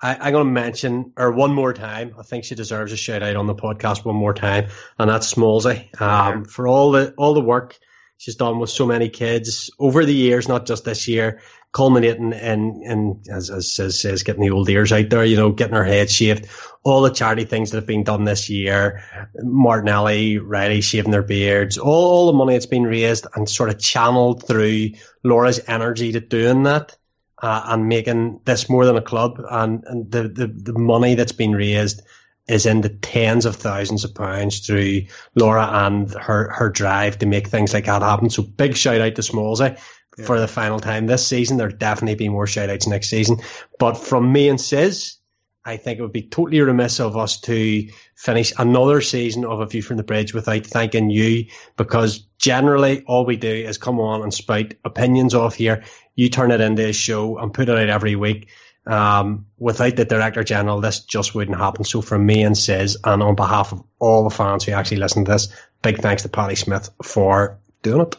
[0.00, 2.14] I, am going to mention her one more time.
[2.18, 4.68] I think she deserves a shout out on the podcast one more time,
[4.98, 7.78] and that's Smallsy um, for all the all the work
[8.16, 11.40] she's done with so many kids over the years, not just this year
[11.76, 15.52] culminating in, in as, as says, says, getting the old ears out there, you know,
[15.52, 16.48] getting her head shaved,
[16.82, 19.04] all the charity things that have been done this year,
[19.42, 23.78] Martinelli, Riley shaving their beards, all, all the money that's been raised and sort of
[23.78, 26.96] channeled through Laura's energy to doing that.
[27.42, 31.32] Uh, and making this more than a club and, and the, the, the money that's
[31.32, 32.00] been raised
[32.48, 35.02] is in the tens of thousands of pounds through
[35.34, 38.30] Laura and her, her drive to make things like that happen.
[38.30, 39.78] So big shout out to Smallsy
[40.24, 41.56] for the final time this season.
[41.56, 43.38] There'll definitely be more shout outs next season.
[43.78, 45.18] But from me and Sis,
[45.64, 49.66] I think it would be totally remiss of us to finish another season of A
[49.66, 51.46] View from the Bridge without thanking you
[51.76, 55.82] because generally all we do is come on and spout opinions off here.
[56.14, 58.48] You turn it into a show and put it out every week.
[58.86, 61.84] Um, without the Director General, this just wouldn't happen.
[61.84, 65.24] So from me and Sis, and on behalf of all the fans who actually listen
[65.24, 65.48] to this,
[65.82, 68.16] big thanks to Paddy Smith for doing it.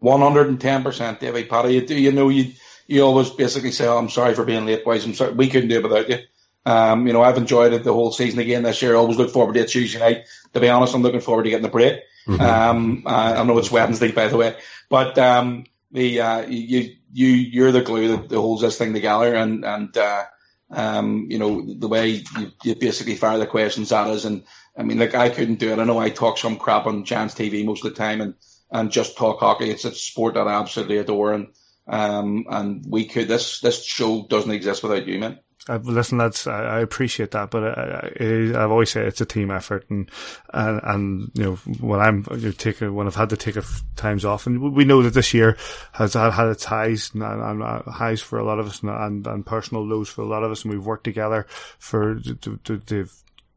[0.00, 1.74] One hundred and ten percent, David Paddy.
[1.74, 2.52] You, you know, you
[2.86, 5.04] you always basically say, oh, "I'm sorry for being late, boys.
[5.04, 5.32] I'm sorry.
[5.32, 6.18] We couldn't do it without you."
[6.66, 8.94] Um, you know, I've enjoyed it the whole season again this year.
[8.94, 10.24] I always look forward to it Tuesday night.
[10.52, 12.02] To be honest, I'm looking forward to getting the break.
[12.26, 12.40] Mm-hmm.
[12.42, 14.56] Um, I, I, know it's Wednesday, by the way,
[14.90, 19.34] but um, the uh, you you you're the glue that, that holds this thing together,
[19.34, 20.24] and and uh,
[20.70, 24.44] um, you know the way you, you basically fire the questions at us, and
[24.76, 25.78] I mean, like I couldn't do it.
[25.78, 28.34] I know I talk some crap on Giants TV most of the time, and
[28.70, 29.70] and just talk hockey.
[29.70, 31.48] It's a sport that I absolutely adore, and
[31.86, 35.40] um, and we could this this show doesn't exist without you, man.
[35.68, 38.10] Uh, listen, that's I, appreciate that, but I,
[38.58, 40.10] have always said it's a team effort, and
[40.52, 43.82] and, and you know when I'm you know, when I've had to take a f-
[43.94, 45.58] times off, and we know that this year
[45.92, 49.26] has had, had its highs and, and, and, highs for a lot of us, and,
[49.26, 51.46] and personal lows for a lot of us, and we've worked together
[51.78, 53.08] for to, to, to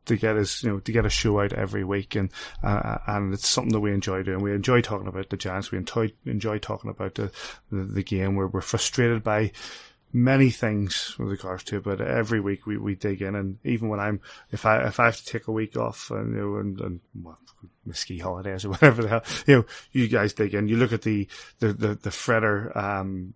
[0.06, 2.32] to get us, you know, to get a show out every week, and
[2.64, 4.42] uh, and it's something that we enjoy doing.
[4.42, 5.72] We enjoy talking about the Giants.
[5.72, 7.32] We enjoy enjoy talking about the
[7.72, 8.36] the, the game.
[8.36, 9.52] Where we're frustrated by
[10.14, 13.90] many things with regards to it, but every week we, we dig in, and even
[13.90, 14.22] when I'm
[14.52, 17.00] if I if I have to take a week off, and you know, and, and
[17.22, 17.40] well,
[17.94, 20.68] ski holidays or whatever the hell, you know, you guys dig in.
[20.68, 21.28] You look at the
[21.60, 23.34] the the, the Freder um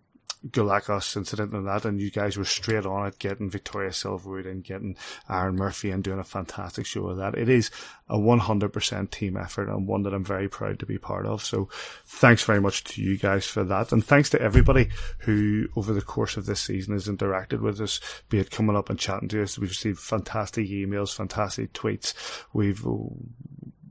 [0.49, 4.63] Galakos incident and that, and you guys were straight on it, getting Victoria Silverwood and
[4.63, 4.95] getting
[5.29, 7.35] Aaron Murphy and doing a fantastic show of that.
[7.35, 7.71] It is
[8.09, 11.43] a 100% team effort and one that I'm very proud to be part of.
[11.43, 11.69] So
[12.05, 13.91] thanks very much to you guys for that.
[13.91, 14.89] And thanks to everybody
[15.19, 17.99] who over the course of this season has interacted with us,
[18.29, 19.57] be it coming up and chatting to us.
[19.57, 22.13] We've received fantastic emails, fantastic tweets.
[22.53, 22.85] We've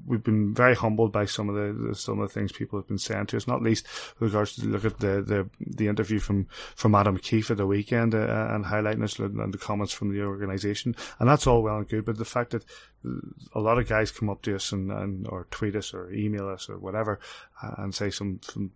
[0.07, 2.99] we've been very humbled by some of the, some of the things people have been
[2.99, 3.87] saying to us, not least
[4.19, 7.67] with regards to look at the the, the interview from from Adam Keefe at the
[7.67, 11.79] weekend uh, and highlighting us and the comments from the organisation, and that's all well
[11.79, 12.05] and good.
[12.05, 12.65] But the fact that
[13.55, 16.49] a lot of guys come up to us and, and or tweet us or email
[16.49, 17.21] us or whatever
[17.63, 18.73] uh, and say some some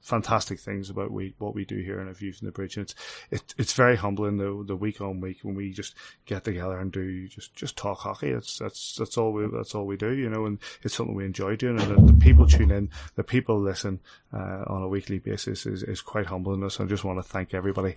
[0.00, 2.76] fantastic things about we, what we do here in A View from the Bridge.
[2.76, 2.94] And it's,
[3.30, 5.94] it, it's very humbling the, the week on week when we just
[6.24, 8.30] get together and do just, just talk hockey.
[8.30, 11.24] It's, that's, that's all we, that's all we do, you know, and it's something we
[11.24, 11.80] enjoy doing.
[11.80, 14.00] And the, the people tune in, the people listen,
[14.32, 16.80] uh, on a weekly basis is, is quite humbling us.
[16.80, 17.96] I just want to thank everybody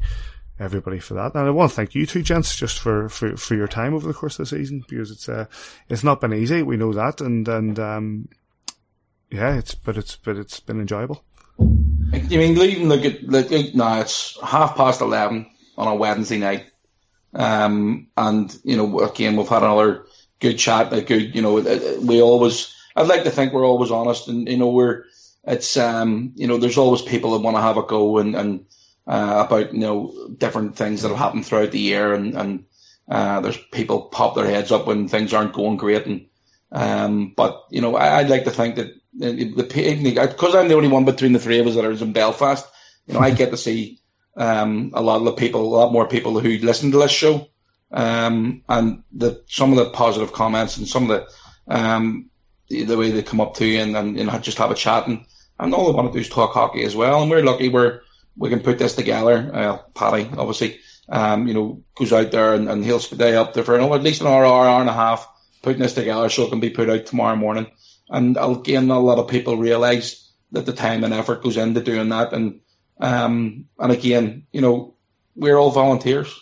[0.60, 1.34] everybody for that.
[1.36, 4.06] And I want to thank you two gents just for, for, for your time over
[4.06, 5.46] the course of the season because it's, uh,
[5.88, 6.64] it's not been easy.
[6.64, 7.22] We know that.
[7.22, 8.30] And, and, um,
[9.32, 11.24] yeah, it's, but it's, but it's been enjoyable.
[12.14, 16.66] I mean, even look at look, now it's half past eleven on a Wednesday night,
[17.34, 20.06] um, and you know again we've had another
[20.40, 20.94] good chat.
[20.94, 21.56] A good, you know,
[22.02, 22.76] we always.
[22.96, 25.06] I'd like to think we're always honest, and you know we're
[25.50, 28.66] it's um, you know, there's always people that want to have a go and and
[29.08, 32.66] uh, about you know different things that have happened throughout the year, and and
[33.10, 36.28] uh, there's people pop their heads up when things aren't going great, and
[36.72, 40.88] um, but you know, I, would like to think that the because I'm the only
[40.88, 42.66] one between the three of us that is in Belfast.
[43.08, 44.00] You know, I get to see
[44.38, 47.48] um, a lot of the people, a lot more people who listen to this show,
[47.92, 51.22] um, and the some of the positive comments and some of
[51.68, 52.30] the um,
[52.70, 55.08] the, the way they come up to you and, and, and just have a chat
[55.08, 55.26] and,
[55.60, 57.22] and all they want to do is talk hockey as well.
[57.22, 58.02] And we're lucky we're
[58.38, 59.52] we can put this together.
[59.54, 60.80] Uh, Paddy obviously,
[61.10, 64.22] um, you know, goes out there and, and he'll stay up there for at least
[64.22, 65.28] an hour, hour and a half
[65.62, 67.68] putting this together so it can be put out tomorrow morning.
[68.10, 72.10] And again, a lot of people realise that the time and effort goes into doing
[72.10, 72.34] that.
[72.34, 72.62] And
[73.00, 74.96] um, and again, you know,
[75.36, 76.34] we're all volunteers.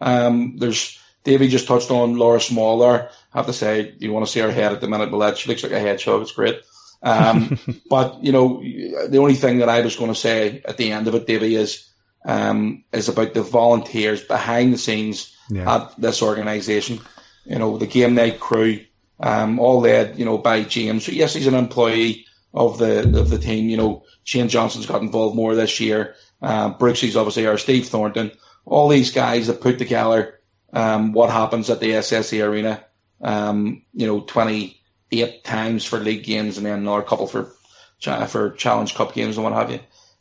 [0.00, 3.10] Um, there's Davey just touched on Laura Small there.
[3.32, 5.48] I have to say, you want to see her head at the minute, but she
[5.48, 6.22] looks like a head hedgehog.
[6.22, 6.60] It's great.
[7.02, 7.58] Um,
[7.90, 11.08] but you know, the only thing that I was going to say at the end
[11.08, 11.88] of it, Davey, is
[12.24, 15.76] um, is about the volunteers behind the scenes yeah.
[15.76, 17.00] at this organisation.
[17.44, 18.80] You know, the game night crew,
[19.20, 21.06] um, all led, you know, by James.
[21.06, 23.68] So yes, he's an employee of the of the team.
[23.68, 26.16] You know, Shane Johnson's got involved more this year.
[26.40, 28.32] Uh, Brooksy's obviously our Steve Thornton.
[28.64, 30.40] All these guys that put together
[30.72, 32.84] um, what happens at the SSE Arena.
[33.20, 37.52] Um, you know, 28 times for league games and then another couple for
[38.28, 39.80] for Challenge Cup games and what have you.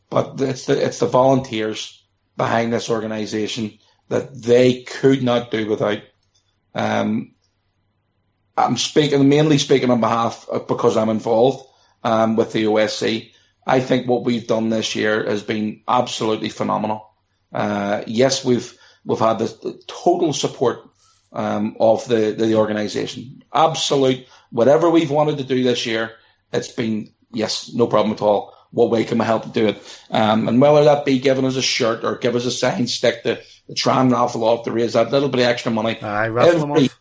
[0.10, 2.02] But it's the it's the volunteers
[2.38, 3.80] behind this organisation
[4.10, 6.00] that they could not do without.
[6.76, 7.33] Um,
[8.58, 11.68] I'm speaking mainly speaking on behalf of, because I'm involved
[12.04, 13.32] um, with the OSC.
[13.66, 17.10] I think what we've done this year has been absolutely phenomenal.
[17.52, 20.90] Uh, yes, we've we've had the total support
[21.32, 23.44] um, of the the organisation.
[23.54, 26.12] Absolute whatever we've wanted to do this year,
[26.54, 28.54] it's been yes, no problem at all.
[28.72, 30.02] What way can we help to do it?
[30.10, 33.24] Um, and whether that be giving us a shirt or give us a signed stick
[33.24, 33.36] to,
[33.68, 36.02] to try and raffle off to raise that little bit of extra money.
[36.02, 37.00] I raffle Every, them off.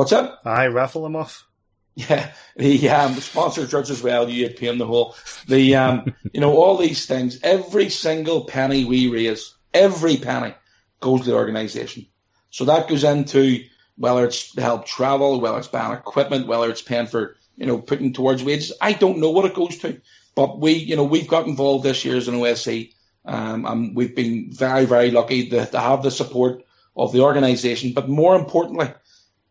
[0.00, 0.40] What's up?
[0.46, 1.46] I raffle them off.
[1.94, 4.30] Yeah, the um, sponsor church as well.
[4.30, 5.14] You pay them the whole.
[5.46, 7.38] The um, you know all these things.
[7.42, 10.54] Every single penny we raise, every penny
[11.00, 12.06] goes to the organisation.
[12.48, 13.62] So that goes into
[13.98, 17.76] whether it's to help travel, whether it's buying equipment, whether it's paying for, you know,
[17.76, 18.72] putting towards wages.
[18.80, 20.00] I don't know what it goes to,
[20.34, 22.94] but we, you know, we've got involved this year as an OSC.
[23.26, 26.64] Um, and we've been very, very lucky to, to have the support
[26.96, 28.88] of the organisation, but more importantly,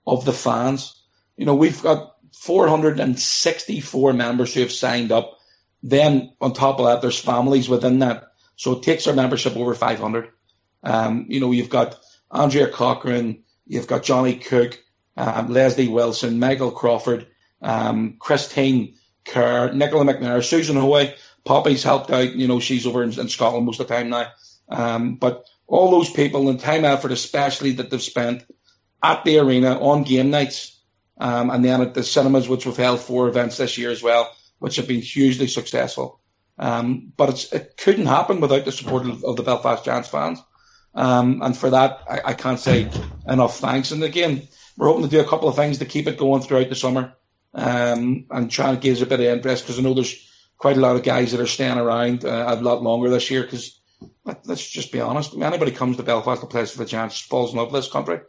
[0.10, 1.02] of the fans.
[1.38, 5.38] You know, we've got 464 members who have signed up.
[5.82, 8.32] Then on top of that, there's families within that.
[8.56, 10.30] So it takes our membership over 500.
[10.84, 12.00] Um, you know, you've got
[12.32, 14.82] Andrea Cochran, you've got Johnny Cook,
[15.16, 17.28] um, Leslie Wilson, Michael Crawford,
[17.62, 18.96] um, Christine
[19.26, 21.16] Kerr, Nicola McNair, Susan Hoy.
[21.46, 22.36] Poppy's helped out.
[22.36, 24.28] You know, she's over in, in Scotland most of the time now.
[24.70, 28.44] Um, but all those people and time effort, especially that they've spent
[29.02, 30.80] at the arena on game nights,
[31.18, 34.32] um, and then at the cinemas, which we've held four events this year as well,
[34.60, 36.20] which have been hugely successful.
[36.58, 40.42] Um, but it couldn't happen without the support of, of the Belfast Giants fans.
[40.94, 42.90] Um, and for that, I, I, can't say
[43.28, 43.92] enough thanks.
[43.92, 46.68] And again, we're hoping to do a couple of things to keep it going throughout
[46.68, 47.14] the summer
[47.54, 50.28] um, and try and give us a bit of interest because I know there's
[50.58, 53.44] quite a lot of guys that are staying around uh, a lot longer this year
[53.44, 53.80] because
[54.26, 57.52] let, us just be honest, anybody comes to Belfast to play for the Giants falls
[57.52, 58.20] in love with this country.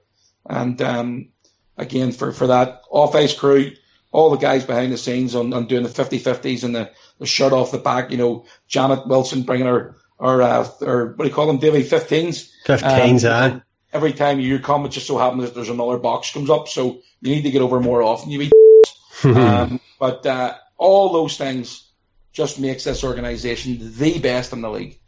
[0.47, 1.29] And um,
[1.77, 3.73] again, for, for that off ice crew,
[4.13, 7.53] all the guys behind the scenes on, on doing the 50-50s and the, the shirt
[7.53, 11.35] off the back, you know, Janet Wilson bringing her or uh, or what do you
[11.35, 11.83] call them, Davy?
[11.83, 12.53] Fifteens.
[12.67, 13.63] Fifteens, um,
[13.93, 17.01] Every time you come, it just so happens that there's another box comes up, so
[17.21, 18.31] you need to get over more often.
[18.31, 18.53] You eat.
[19.25, 21.91] um, but uh, all those things
[22.33, 25.01] just makes this organisation the best in the league.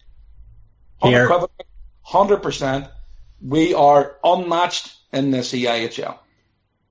[1.03, 1.31] Here.
[2.01, 2.89] Hundred percent,
[3.41, 6.19] we are unmatched in this EIHL.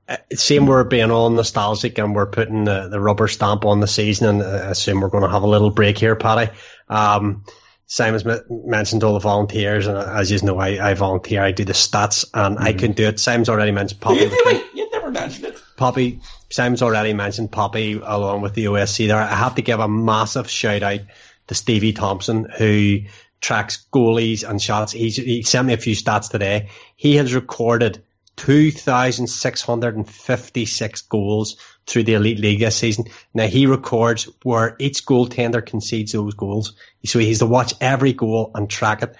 [0.07, 3.79] Uh, it seems we're being all nostalgic and we're putting the, the rubber stamp on
[3.79, 6.51] the season and I assume we're going to have a little break here, Paddy.
[6.89, 7.45] Um,
[7.91, 11.43] Simon's mentioned all the volunteers, and as you know, I, I volunteer.
[11.43, 12.65] I do the stats, and mm-hmm.
[12.65, 13.19] I can do it.
[13.19, 14.21] Simon's already mentioned Poppy.
[14.21, 15.61] You, you never mentioned it.
[15.75, 16.21] Poppy.
[16.49, 19.07] Simon's already mentioned Poppy along with the OSC.
[19.07, 21.01] There, I have to give a massive shout out
[21.47, 22.99] to Stevie Thompson who
[23.41, 24.93] tracks goalies and shots.
[24.93, 26.69] He's, he sent me a few stats today.
[26.95, 28.01] He has recorded
[28.37, 33.05] 2,656 goals through the Elite League this season.
[33.33, 36.75] Now he records where each goaltender concedes those goals.
[37.05, 39.17] So he's to watch every goal and track it.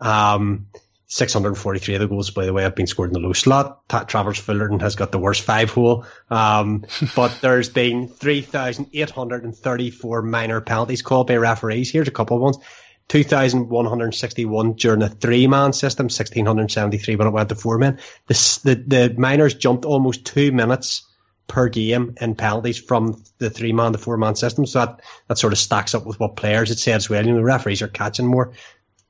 [0.00, 0.68] Um,
[1.12, 3.86] 643 of the goals, by the way, have been scored in the low slot.
[4.08, 6.06] Travers Fullerton has got the worst five hole.
[6.30, 6.86] Um,
[7.16, 11.90] but there's been 3,834 minor penalties called by referees.
[11.90, 12.56] Here's a couple of ones.
[13.08, 17.98] 2,161 during a three man system, 1,673 when it went to four men.
[18.26, 21.06] The, the, the minors jumped almost two minutes
[21.46, 24.66] per game in penalties from the three man to four man system.
[24.66, 27.24] So that, that sort of stacks up with what players had said as well.
[27.24, 28.52] You know, the referees are catching more.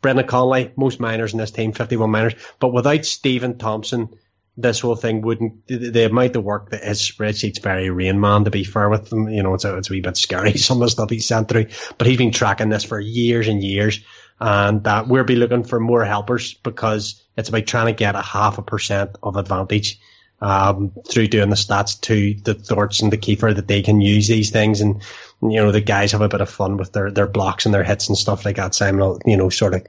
[0.01, 2.35] Brendan Conley, most minors in this team, 51 minors.
[2.59, 4.09] But without Stephen Thompson,
[4.57, 8.45] this whole thing wouldn't, the, the amount of work that his spreadsheet's very Rain Man,
[8.45, 9.29] to be fair with him.
[9.29, 11.49] You know, it's a, it's a wee bit scary, some of the stuff he's sent
[11.49, 11.67] through.
[11.99, 14.01] But he's been tracking this for years and years.
[14.41, 18.23] And that we'll be looking for more helpers because it's about trying to get a
[18.23, 20.01] half a percent of advantage
[20.41, 24.27] um, through doing the stats to the Thorts and the Kiefer that they can use
[24.27, 24.81] these things.
[24.81, 25.01] And,
[25.41, 27.85] you know, the guys have a bit of fun with their, their blocks and their
[27.85, 28.75] hits and stuff like that.
[28.75, 29.87] Simon you know, sort of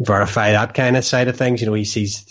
[0.00, 1.60] verify that kind of side of things.
[1.60, 2.26] You know, he sees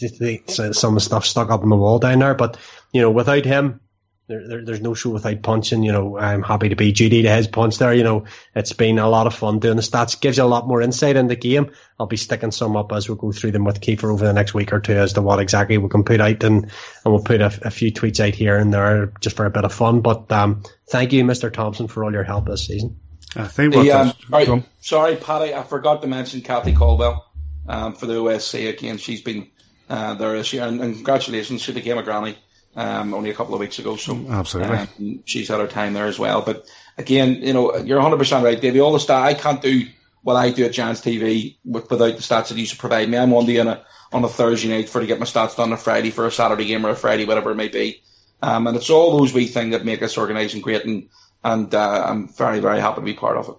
[0.51, 2.33] some of the stuff stuck up on the wall down there.
[2.33, 2.57] But,
[2.91, 3.79] you know, without him,
[4.27, 5.83] there, there, there's no show without punching.
[5.83, 7.93] You know, I'm happy to be Judy to his punch there.
[7.93, 8.25] You know,
[8.55, 10.19] it's been a lot of fun doing the stats.
[10.19, 11.71] Gives you a lot more insight in the game.
[11.99, 14.53] I'll be sticking some up as we go through them with Kiefer over the next
[14.53, 16.71] week or two as to what exactly we can put out, and and
[17.05, 19.73] we'll put a, a few tweets out here and there just for a bit of
[19.73, 20.01] fun.
[20.01, 21.51] But um, thank you, Mr.
[21.51, 22.99] Thompson, for all your help this season.
[23.35, 27.28] I think what um, right, sorry, Paddy, I forgot to mention Kathy Caldwell
[27.67, 28.97] um, for the OSC again.
[28.97, 29.49] She's been
[29.89, 32.37] uh, there this year, and, and congratulations, she became a granny
[32.75, 33.95] um, only a couple of weeks ago.
[33.95, 36.41] So absolutely, um, she's had her time there as well.
[36.41, 36.65] But
[36.97, 38.79] again, you know, you're 100 percent right, Davey.
[38.79, 39.87] All the stats I can't do
[40.21, 43.17] what I do at Giants TV with, without the stats that you provide me.
[43.17, 45.69] I'm on the on a on a Thursday night for to get my stats done
[45.69, 48.01] on a Friday for a Saturday game or a Friday, whatever it may be.
[48.41, 51.09] Um, and it's all those wee things that make us organising great, and
[51.43, 53.55] and uh, I'm very very happy to be part of it.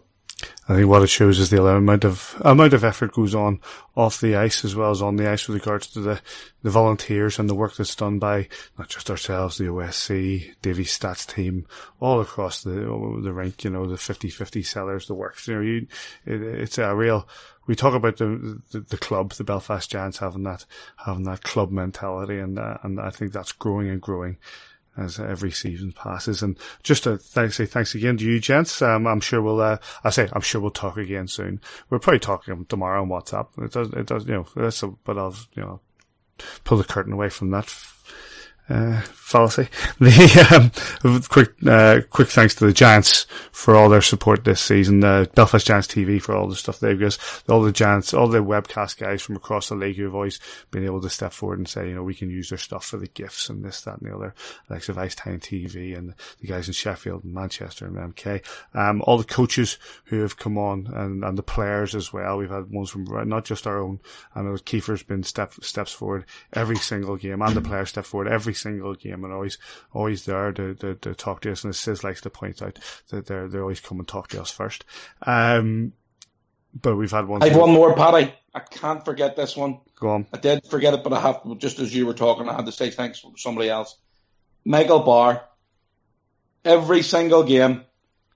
[0.71, 3.59] I think what it shows is the amount of amount of effort goes on
[3.97, 6.21] off the ice as well as on the ice with regards to the,
[6.63, 8.47] the volunteers and the work that's done by
[8.79, 11.67] not just ourselves, the OSC, Davy Stats team,
[11.99, 13.65] all across the the rink.
[13.65, 15.49] You know, the 50-50 sellers, the works.
[15.49, 15.89] You know, you,
[16.25, 17.27] it, it's a real.
[17.67, 20.67] We talk about the, the, the club, the Belfast Giants having that
[21.05, 24.39] having that club mentality, and uh, and I think that's growing and growing
[25.01, 26.43] as every season passes.
[26.43, 28.83] And just to th- say thanks again to you, gents.
[28.83, 31.61] Um, I'm sure we'll, uh, I say, I'm sure we'll talk again soon.
[31.89, 33.49] We're probably talking tomorrow on WhatsApp.
[33.65, 35.81] It does, it does, you know, that's a, but I'll, you know,
[36.65, 37.67] pull the curtain away from that
[38.71, 39.69] uh, fallacy.
[40.01, 40.73] The
[41.05, 45.05] um, quick uh, quick thanks to the Giants for all their support this season.
[45.05, 47.19] Uh, Belfast Giants TV for all the stuff they've us.
[47.49, 50.41] All the Giants, all the webcast guys from across the league who've always
[50.71, 52.97] been able to step forward and say, you know, we can use their stuff for
[52.97, 54.35] the gifts and this, that, and the other.
[54.69, 58.43] Like of Ice Time TV and the guys in Sheffield and Manchester and MK.
[58.75, 62.39] Um, all the coaches who have come on and, and the players as well.
[62.39, 64.01] We've had ones from not just our own.
[64.35, 68.29] I know Keefe's been step steps forward every single game, and the players step forward
[68.29, 69.59] every single game and always
[69.93, 71.65] always there to, to, to talk to us.
[71.65, 72.79] And Sis likes to point out
[73.09, 74.85] that they're they always come and talk to us first.
[75.23, 75.93] Um,
[76.75, 77.43] but we've had one.
[77.43, 78.33] I have one more, Paddy.
[78.55, 79.81] I can't forget this one.
[79.97, 80.27] Go on.
[80.33, 82.73] I did forget it, but I have just as you were talking, I had to
[82.73, 83.97] say thanks to somebody else.
[84.65, 85.45] Michael Barr.
[86.63, 87.85] Every single game,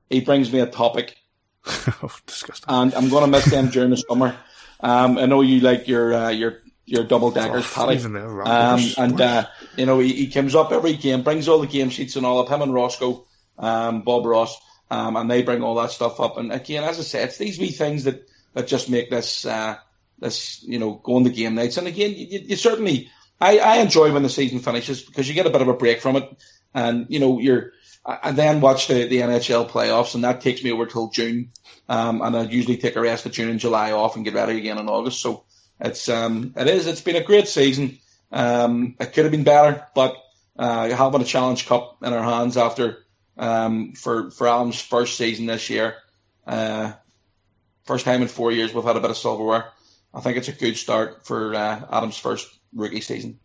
[0.08, 1.14] he brings me a topic.
[1.66, 2.64] oh, disgusting.
[2.68, 4.34] And I'm going to miss them during the summer.
[4.80, 7.98] Um, I know you like your uh, your your double deckers, oh, Paddy.
[8.04, 9.46] Um, and uh,
[9.76, 12.40] you know he, he comes up every game, brings all the game sheets and all
[12.40, 13.24] of him and Roscoe,
[13.58, 14.56] um, Bob Ross,
[14.90, 16.36] um, and they bring all that stuff up.
[16.36, 19.76] And again, as I said, it's these wee things that that just make this uh,
[20.18, 21.76] this you know going to game nights.
[21.76, 25.46] And again, you, you certainly I, I enjoy when the season finishes because you get
[25.46, 26.30] a bit of a break from it,
[26.74, 27.72] and you know you're.
[28.06, 31.52] I then watch the, the NHL playoffs, and that takes me over till June.
[31.88, 34.58] Um, and I usually take a rest of June and July off and get ready
[34.58, 35.22] again in August.
[35.22, 35.44] So
[35.80, 36.86] it's um, it is.
[36.86, 37.98] It's been a great season.
[38.32, 40.16] Um, it could have been better, but
[40.58, 43.04] uh, having a Challenge Cup in our hands after
[43.36, 45.96] um, for for Adam's first season this year,
[46.46, 46.92] uh,
[47.84, 49.70] first time in four years we've had a bit of silverware.
[50.12, 53.38] I think it's a good start for uh, Adam's first rookie season.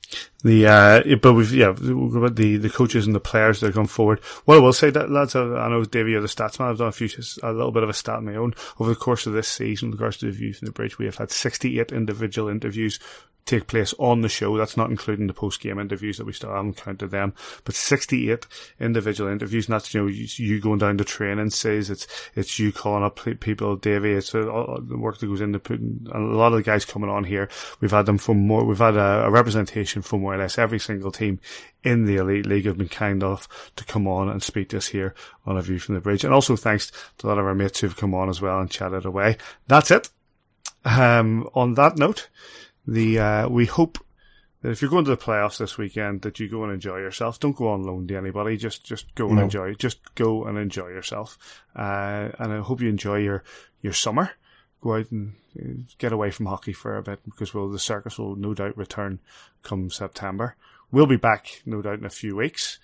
[0.43, 4.19] The uh, but we've yeah the the coaches and the players that have gone forward.
[4.45, 6.69] What I will say that lads, I know Davey, you're the stats man.
[6.69, 7.09] I've done a few
[7.43, 9.89] a little bit of a stat of my own over the course of this season.
[9.91, 12.99] With regards to the view from the bridge, we have had 68 individual interviews
[13.49, 14.57] take place on the show.
[14.57, 18.45] That's not including the post game interviews that we still haven't counted them, but 68
[18.79, 19.67] individual interviews.
[19.67, 23.19] And that's, you know, you, going down to training says it's, it's you calling up
[23.39, 24.13] people, Davey.
[24.13, 27.23] It's uh, the work that goes into putting a lot of the guys coming on
[27.23, 27.49] here.
[27.81, 30.79] We've had them from more, we've had a, a representation from more or less every
[30.79, 31.39] single team
[31.83, 34.87] in the Elite League have been kind enough to come on and speak to us
[34.87, 35.15] here
[35.45, 36.23] on A View from the Bridge.
[36.23, 38.69] And also thanks to a lot of our mates who've come on as well and
[38.69, 39.37] chatted away.
[39.67, 40.09] That's it.
[40.85, 42.29] Um, on that note,
[42.89, 43.97] the uh, we hope
[44.61, 47.39] that if you're going to the playoffs this weekend, that you go and enjoy yourself.
[47.39, 48.57] Don't go on loan to anybody.
[48.57, 49.43] Just just go and No.
[49.43, 49.73] enjoy.
[49.75, 51.37] Just go and enjoy yourself.
[51.75, 53.43] Uh, and I hope you enjoy your
[53.81, 54.31] your summer.
[54.81, 58.17] Go out and uh, get away from hockey for a bit because well, the circus
[58.17, 59.19] will no doubt return
[59.63, 60.55] come September.
[60.91, 62.79] We'll be back no doubt in a few weeks.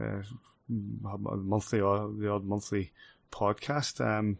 [0.00, 0.22] Uh,
[0.68, 2.92] monthly, uh, the odd monthly
[3.32, 4.00] podcast.
[4.04, 4.38] Um,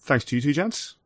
[0.00, 0.96] thanks to you two gents.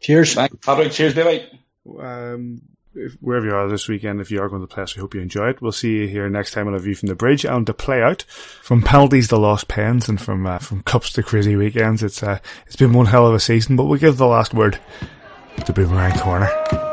[0.00, 0.34] Cheers.
[0.34, 0.92] Thanks, Patrick.
[0.92, 1.60] Cheers, baby.
[1.98, 2.62] Um,
[2.94, 5.14] if, wherever you are this weekend, if you are going to the place, we hope
[5.14, 5.62] you enjoy it.
[5.62, 8.02] We'll see you here next time on a view from the bridge and to play
[8.02, 12.02] out from penalties to lost pens and from uh, from cups to crazy weekends.
[12.02, 14.78] It's uh, it's been one hell of a season, but we'll give the last word
[15.64, 16.89] to Boomerang Corner.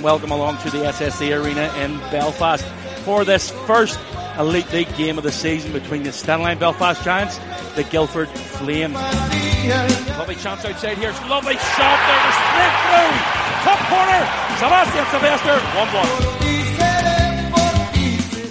[0.00, 2.64] And welcome along to the SSE Arena in Belfast
[3.04, 4.00] for this first
[4.38, 7.38] Elite League game of the season between the Stena Line Belfast Giants,
[7.76, 8.94] the Guildford Flames.
[8.94, 11.10] Lovely chance outside here.
[11.10, 13.12] It's lovely shot there to split through.
[13.60, 14.24] Top corner.
[14.56, 15.60] Sebastian Sylvester,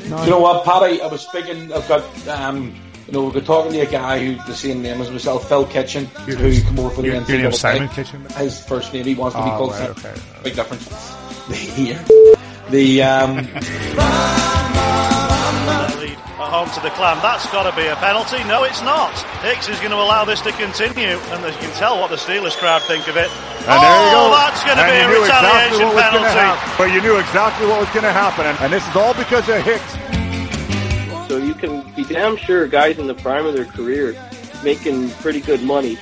[0.06, 0.26] 1 1.
[0.26, 1.02] You know what, Paddy?
[1.02, 1.74] I was speaking.
[1.74, 2.76] I've got, um,
[3.08, 6.08] you know, we're talking to a guy who's the same name as myself, Phil Kitchen,
[6.28, 7.58] Your- who come over for the your- your name's NCAA.
[7.58, 8.24] Simon Kitchen?
[8.38, 9.96] His first name, he wants to be Oh, called right, Simon.
[9.98, 10.14] okay.
[10.44, 10.88] Big difference.
[11.54, 12.04] Here.
[12.70, 13.38] The um,
[15.98, 17.18] lead at home to the clan.
[17.22, 18.44] That's got to be a penalty.
[18.46, 19.18] No, it's not.
[19.42, 22.18] Hicks is going to allow this to continue, and as you can tell what the
[22.18, 23.30] Steelers crowd think of it.
[23.66, 24.30] And oh, there you go.
[24.30, 26.40] that's going to be a knew exactly retaliation what was gonna penalty.
[26.40, 26.78] happen.
[26.78, 29.50] But you knew exactly what was going to happen, and, and this is all because
[29.50, 29.98] of Hicks.
[31.28, 34.16] So you can be damn sure guys in the prime of their career
[34.64, 35.98] making pretty good money,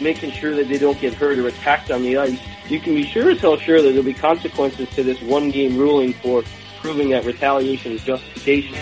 [0.00, 2.38] making sure that they don't get hurt or attacked on the ice.
[2.68, 5.76] You can be sure as hell sure that there'll be consequences to this one game
[5.76, 6.42] ruling for
[6.80, 8.72] proving that retaliation is justification.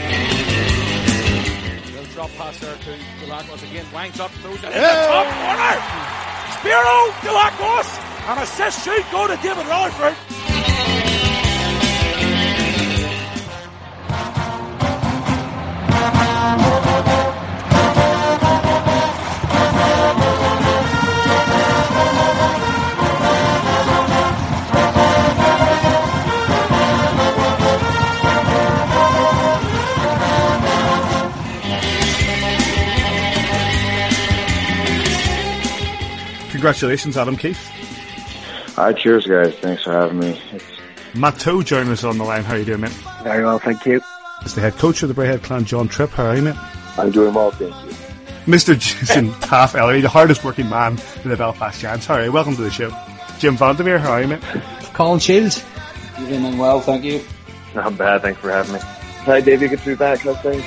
[1.92, 3.84] Little drop pass there to Goulakos again.
[3.92, 5.80] Wangs up, throws it in the top corner.
[6.58, 7.88] Spiro Goulakos.
[8.26, 10.16] An assist should go to David Rutherford.
[36.64, 38.78] Congratulations, Adam Keefe.
[38.78, 39.54] All right, cheers, guys.
[39.56, 40.40] Thanks for having me.
[40.52, 40.64] It's
[41.14, 42.42] Matt Toe joining us on the line.
[42.42, 42.98] How are you doing, mate?
[43.22, 44.00] very well, thank you.
[44.40, 46.08] It's the head coach of the Braehead Clan, John Tripp.
[46.12, 46.56] How are you, mate?
[46.96, 47.90] I'm doing well, thank you.
[48.46, 48.78] Mr.
[48.78, 52.06] Jason Taff Ellery, the hardest working man in the Belfast Giants.
[52.06, 52.32] How are you?
[52.32, 52.90] Welcome to the show.
[53.38, 54.42] Jim Vandermeer, how are you, mate?
[54.94, 55.62] Colin Shields.
[56.18, 57.22] you're doing well, thank you.
[57.74, 58.80] Not bad, thanks for having me.
[58.80, 59.60] Hi, Dave.
[59.60, 60.64] You get through back, how's things?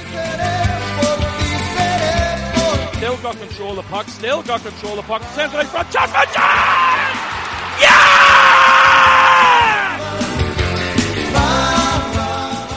[3.27, 4.07] Got control of the puck.
[4.07, 5.21] Still got control of the puck.
[5.35, 5.91] Sends it out front.
[5.91, 7.11] Jasmine John!
[7.83, 8.07] Yeah!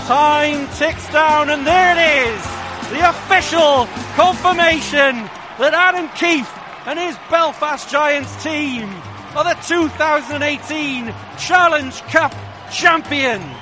[0.08, 2.42] Time ticks down, and there it is.
[2.90, 3.86] The official
[4.16, 5.22] confirmation
[5.60, 6.50] that Adam Keefe
[6.84, 8.88] and his Belfast Giants team
[9.36, 12.34] are the 2018 Challenge Cup
[12.72, 13.59] champions.